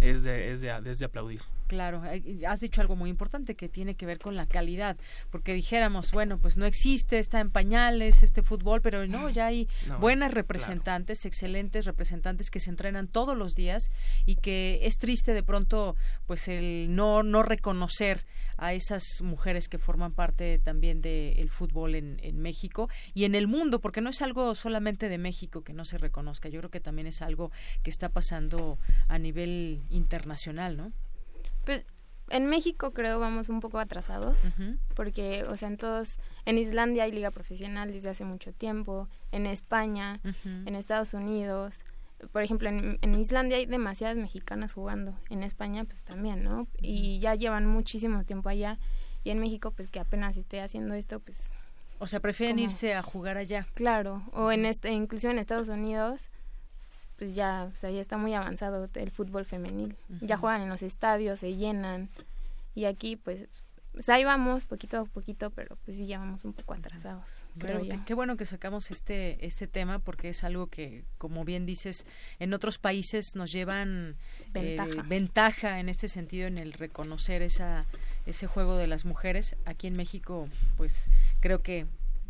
[0.00, 1.40] es, de, es, de, es de aplaudir.
[1.66, 2.02] Claro,
[2.46, 4.96] has dicho algo muy importante que tiene que ver con la calidad,
[5.30, 9.68] porque dijéramos, bueno, pues no existe, está en pañales este fútbol, pero no, ya hay
[9.98, 13.90] buenas representantes, excelentes representantes que se entrenan todos los días
[14.26, 15.96] y que es triste de pronto
[16.26, 18.24] pues el no no reconocer
[18.56, 23.46] a esas mujeres que forman parte también del fútbol en, en México y en el
[23.46, 26.80] mundo, porque no es algo solamente de México que no se reconozca, yo creo que
[26.80, 27.50] también es algo
[27.82, 28.78] que está pasando
[29.08, 30.92] a nivel internacional, ¿no?
[31.64, 31.84] Pues
[32.30, 34.38] en México creo vamos un poco atrasados,
[34.94, 39.46] porque, o sea, en todos, en Islandia hay liga profesional desde hace mucho tiempo, en
[39.46, 41.84] España, en Estados Unidos,
[42.32, 46.66] por ejemplo, en, en, Islandia hay demasiadas mexicanas jugando, en España pues también, ¿no?
[46.80, 48.78] Y ya llevan muchísimo tiempo allá,
[49.24, 51.52] y en México pues que apenas esté haciendo esto, pues...
[51.98, 53.66] O sea, prefieren irse a jugar allá.
[53.74, 56.28] Claro, o en este, inclusive en Estados Unidos,
[57.16, 59.96] pues ya, o sea, ya está muy avanzado el fútbol femenil.
[60.20, 62.10] Ya juegan en los estadios, se llenan.
[62.74, 63.64] Y aquí, pues,
[63.96, 67.46] pues ahí vamos, poquito a poquito, pero pues sí ya vamos un poco atrasados.
[67.56, 72.04] Creo qué bueno que sacamos este, este tema porque es algo que, como bien dices,
[72.38, 74.16] en otros países nos llevan
[74.52, 77.86] ventaja, eh, ventaja en este sentido, en el reconocer esa,
[78.26, 79.56] ese juego de las mujeres.
[79.64, 80.46] Aquí en México,
[80.76, 81.10] pues
[81.40, 81.86] creo que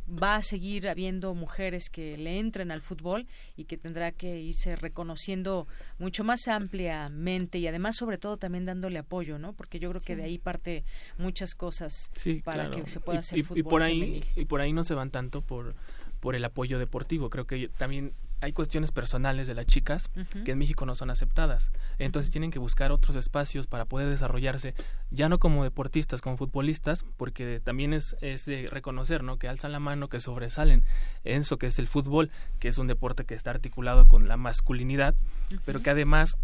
[0.08, 3.26] va a seguir habiendo mujeres que le entren al fútbol
[3.56, 5.66] y que tendrá que irse reconociendo
[5.98, 9.52] mucho más ampliamente y además sobre todo también dándole apoyo, ¿no?
[9.52, 10.84] Porque yo creo que de ahí parte
[11.18, 12.10] muchas cosas
[12.44, 15.10] para que se pueda hacer fútbol y por ahí y por ahí no se van
[15.10, 15.74] tanto por
[16.20, 17.30] por el apoyo deportivo.
[17.30, 20.10] Creo que también hay cuestiones personales de las chicas
[20.44, 21.70] que en México no son aceptadas.
[21.98, 24.74] Entonces tienen que buscar otros espacios para poder desarrollarse,
[25.10, 29.38] ya no como deportistas, como futbolistas, porque también es, es de reconocer, ¿no?
[29.38, 30.82] Que alzan la mano, que sobresalen.
[31.24, 34.36] En eso que es el fútbol, que es un deporte que está articulado con la
[34.36, 35.14] masculinidad,
[35.64, 36.38] pero que además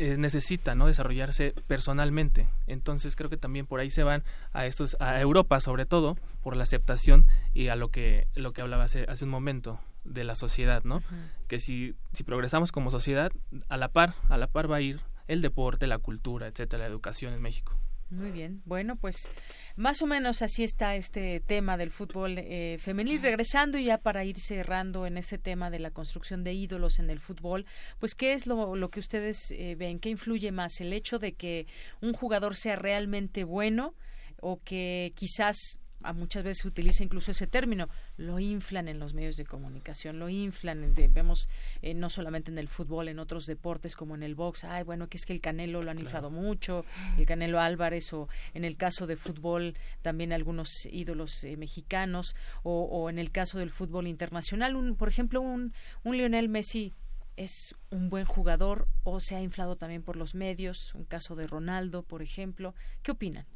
[0.00, 2.46] eh, necesita no desarrollarse personalmente.
[2.68, 4.22] Entonces creo que también por ahí se van
[4.52, 8.62] a estos a Europa sobre todo por la aceptación y a lo que lo que
[8.62, 11.02] hablaba hace, hace un momento de la sociedad no
[11.46, 13.32] que si si progresamos como sociedad
[13.68, 16.88] a la par a la par va a ir el deporte la cultura etcétera la
[16.88, 17.78] educación en México
[18.10, 18.62] muy bien.
[18.64, 19.30] Bueno, pues
[19.76, 23.20] más o menos así está este tema del fútbol eh, femenil.
[23.20, 27.20] Regresando ya para ir cerrando en este tema de la construcción de ídolos en el
[27.20, 27.66] fútbol,
[27.98, 30.00] pues ¿qué es lo, lo que ustedes eh, ven?
[30.00, 30.80] ¿Qué influye más?
[30.80, 31.66] ¿El hecho de que
[32.00, 33.94] un jugador sea realmente bueno
[34.40, 39.14] o que quizás a muchas veces se utiliza incluso ese término, lo inflan en los
[39.14, 41.48] medios de comunicación, lo inflan, vemos
[41.82, 45.08] eh, no solamente en el fútbol, en otros deportes como en el box, ay, bueno,
[45.08, 46.84] que es que el Canelo lo han inflado mucho,
[47.16, 52.82] el Canelo Álvarez, o en el caso de fútbol también algunos ídolos eh, mexicanos, o,
[52.84, 55.72] o, en el caso del fútbol internacional, un, por ejemplo, un,
[56.04, 56.92] un Lionel Messi
[57.38, 61.46] es un buen jugador o se ha inflado también por los medios, un caso de
[61.46, 62.74] Ronaldo, por ejemplo.
[63.02, 63.46] ¿Qué opinan?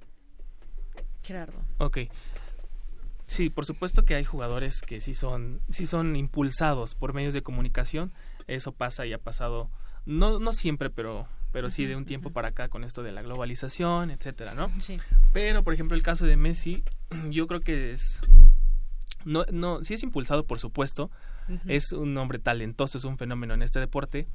[1.22, 1.58] Gerardo.
[1.78, 1.98] Ok.
[3.26, 7.42] Sí, por supuesto que hay jugadores que sí son, sí son impulsados por medios de
[7.42, 8.12] comunicación.
[8.46, 9.70] Eso pasa y ha pasado,
[10.04, 13.22] no, no siempre, pero, pero sí de un tiempo para acá con esto de la
[13.22, 14.70] globalización, etcétera, ¿no?
[14.80, 14.98] Sí.
[15.32, 16.84] Pero, por ejemplo, el caso de Messi,
[17.30, 18.20] yo creo que es,
[19.24, 21.10] no, no, sí es impulsado, por supuesto.
[21.66, 24.28] Es un hombre talentoso, es un fenómeno en este deporte,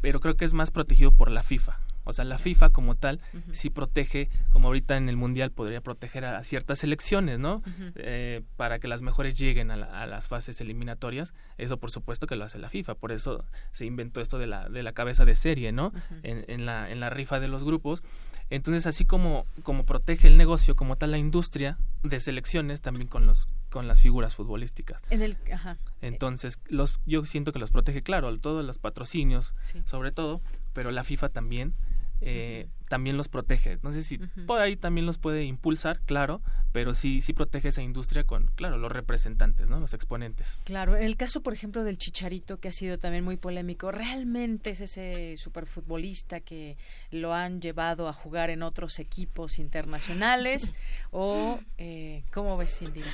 [0.00, 1.78] pero creo que es más protegido por la FIFA.
[2.04, 3.20] O sea, la FIFA como tal
[3.52, 7.62] sí protege, como ahorita en el Mundial podría proteger a, ciertas selecciones, ¿no?
[7.96, 11.34] eh, para que las mejores lleguen a, a, las fases eliminatorias.
[11.58, 12.94] Eso por supuesto que lo hace la FIFA.
[12.94, 15.92] Por eso se inventó esto de la, de la cabeza de serie, ¿no?
[16.22, 18.02] en, en, la, en la rifa de los grupos.
[18.50, 23.26] Entonces, así como, como protege el negocio, como tal la industria de selecciones, también con
[23.26, 25.00] los con las figuras futbolísticas.
[25.10, 25.78] En el, ajá.
[26.02, 29.80] Entonces, los, yo siento que los protege, claro, todos los patrocinios, sí.
[29.86, 31.74] sobre todo, pero la FIFA también
[32.22, 33.78] eh, también los protege.
[33.82, 36.42] No sé si por ahí también los puede impulsar, claro,
[36.72, 39.80] pero sí, sí protege esa industria con, claro, los representantes, ¿no?
[39.80, 40.60] Los exponentes.
[40.64, 44.70] Claro, en el caso, por ejemplo, del Chicharito, que ha sido también muy polémico, ¿realmente
[44.70, 46.76] es ese superfutbolista que
[47.10, 50.74] lo han llevado a jugar en otros equipos internacionales?
[51.10, 53.10] ¿O eh, cómo ves, Indira?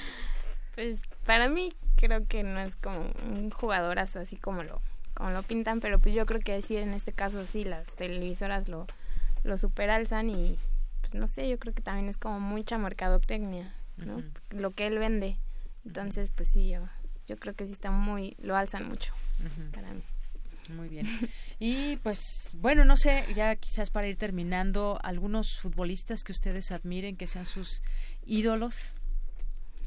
[0.75, 4.81] Pues para mí creo que no es como un jugadorazo así como lo
[5.17, 8.69] como lo pintan, pero pues yo creo que sí, en este caso sí, las televisoras
[8.69, 8.87] lo,
[9.45, 10.59] lo superalzan y
[11.01, 14.17] pues no sé, yo creo que también es como mucha mercadotecnia, ¿no?
[14.17, 14.33] Uh -huh.
[14.51, 15.39] Lo que él vende.
[15.87, 16.87] Entonces, pues sí, yo,
[17.27, 19.71] yo creo que sí está muy, lo alzan mucho uh -huh.
[19.71, 20.03] para mí.
[20.69, 21.07] Muy bien.
[21.59, 27.17] Y pues, bueno, no sé, ya quizás para ir terminando, algunos futbolistas que ustedes admiren,
[27.17, 27.83] que sean sus
[28.27, 28.93] ídolos,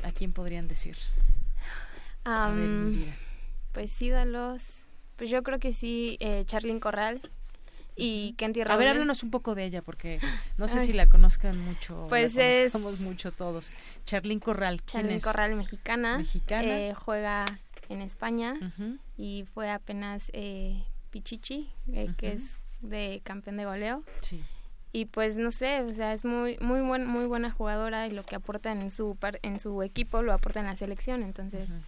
[0.03, 0.97] ¿a quién podrían decir?
[2.26, 3.14] Um, ver,
[3.73, 4.85] pues ídolos,
[5.19, 7.21] pues yo creo que sí, eh, Charlyn Corral
[7.97, 10.19] y Kenty A ver, háblanos un poco de ella, porque
[10.57, 10.85] no sé Ay.
[10.87, 12.05] si la conozcan mucho.
[12.07, 12.73] Pues la es.
[13.01, 13.71] mucho todos.
[14.05, 14.81] Charlyn Corral.
[14.81, 15.19] ¿quién Charlyn?
[15.19, 16.19] Corral, mexicana.
[16.19, 16.79] Mexicana.
[16.79, 17.43] Eh, juega
[17.89, 18.99] en España uh -huh.
[19.17, 22.15] y fue apenas eh, Pichichi, eh, uh -huh.
[22.15, 24.03] que es de campeón de goleo.
[24.21, 24.41] Sí.
[24.93, 28.23] Y pues no sé, o sea, es muy muy buen, muy buena jugadora y lo
[28.23, 31.73] que aporta en su par, en su equipo lo aporta en la selección, entonces uh
[31.73, 31.81] -huh.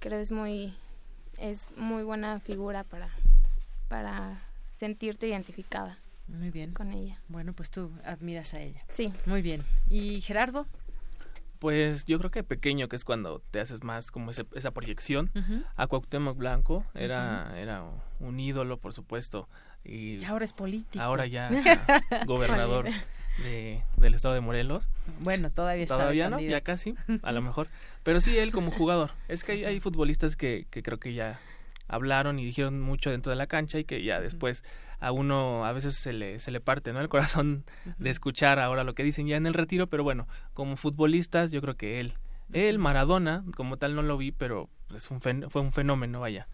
[0.00, 0.74] creo es muy
[1.38, 3.10] es muy buena figura para
[3.88, 4.40] para
[4.72, 5.98] sentirte identificada.
[6.26, 6.72] Muy bien.
[6.72, 7.20] Con ella.
[7.28, 8.82] Bueno, pues tú admiras a ella.
[8.92, 9.12] Sí.
[9.26, 9.62] Muy bien.
[9.88, 10.66] ¿Y Gerardo?
[11.58, 15.30] Pues yo creo que pequeño, que es cuando te haces más como ese, esa proyección.
[15.34, 15.64] Uh -huh.
[15.76, 17.56] A Cuauhtémoc Blanco era, uh -huh.
[17.58, 17.84] era
[18.20, 19.48] un ídolo, por supuesto.
[19.84, 21.02] Y, y ahora es político.
[21.02, 21.50] Ahora ya
[22.26, 22.88] gobernador
[23.42, 24.88] de, del estado de Morelos.
[25.20, 25.96] Bueno, todavía está.
[25.96, 27.68] Todavía no, ya casi, a lo mejor.
[28.02, 29.12] Pero sí, él como jugador.
[29.28, 31.40] Es que hay, hay futbolistas que, que creo que ya
[31.88, 34.64] hablaron y dijeron mucho dentro de la cancha y que ya después
[35.00, 37.00] a uno a veces se le, se le parte ¿no?
[37.00, 37.64] el corazón
[37.98, 41.60] de escuchar ahora lo que dicen ya en el retiro, pero bueno, como futbolistas yo
[41.60, 42.14] creo que él,
[42.52, 46.48] él Maradona, como tal no lo vi, pero es un fue un fenómeno, vaya.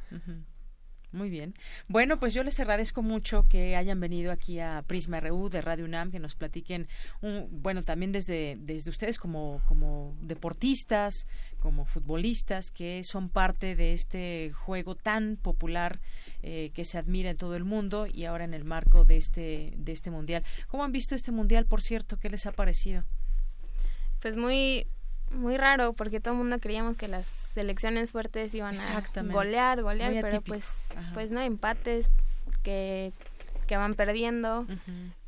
[1.12, 1.54] Muy bien.
[1.88, 5.84] Bueno, pues yo les agradezco mucho que hayan venido aquí a Prisma RU de Radio
[5.84, 6.86] UNAM, que nos platiquen,
[7.20, 11.26] un, bueno, también desde, desde ustedes como, como deportistas,
[11.58, 16.00] como futbolistas, que son parte de este juego tan popular
[16.42, 19.74] eh, que se admira en todo el mundo y ahora en el marco de este,
[19.76, 20.44] de este mundial.
[20.68, 22.18] ¿Cómo han visto este mundial, por cierto?
[22.18, 23.04] ¿Qué les ha parecido?
[24.20, 24.86] Pues muy
[25.30, 30.12] muy raro porque todo el mundo creíamos que las selecciones fuertes iban a golear, golear,
[30.22, 30.66] pero pues
[31.14, 32.10] pues no empates
[32.62, 33.12] que,
[33.66, 34.66] que van perdiendo,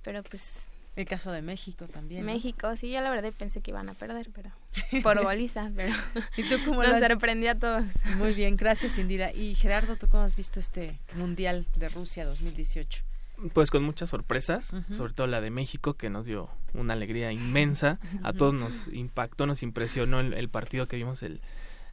[0.03, 2.25] pero pues el caso de México también.
[2.27, 4.51] México, sí, yo la verdad pensé que iban a perder, pero
[5.03, 5.95] por goliza, pero
[6.37, 7.85] ¿Y tú cómo nos sorprendió a todos.
[8.19, 9.33] Muy bien, gracias Indira.
[9.33, 13.05] Y Gerardo, ¿tú cómo has visto este Mundial de Rusia 2018?
[13.53, 17.99] Pues con muchas sorpresas, sobre todo la de México, que nos dio una alegría inmensa.
[18.23, 21.41] A todos nos impactó, nos impresionó el, partido que vimos el,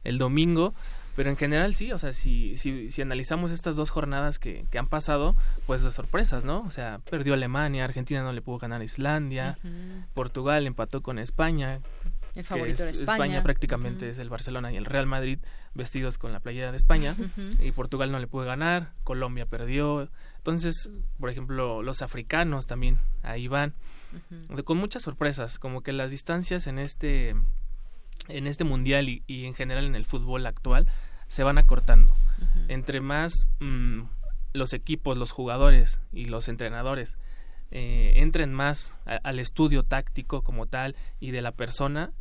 [0.04, 0.74] el, domingo.
[1.16, 4.78] Pero en general sí, o sea, si, si, si analizamos estas dos jornadas que, que,
[4.78, 5.34] han pasado,
[5.66, 6.60] pues de sorpresas, ¿no?
[6.60, 9.58] O sea, perdió Alemania, Argentina no le pudo ganar a Islandia,
[10.14, 11.80] Portugal empató con España,
[12.34, 13.12] el favorito de España.
[13.12, 15.38] España prácticamente es el Barcelona y el Real Madrid
[15.74, 17.16] vestidos con la playera de España
[17.60, 20.08] y Portugal no le pudo ganar, Colombia perdió.
[20.40, 23.74] Entonces, por ejemplo, los africanos también ahí van.
[24.64, 27.36] Con muchas sorpresas, como que las distancias en este
[28.28, 30.86] en este mundial y, en general en el fútbol actual
[31.28, 32.14] se van acortando.
[32.68, 34.04] Entre más mm,
[34.54, 37.18] los equipos, los jugadores y los entrenadores
[37.70, 42.12] eh, entren más al estudio táctico como tal y de la persona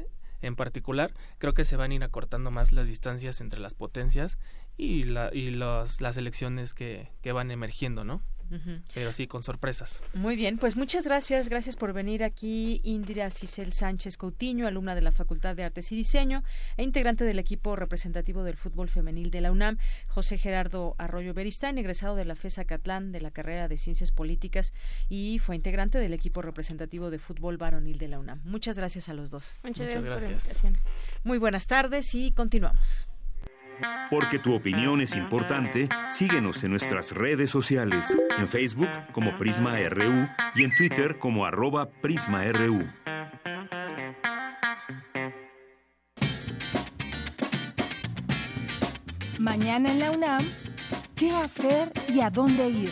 [0.42, 4.38] en particular, creo que se van a ir acortando más las distancias entre las potencias
[4.80, 8.22] y, la, y las elecciones que, que van emergiendo, ¿no?
[8.96, 10.02] pero sí con sorpresas.
[10.16, 15.02] Muy bien, pues muchas gracias, gracias por venir aquí Indira Cisel Sánchez Coutinho, alumna de
[15.02, 16.44] la Facultad de Artes y Diseño
[16.76, 19.78] e integrante del equipo representativo del fútbol femenil de la UNAM,
[20.08, 24.74] José Gerardo Arroyo Beristán, egresado de la FESA Catlán de la carrera de Ciencias Políticas
[25.10, 28.42] y fue integrante del equipo representativo de fútbol varonil de la UNAM.
[28.46, 29.60] Muchas gracias a los dos.
[29.64, 30.78] Muchas, gracias, por la invitación.
[31.24, 33.09] Muy buenas tardes y continuamos.
[34.10, 40.28] Porque tu opinión es importante, síguenos en nuestras redes sociales, en Facebook como Prisma RU
[40.56, 42.88] y en Twitter como arroba PrismaRU.
[49.38, 50.46] Mañana en la UNAM,
[51.16, 52.92] ¿qué hacer y a dónde ir?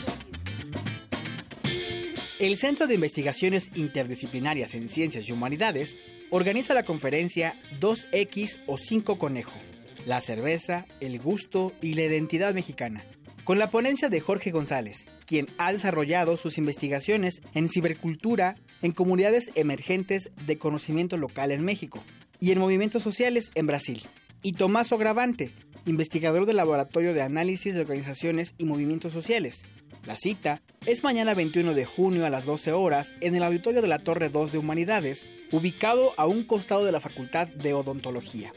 [2.40, 5.98] El Centro de Investigaciones Interdisciplinarias en Ciencias y Humanidades
[6.30, 9.60] organiza la conferencia 2X o 5 Conejo
[10.06, 13.04] la cerveza, el gusto y la identidad mexicana,
[13.44, 19.52] con la ponencia de Jorge González, quien ha desarrollado sus investigaciones en cibercultura en comunidades
[19.56, 22.04] emergentes de conocimiento local en México
[22.40, 24.06] y en movimientos sociales en Brasil,
[24.42, 25.52] y Tomás Ogravante,
[25.86, 29.64] investigador del Laboratorio de Análisis de Organizaciones y Movimientos Sociales.
[30.06, 33.88] La cita es mañana 21 de junio a las 12 horas en el auditorio de
[33.88, 38.54] la Torre 2 de Humanidades, ubicado a un costado de la Facultad de Odontología.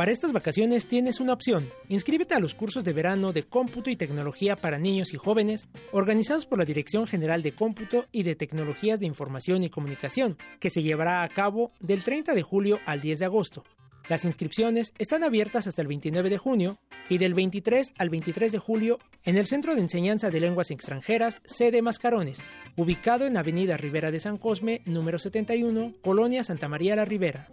[0.00, 1.68] Para estas vacaciones tienes una opción.
[1.90, 6.46] Inscríbete a los cursos de verano de cómputo y tecnología para niños y jóvenes, organizados
[6.46, 10.82] por la Dirección General de Cómputo y de Tecnologías de Información y Comunicación, que se
[10.82, 13.62] llevará a cabo del 30 de julio al 10 de agosto.
[14.08, 16.78] Las inscripciones están abiertas hasta el 29 de junio
[17.10, 21.42] y del 23 al 23 de julio en el Centro de Enseñanza de Lenguas Extranjeras,
[21.44, 22.42] sede Mascarones,
[22.74, 27.50] ubicado en Avenida Rivera de San Cosme, número 71, Colonia Santa María la Ribera.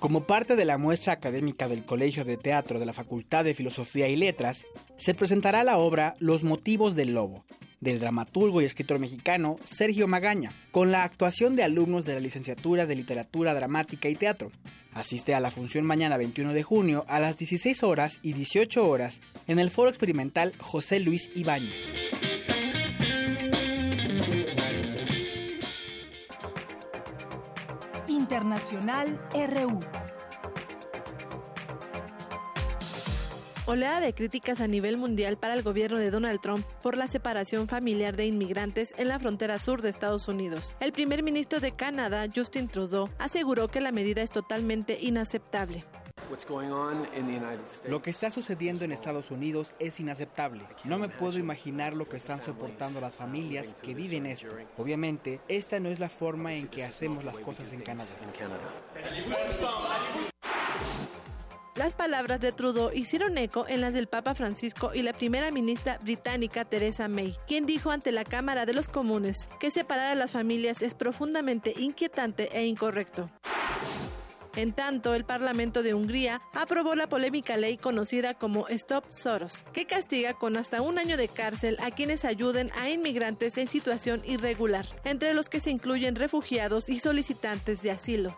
[0.00, 4.08] Como parte de la muestra académica del Colegio de Teatro de la Facultad de Filosofía
[4.08, 4.64] y Letras,
[4.96, 7.44] se presentará la obra Los motivos del lobo,
[7.80, 12.86] del dramaturgo y escritor mexicano Sergio Magaña, con la actuación de alumnos de la licenciatura
[12.86, 14.50] de Literatura Dramática y Teatro.
[14.94, 19.20] Asiste a la función mañana 21 de junio a las 16 horas y 18 horas
[19.48, 21.92] en el Foro Experimental José Luis Ibáñez.
[28.10, 29.78] Internacional RU.
[33.66, 37.68] Oleada de críticas a nivel mundial para el gobierno de Donald Trump por la separación
[37.68, 40.74] familiar de inmigrantes en la frontera sur de Estados Unidos.
[40.80, 45.84] El primer ministro de Canadá, Justin Trudeau, aseguró que la medida es totalmente inaceptable.
[47.88, 50.62] Lo que está sucediendo en Estados Unidos es inaceptable.
[50.84, 54.48] No me puedo imaginar lo que están soportando las familias que viven esto.
[54.76, 58.14] Obviamente, esta no es la forma en que hacemos las cosas en Canadá.
[61.76, 65.98] Las palabras de Trudeau hicieron eco en las del Papa Francisco y la primera ministra
[66.02, 70.32] británica Theresa May, quien dijo ante la Cámara de los Comunes que separar a las
[70.32, 73.30] familias es profundamente inquietante e incorrecto.
[74.56, 79.86] En tanto, el Parlamento de Hungría aprobó la polémica ley conocida como Stop Soros, que
[79.86, 84.86] castiga con hasta un año de cárcel a quienes ayuden a inmigrantes en situación irregular,
[85.04, 88.36] entre los que se incluyen refugiados y solicitantes de asilo.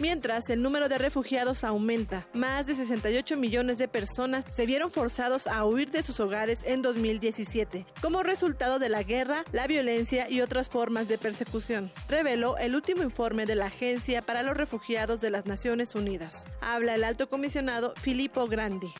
[0.00, 5.46] Mientras el número de refugiados aumenta, más de 68 millones de personas se vieron forzados
[5.46, 10.40] a huir de sus hogares en 2017, como resultado de la guerra, la violencia y
[10.40, 15.30] otras formas de persecución, reveló el último informe de la Agencia para los Refugiados de
[15.30, 16.46] las Naciones Unidas.
[16.60, 18.92] Habla el alto comisionado Filippo Grandi.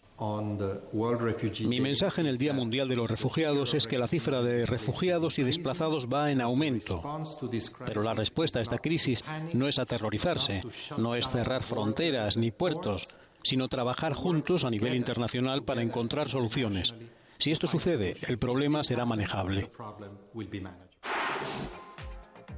[1.66, 5.38] Mi mensaje en el Día Mundial de los Refugiados es que la cifra de refugiados
[5.38, 7.02] y desplazados va en aumento.
[7.84, 10.60] Pero la respuesta a esta crisis no es aterrorizarse,
[10.98, 13.08] no es cerrar fronteras ni puertos,
[13.42, 16.94] sino trabajar juntos a nivel internacional para encontrar soluciones.
[17.38, 19.70] Si esto sucede, el problema será manejable.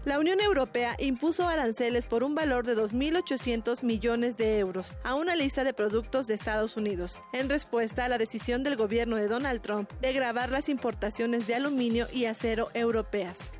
[0.05, 5.35] La Unión Europea impuso aranceles por un valor de 2.800 millones de euros a una
[5.35, 9.63] lista de productos de Estados Unidos, en respuesta a la decisión del gobierno de Donald
[9.63, 13.51] Trump de grabar las importaciones de aluminio y acero europeas.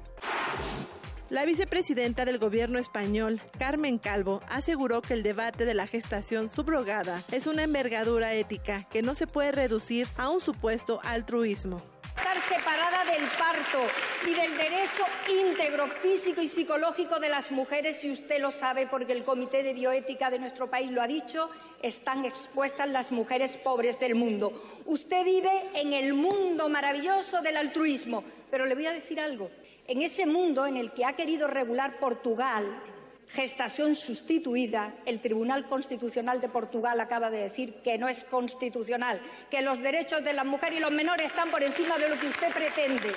[1.31, 7.23] La vicepresidenta del gobierno español, Carmen Calvo, aseguró que el debate de la gestación subrogada
[7.33, 11.81] es una envergadura ética que no se puede reducir a un supuesto altruismo
[12.25, 13.79] estar separada del parto
[14.27, 19.13] y del derecho íntegro físico y psicológico de las mujeres, y usted lo sabe porque
[19.13, 21.51] el Comité de Bioética de nuestro país lo ha dicho,
[21.83, 24.81] están expuestas las mujeres pobres del mundo.
[24.87, 29.51] Usted vive en el mundo maravilloso del altruismo, pero le voy a decir algo.
[29.87, 32.81] En ese mundo en el que ha querido regular Portugal,
[33.29, 39.21] gestación sustituida, el Tribunal Constitucional de Portugal acaba de decir que no es constitucional,
[39.51, 42.29] que los derechos de la mujer y los menores están por encima de lo que
[42.29, 43.13] usted pretende.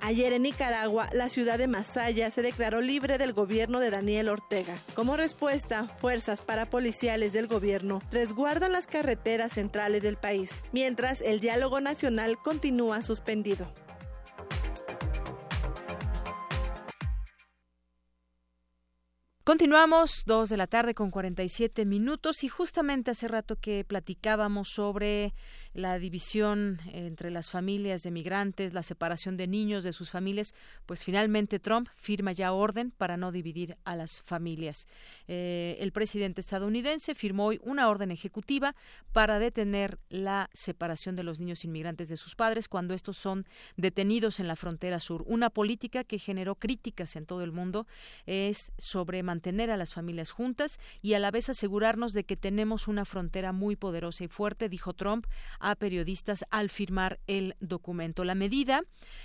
[0.00, 4.74] Ayer en Nicaragua, la ciudad de Masaya se declaró libre del gobierno de Daniel Ortega.
[4.94, 11.80] Como respuesta, fuerzas parapoliciales del gobierno resguardan las carreteras centrales del país, mientras el diálogo
[11.80, 13.70] nacional continúa suspendido.
[19.48, 25.32] Continuamos, dos de la tarde con 47 minutos y justamente hace rato que platicábamos sobre
[25.78, 30.52] la división entre las familias de migrantes, la separación de niños de sus familias,
[30.86, 34.88] pues finalmente Trump firma ya orden para no dividir a las familias.
[35.28, 38.74] Eh, el presidente estadounidense firmó hoy una orden ejecutiva
[39.12, 43.46] para detener la separación de los niños inmigrantes de sus padres cuando estos son
[43.76, 45.22] detenidos en la frontera sur.
[45.28, 47.86] Una política que generó críticas en todo el mundo
[48.26, 52.88] es sobre mantener a las familias juntas y a la vez asegurarnos de que tenemos
[52.88, 55.26] una frontera muy poderosa y fuerte, dijo Trump,
[55.76, 58.24] periodistas al firmar el documento.
[58.24, 58.82] La medida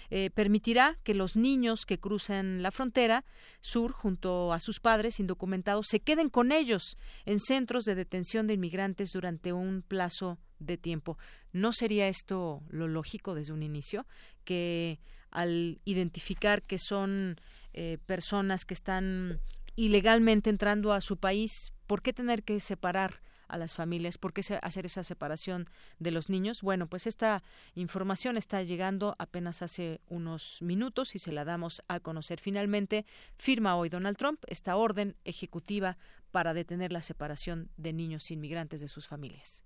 [0.10, 3.26] eh, permitirá que los niños que cruzan la frontera
[3.62, 8.56] sur junto a sus padres indocumentados se queden con ellos en centros de detención de
[8.56, 11.18] inmigrantes durante un plazo de tiempo.
[11.52, 14.06] ¿No sería esto lo lógico desde un inicio?
[14.44, 15.00] Que
[15.32, 17.40] al identificar que son
[17.74, 19.40] eh, personas que están
[19.76, 24.42] ilegalmente entrando a su país, ¿por qué tener que separar a las familias, por qué
[24.62, 26.62] hacer esa separación de los niños.
[26.62, 27.44] Bueno, pues esta
[27.76, 32.40] información está llegando apenas hace unos minutos y se la damos a conocer.
[32.40, 33.06] Finalmente,
[33.38, 35.98] firma hoy Donald Trump esta orden ejecutiva
[36.32, 39.64] para detener la separación de niños inmigrantes de sus familias.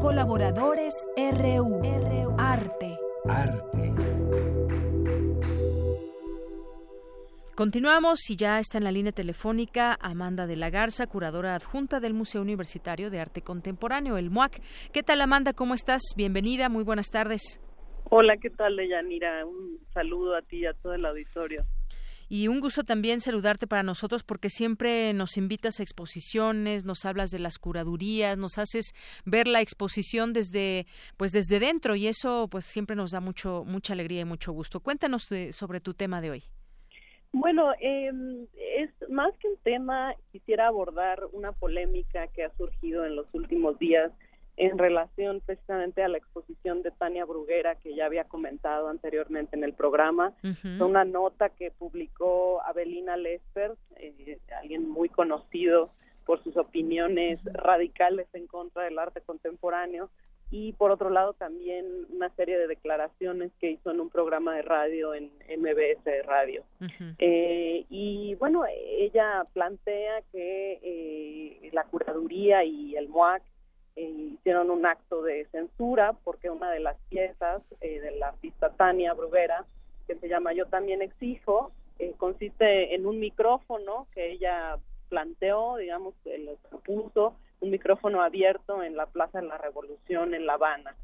[0.00, 1.80] Colaboradores RU.
[1.80, 2.36] RU.
[2.38, 2.98] Arte.
[3.28, 3.71] Arte.
[7.54, 12.14] Continuamos y ya está en la línea telefónica Amanda de la Garza, curadora adjunta del
[12.14, 14.62] Museo Universitario de Arte Contemporáneo, el MUAC.
[14.90, 15.52] ¿Qué tal, Amanda?
[15.52, 16.00] ¿Cómo estás?
[16.16, 17.60] Bienvenida, muy buenas tardes.
[18.04, 19.44] Hola, ¿qué tal, Deyanira?
[19.44, 21.66] Un saludo a ti y a todo el auditorio.
[22.26, 27.28] Y un gusto también saludarte para nosotros porque siempre nos invitas a exposiciones, nos hablas
[27.28, 28.94] de las curadurías, nos haces
[29.26, 30.86] ver la exposición desde
[31.18, 34.80] pues desde dentro y eso pues siempre nos da mucho mucha alegría y mucho gusto.
[34.80, 36.44] Cuéntanos sobre tu tema de hoy.
[37.32, 38.12] Bueno, eh,
[38.76, 43.78] es más que un tema, quisiera abordar una polémica que ha surgido en los últimos
[43.78, 44.12] días
[44.56, 49.64] en relación precisamente a la exposición de Tania Bruguera que ya había comentado anteriormente en
[49.64, 50.34] el programa.
[50.78, 55.90] Una nota que publicó Abelina Lesper, eh, alguien muy conocido
[56.26, 60.10] por sus opiniones radicales en contra del arte contemporáneo,
[60.52, 64.60] y por otro lado también una serie de declaraciones que hizo en un programa de
[64.60, 66.62] radio en MBS Radio.
[67.18, 73.42] eh, y bueno, ella plantea que eh, la curaduría y el MOAC
[73.96, 78.68] eh, hicieron un acto de censura porque una de las piezas eh, de la artista
[78.74, 79.64] Tania Bruguera,
[80.06, 81.72] que se llama Yo también exijo,
[82.18, 84.76] consiste en un micrófono que ella
[85.08, 86.14] planteó, digamos,
[86.72, 90.94] lo puso, un micrófono abierto en la Plaza de la Revolución en La Habana.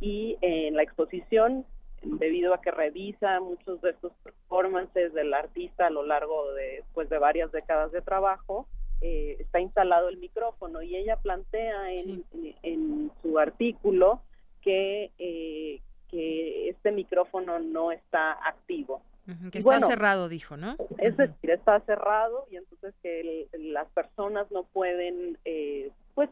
[0.00, 1.64] Y en la exposición,
[2.02, 7.08] debido a que revisa muchos de estos performances del artista a lo largo de, pues,
[7.10, 8.66] de varias décadas de trabajo,
[9.02, 12.24] eh, está instalado el micrófono y ella plantea en,
[12.62, 14.22] en, su artículo
[14.62, 15.80] que, eh,
[16.10, 19.02] que este micrófono no está activo.
[19.52, 20.76] que está cerrado, dijo, ¿no?
[20.96, 26.28] Es decir, está cerrado y entonces que las personas no pueden eh, pues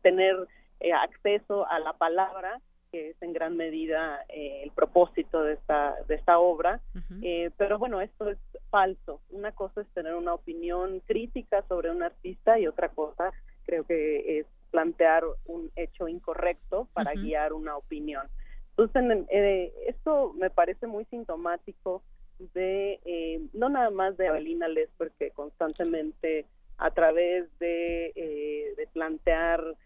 [0.00, 0.48] tener
[0.94, 6.14] acceso a la palabra que es en gran medida eh, el propósito de esta de
[6.14, 6.80] esta obra.
[7.22, 8.38] Eh, pero bueno esto es
[8.70, 9.20] falso.
[9.30, 13.32] Una cosa es tener una opinión crítica sobre un artista y otra cosa
[13.64, 18.26] creo que es plantear un hecho incorrecto para guiar una opinión.
[18.76, 22.02] Entonces eh, esto me parece muy sintomático
[22.54, 26.46] de no nada más de Avelina Lesper que constantemente
[26.78, 29.76] a través de, de plantear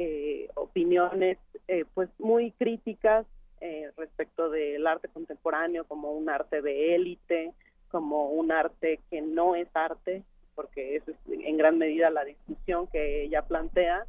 [0.00, 3.26] eh, opiniones eh, pues muy críticas
[3.60, 7.52] eh, respecto del arte contemporáneo como un arte de élite,
[7.90, 10.22] como un arte que no es arte,
[10.54, 14.06] porque es en gran medida la discusión que ella plantea,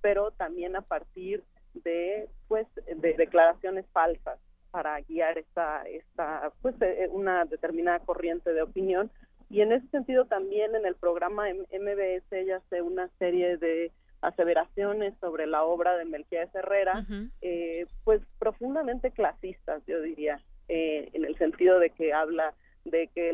[0.00, 1.42] pero también a partir
[1.74, 4.38] de pues de declaraciones falsas
[4.70, 6.76] para guiar esta esta pues
[7.10, 9.10] una determinada corriente de opinión
[9.48, 15.14] y en ese sentido también en el programa MBS ella hace una serie de aseveraciones
[15.20, 17.06] sobre la obra de Melquiades Herrera,
[17.42, 22.54] eh, pues profundamente clasistas, yo diría, eh, en el sentido de que habla
[22.84, 23.32] de que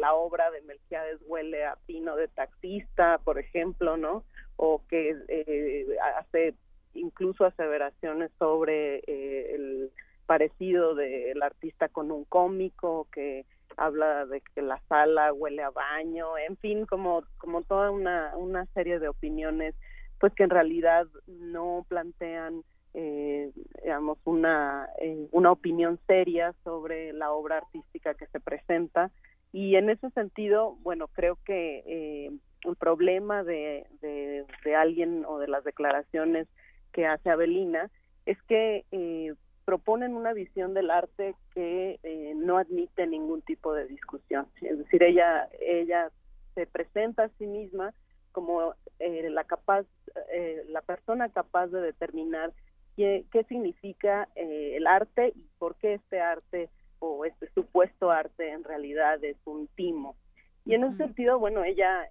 [0.00, 4.24] la obra de Melquiades huele a pino de taxista, por ejemplo, ¿no?
[4.56, 6.54] O que eh, hace
[6.94, 9.90] incluso aseveraciones sobre el
[10.26, 13.44] parecido del artista con un cómico, que
[13.76, 18.66] habla de que la sala huele a baño, en fin, como, como toda una, una
[18.66, 19.74] serie de opiniones
[20.22, 22.62] pues que en realidad no plantean
[22.94, 23.50] eh,
[23.82, 29.10] digamos una eh, una opinión seria sobre la obra artística que se presenta.
[29.52, 32.30] Y en ese sentido bueno creo que eh,
[32.64, 36.46] el problema de, de, alguien o de las declaraciones
[36.92, 37.90] que hace Abelina
[38.24, 41.98] es que eh, proponen una visión del arte que
[42.36, 46.10] no admite ningún tipo de discusión es decir ella ella
[46.54, 47.94] se presenta a sí misma
[48.32, 49.86] como eh, la capaz,
[50.32, 52.52] eh, la persona capaz de determinar
[52.96, 56.68] qué, qué significa eh, el arte y por qué este arte
[56.98, 60.16] o este supuesto arte en realidad es un timo.
[60.64, 62.08] Y en ese sentido, bueno, ella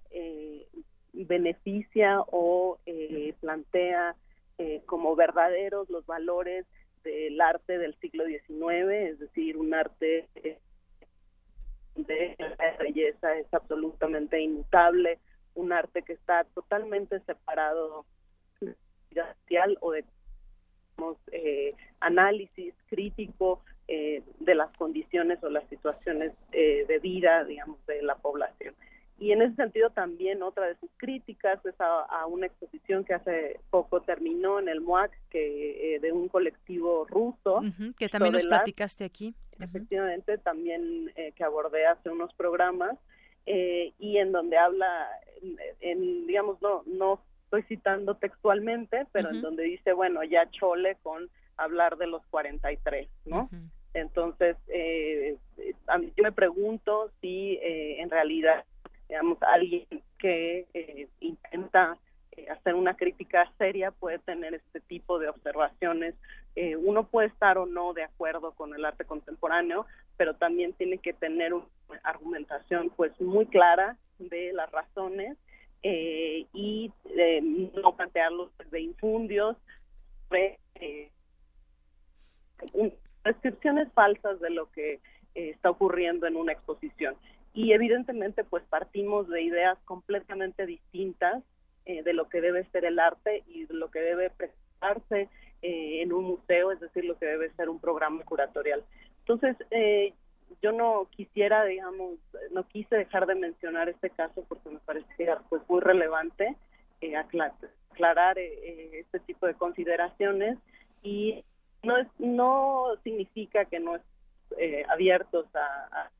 [1.14, 2.78] beneficia o
[3.40, 4.14] plantea
[4.84, 6.66] como verdaderos los valores
[7.04, 10.28] del arte del siglo XIX, es decir, un arte
[11.94, 12.36] de
[12.78, 15.18] belleza es absolutamente inmutable,
[15.54, 18.06] un arte que está totalmente separado
[18.58, 20.04] social o de
[21.32, 28.02] eh, análisis crítico eh, de las condiciones o las situaciones eh, de vida, digamos, de
[28.02, 28.74] la población.
[29.18, 33.60] Y en ese sentido también otra de sus críticas es a, una exposición que hace
[33.70, 37.62] poco terminó en el MUAC, que de un colectivo ruso.
[37.98, 39.34] que también nos platicaste aquí.
[39.60, 42.98] Efectivamente, también que abordé hace unos programas
[43.46, 45.08] eh, y en donde habla,
[45.80, 51.28] en, digamos, no, no estoy citando textualmente, pero en donde dice, bueno, ya chole con
[51.56, 53.50] hablar de los 43, ¿no?
[53.94, 58.64] Entonces, eh, yo me pregunto si eh, en realidad,
[59.12, 59.86] digamos, alguien
[60.18, 61.98] que eh, intenta
[62.30, 66.14] eh, hacer una crítica seria puede tener este tipo de observaciones.
[66.56, 69.84] Eh, uno puede estar o no de acuerdo con el arte contemporáneo,
[70.16, 71.68] pero también tiene que tener una
[72.04, 75.36] argumentación pues muy clara de las razones
[75.82, 76.90] y
[77.82, 79.56] no plantearlos de infundios,
[80.30, 80.58] de,
[83.24, 85.00] descripciones falsas de lo que
[85.34, 87.16] está ocurriendo en una exposición.
[87.54, 91.42] Y evidentemente pues partimos de ideas completamente distintas
[91.84, 95.28] eh, de lo que debe ser el arte y de lo que debe presentarse
[95.62, 98.84] eh, en un museo, es decir, lo que debe ser un programa curatorial.
[99.18, 100.14] Entonces, eh,
[100.62, 102.18] yo no quisiera, digamos,
[102.52, 106.56] no quise dejar de mencionar este caso porque me parecía pues muy relevante
[107.18, 110.56] aclarar este tipo de consideraciones
[111.02, 111.44] y
[111.82, 114.02] no es, no significa que no es
[114.88, 116.10] abiertos a, a,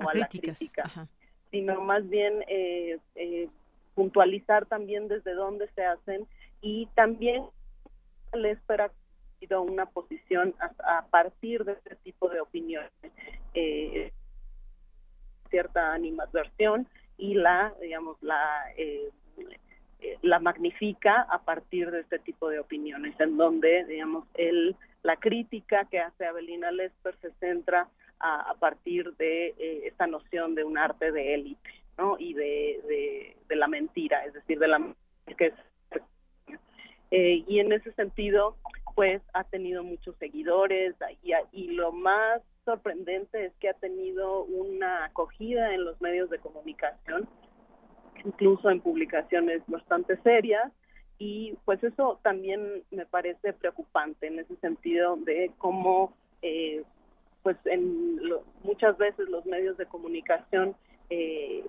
[0.00, 0.54] la crítica,
[1.50, 2.98] sino más bien eh,
[3.94, 6.26] puntualizar también desde dónde se hacen
[6.60, 7.44] y también
[8.32, 8.90] le espera
[9.60, 10.54] una posición
[10.84, 12.90] a, partir de este tipo de opiniones.
[13.54, 14.12] Eh,
[15.48, 16.86] cierta animadversión
[17.16, 19.10] y la, digamos, la, eh,
[20.22, 25.86] la magnifica a partir de este tipo de opiniones, en donde, digamos, el, la crítica
[25.86, 27.88] que hace Abelina Lesper se centra
[28.20, 32.16] a, partir de eh, esta noción de un arte de élite, ¿no?
[32.18, 34.94] Y de, de, la mentira, es decir, de la
[35.36, 35.52] que
[37.10, 38.56] eh, y en ese sentido,
[38.94, 45.06] pues ha tenido muchos seguidores y, y lo más sorprendente es que ha tenido una
[45.06, 47.26] acogida en los medios de comunicación,
[48.24, 50.70] incluso en publicaciones bastante serias,
[51.18, 56.12] y pues eso también me parece preocupante en ese sentido de cómo
[56.42, 56.84] eh,
[57.42, 58.20] pues en
[58.62, 60.76] muchas veces los medios de comunicación
[61.10, 61.64] eh,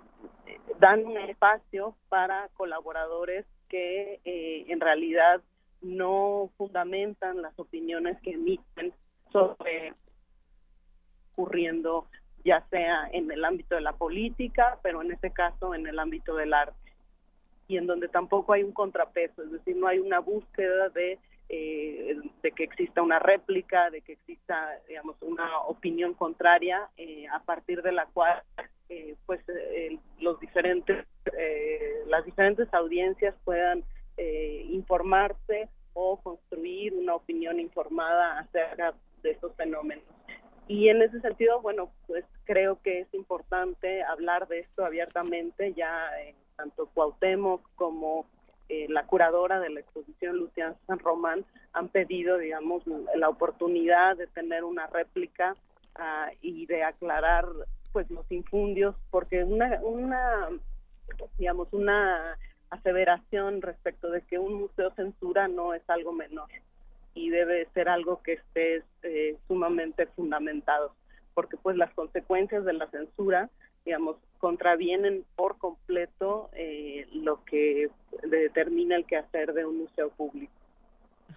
[0.80, 5.42] dan un espacio para colaboradores que eh, en realidad
[5.82, 8.94] no fundamentan las opiniones que emiten
[9.32, 9.94] sobre
[11.34, 12.08] ocurriendo
[12.44, 16.36] ya sea en el ámbito de la política, pero en este caso en el ámbito
[16.36, 16.94] del arte,
[17.68, 21.20] y en donde tampoco hay un contrapeso, es decir, no hay una búsqueda de
[21.52, 27.40] eh, de que exista una réplica, de que exista, digamos, una opinión contraria eh, a
[27.40, 28.44] partir de la cual,
[28.90, 29.42] eh, pues,
[30.20, 31.08] los diferentes,
[32.06, 33.84] las diferentes audiencias puedan
[34.70, 38.94] informarse o construir una opinión informada acerca
[39.24, 40.06] de estos fenómenos.
[40.68, 46.12] Y en ese sentido, bueno, pues creo que es importante hablar de esto abiertamente, ya
[46.58, 48.28] tanto Cuauhtémoc como
[48.70, 51.44] eh, la curadora de la exposición, Luciana San Román,
[51.74, 52.84] han pedido, digamos,
[53.16, 55.56] la oportunidad de tener una réplica
[55.96, 57.46] ah, y de aclarar,
[57.92, 60.50] pues, los infundios, porque una, una,
[61.38, 62.38] digamos, una
[62.70, 66.50] aseveración respecto de que un museo censura no es algo menor
[67.14, 70.94] y debe ser algo que esté eh, sumamente fundamentado,
[71.34, 73.50] porque pues las consecuencias de la censura
[73.90, 77.90] digamos, contravienen por completo eh, lo que
[78.22, 80.54] determina el quehacer de un museo público.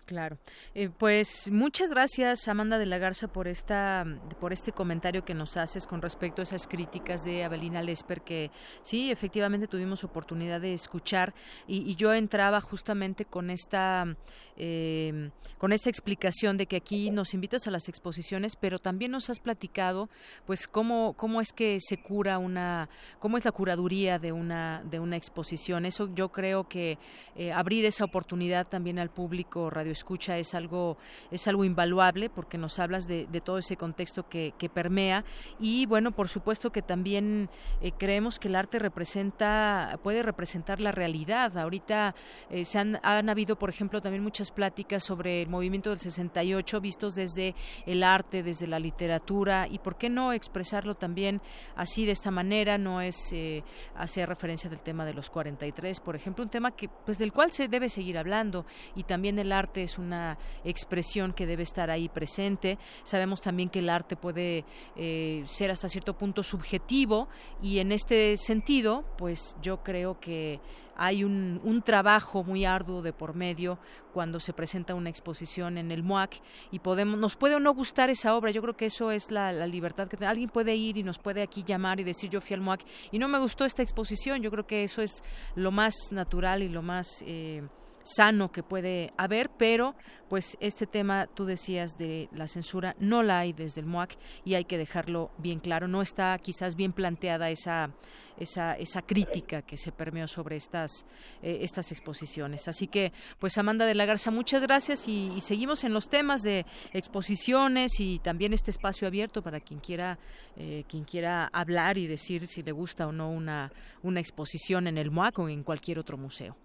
[0.05, 0.37] Claro.
[0.75, 4.05] Eh, pues muchas gracias, Amanda de la Garza, por esta,
[4.41, 8.51] por este comentario que nos haces con respecto a esas críticas de Abelina Lesper, que
[8.83, 11.35] sí, efectivamente tuvimos oportunidad de escuchar
[11.69, 14.17] y, yo entraba justamente con esta,
[14.57, 19.31] eh, con esta explicación de que aquí nos invitas a las exposiciones, pero también nos
[19.31, 20.09] has platicado,
[20.47, 22.89] pues cómo, cómo es que se cura una,
[23.21, 25.85] cómo es la curaduría de una, de una exposición.
[25.85, 26.99] Eso yo creo que
[27.37, 30.97] eh, abrir esa oportunidad también al público radio escucha es algo,
[31.31, 35.25] es algo invaluable porque nos hablas de, todo ese contexto que, permea
[35.61, 37.51] y bueno, por supuesto que también
[37.81, 41.59] eh, creemos que el arte representa, puede representar la realidad.
[41.59, 42.15] Ahorita
[42.49, 46.81] eh, se han, han habido, por ejemplo, también muchas pláticas sobre el movimiento del 68
[46.81, 47.55] vistos desde
[47.87, 51.41] el arte, desde la literatura y por qué no expresarlo también
[51.77, 53.65] así de esta manera, no es eh,
[53.95, 57.53] hacer referencia del tema de los 43, por ejemplo, un tema que pues del cual
[57.53, 62.09] se debe seguir hablando y también el arte es una expresión que debe estar ahí
[62.09, 62.79] presente.
[63.03, 64.65] Sabemos también que el arte puede
[64.97, 67.29] eh, ser hasta cierto punto subjetivo
[67.61, 70.61] y en este sentido, pues yo creo que
[70.97, 73.79] hay un, trabajo muy arduo de por medio
[74.13, 76.41] cuando se presenta una exposición en el MOAC
[76.71, 79.67] y podemos nos puede o no gustar esa obra yo creo que eso es la,
[79.67, 82.61] libertad que alguien puede ir y nos puede aquí llamar y decir yo fui al
[82.61, 85.25] MOAC y no me gustó esta exposición yo creo que eso es
[85.57, 87.63] lo más natural y lo más eh,
[88.03, 89.95] sano que puede haber, pero
[90.29, 94.55] pues este tema, tú decías, de la censura, no la hay desde el MOAC y
[94.55, 95.89] hay que dejarlo bien claro.
[95.89, 97.91] No está quizás bien planteada esa,
[98.39, 101.07] esa, esa crítica que se permeó sobre estas,
[101.43, 102.67] eh, estas exposiciones.
[102.69, 106.65] Así que, pues Amanda de la Garza, muchas gracias y, seguimos en los temas de
[106.93, 110.19] exposiciones y también este espacio abierto para quien quiera,
[110.57, 113.71] eh, quien quiera hablar y decir si le gusta o no una,
[114.03, 116.57] una exposición en el MOAC o en cualquier otro museo.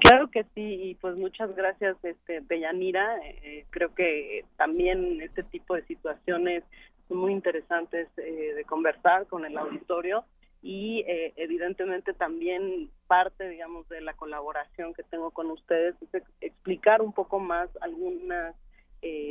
[0.00, 3.18] Claro que sí, y pues muchas gracias, este, Deyanira.
[3.24, 6.64] Eh, creo que también este tipo de situaciones
[7.08, 10.24] son muy interesantes eh, de conversar con el auditorio
[10.62, 17.02] y eh, evidentemente también parte, digamos, de la colaboración que tengo con ustedes es explicar
[17.02, 18.54] un poco más algunas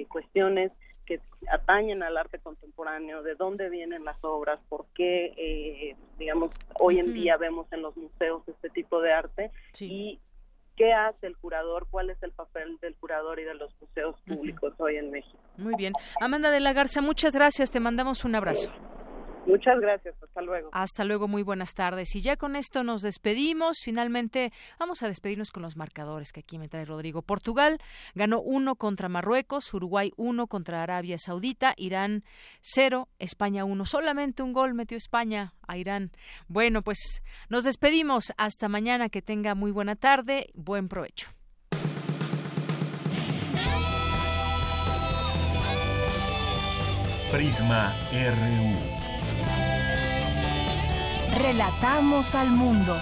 [0.09, 0.69] cuestiones
[1.05, 7.13] que atañen al arte contemporáneo, de dónde vienen las obras, por qué, digamos, hoy en
[7.13, 10.19] día vemos en los museos este tipo de arte y
[10.81, 14.73] qué hace el curador, cuál es el papel del curador y de los museos públicos
[14.79, 15.37] hoy en México.
[15.57, 15.93] Muy bien.
[16.19, 18.71] Amanda de la Garza, muchas gracias, te mandamos un abrazo.
[19.45, 20.69] Muchas gracias, hasta luego.
[20.71, 22.15] Hasta luego, muy buenas tardes.
[22.15, 23.77] Y ya con esto nos despedimos.
[23.83, 27.21] Finalmente vamos a despedirnos con los marcadores que aquí me trae Rodrigo.
[27.21, 27.79] Portugal
[28.13, 32.23] ganó uno contra Marruecos, Uruguay uno contra Arabia Saudita, Irán
[32.61, 33.85] cero, España uno.
[33.85, 36.11] Solamente un gol metió España a Irán.
[36.47, 38.33] Bueno, pues nos despedimos.
[38.37, 39.09] Hasta mañana.
[39.09, 40.49] Que tenga muy buena tarde.
[40.53, 41.29] Buen provecho.
[47.31, 49.00] Prisma RU.
[51.37, 52.97] Relatamos al mundo.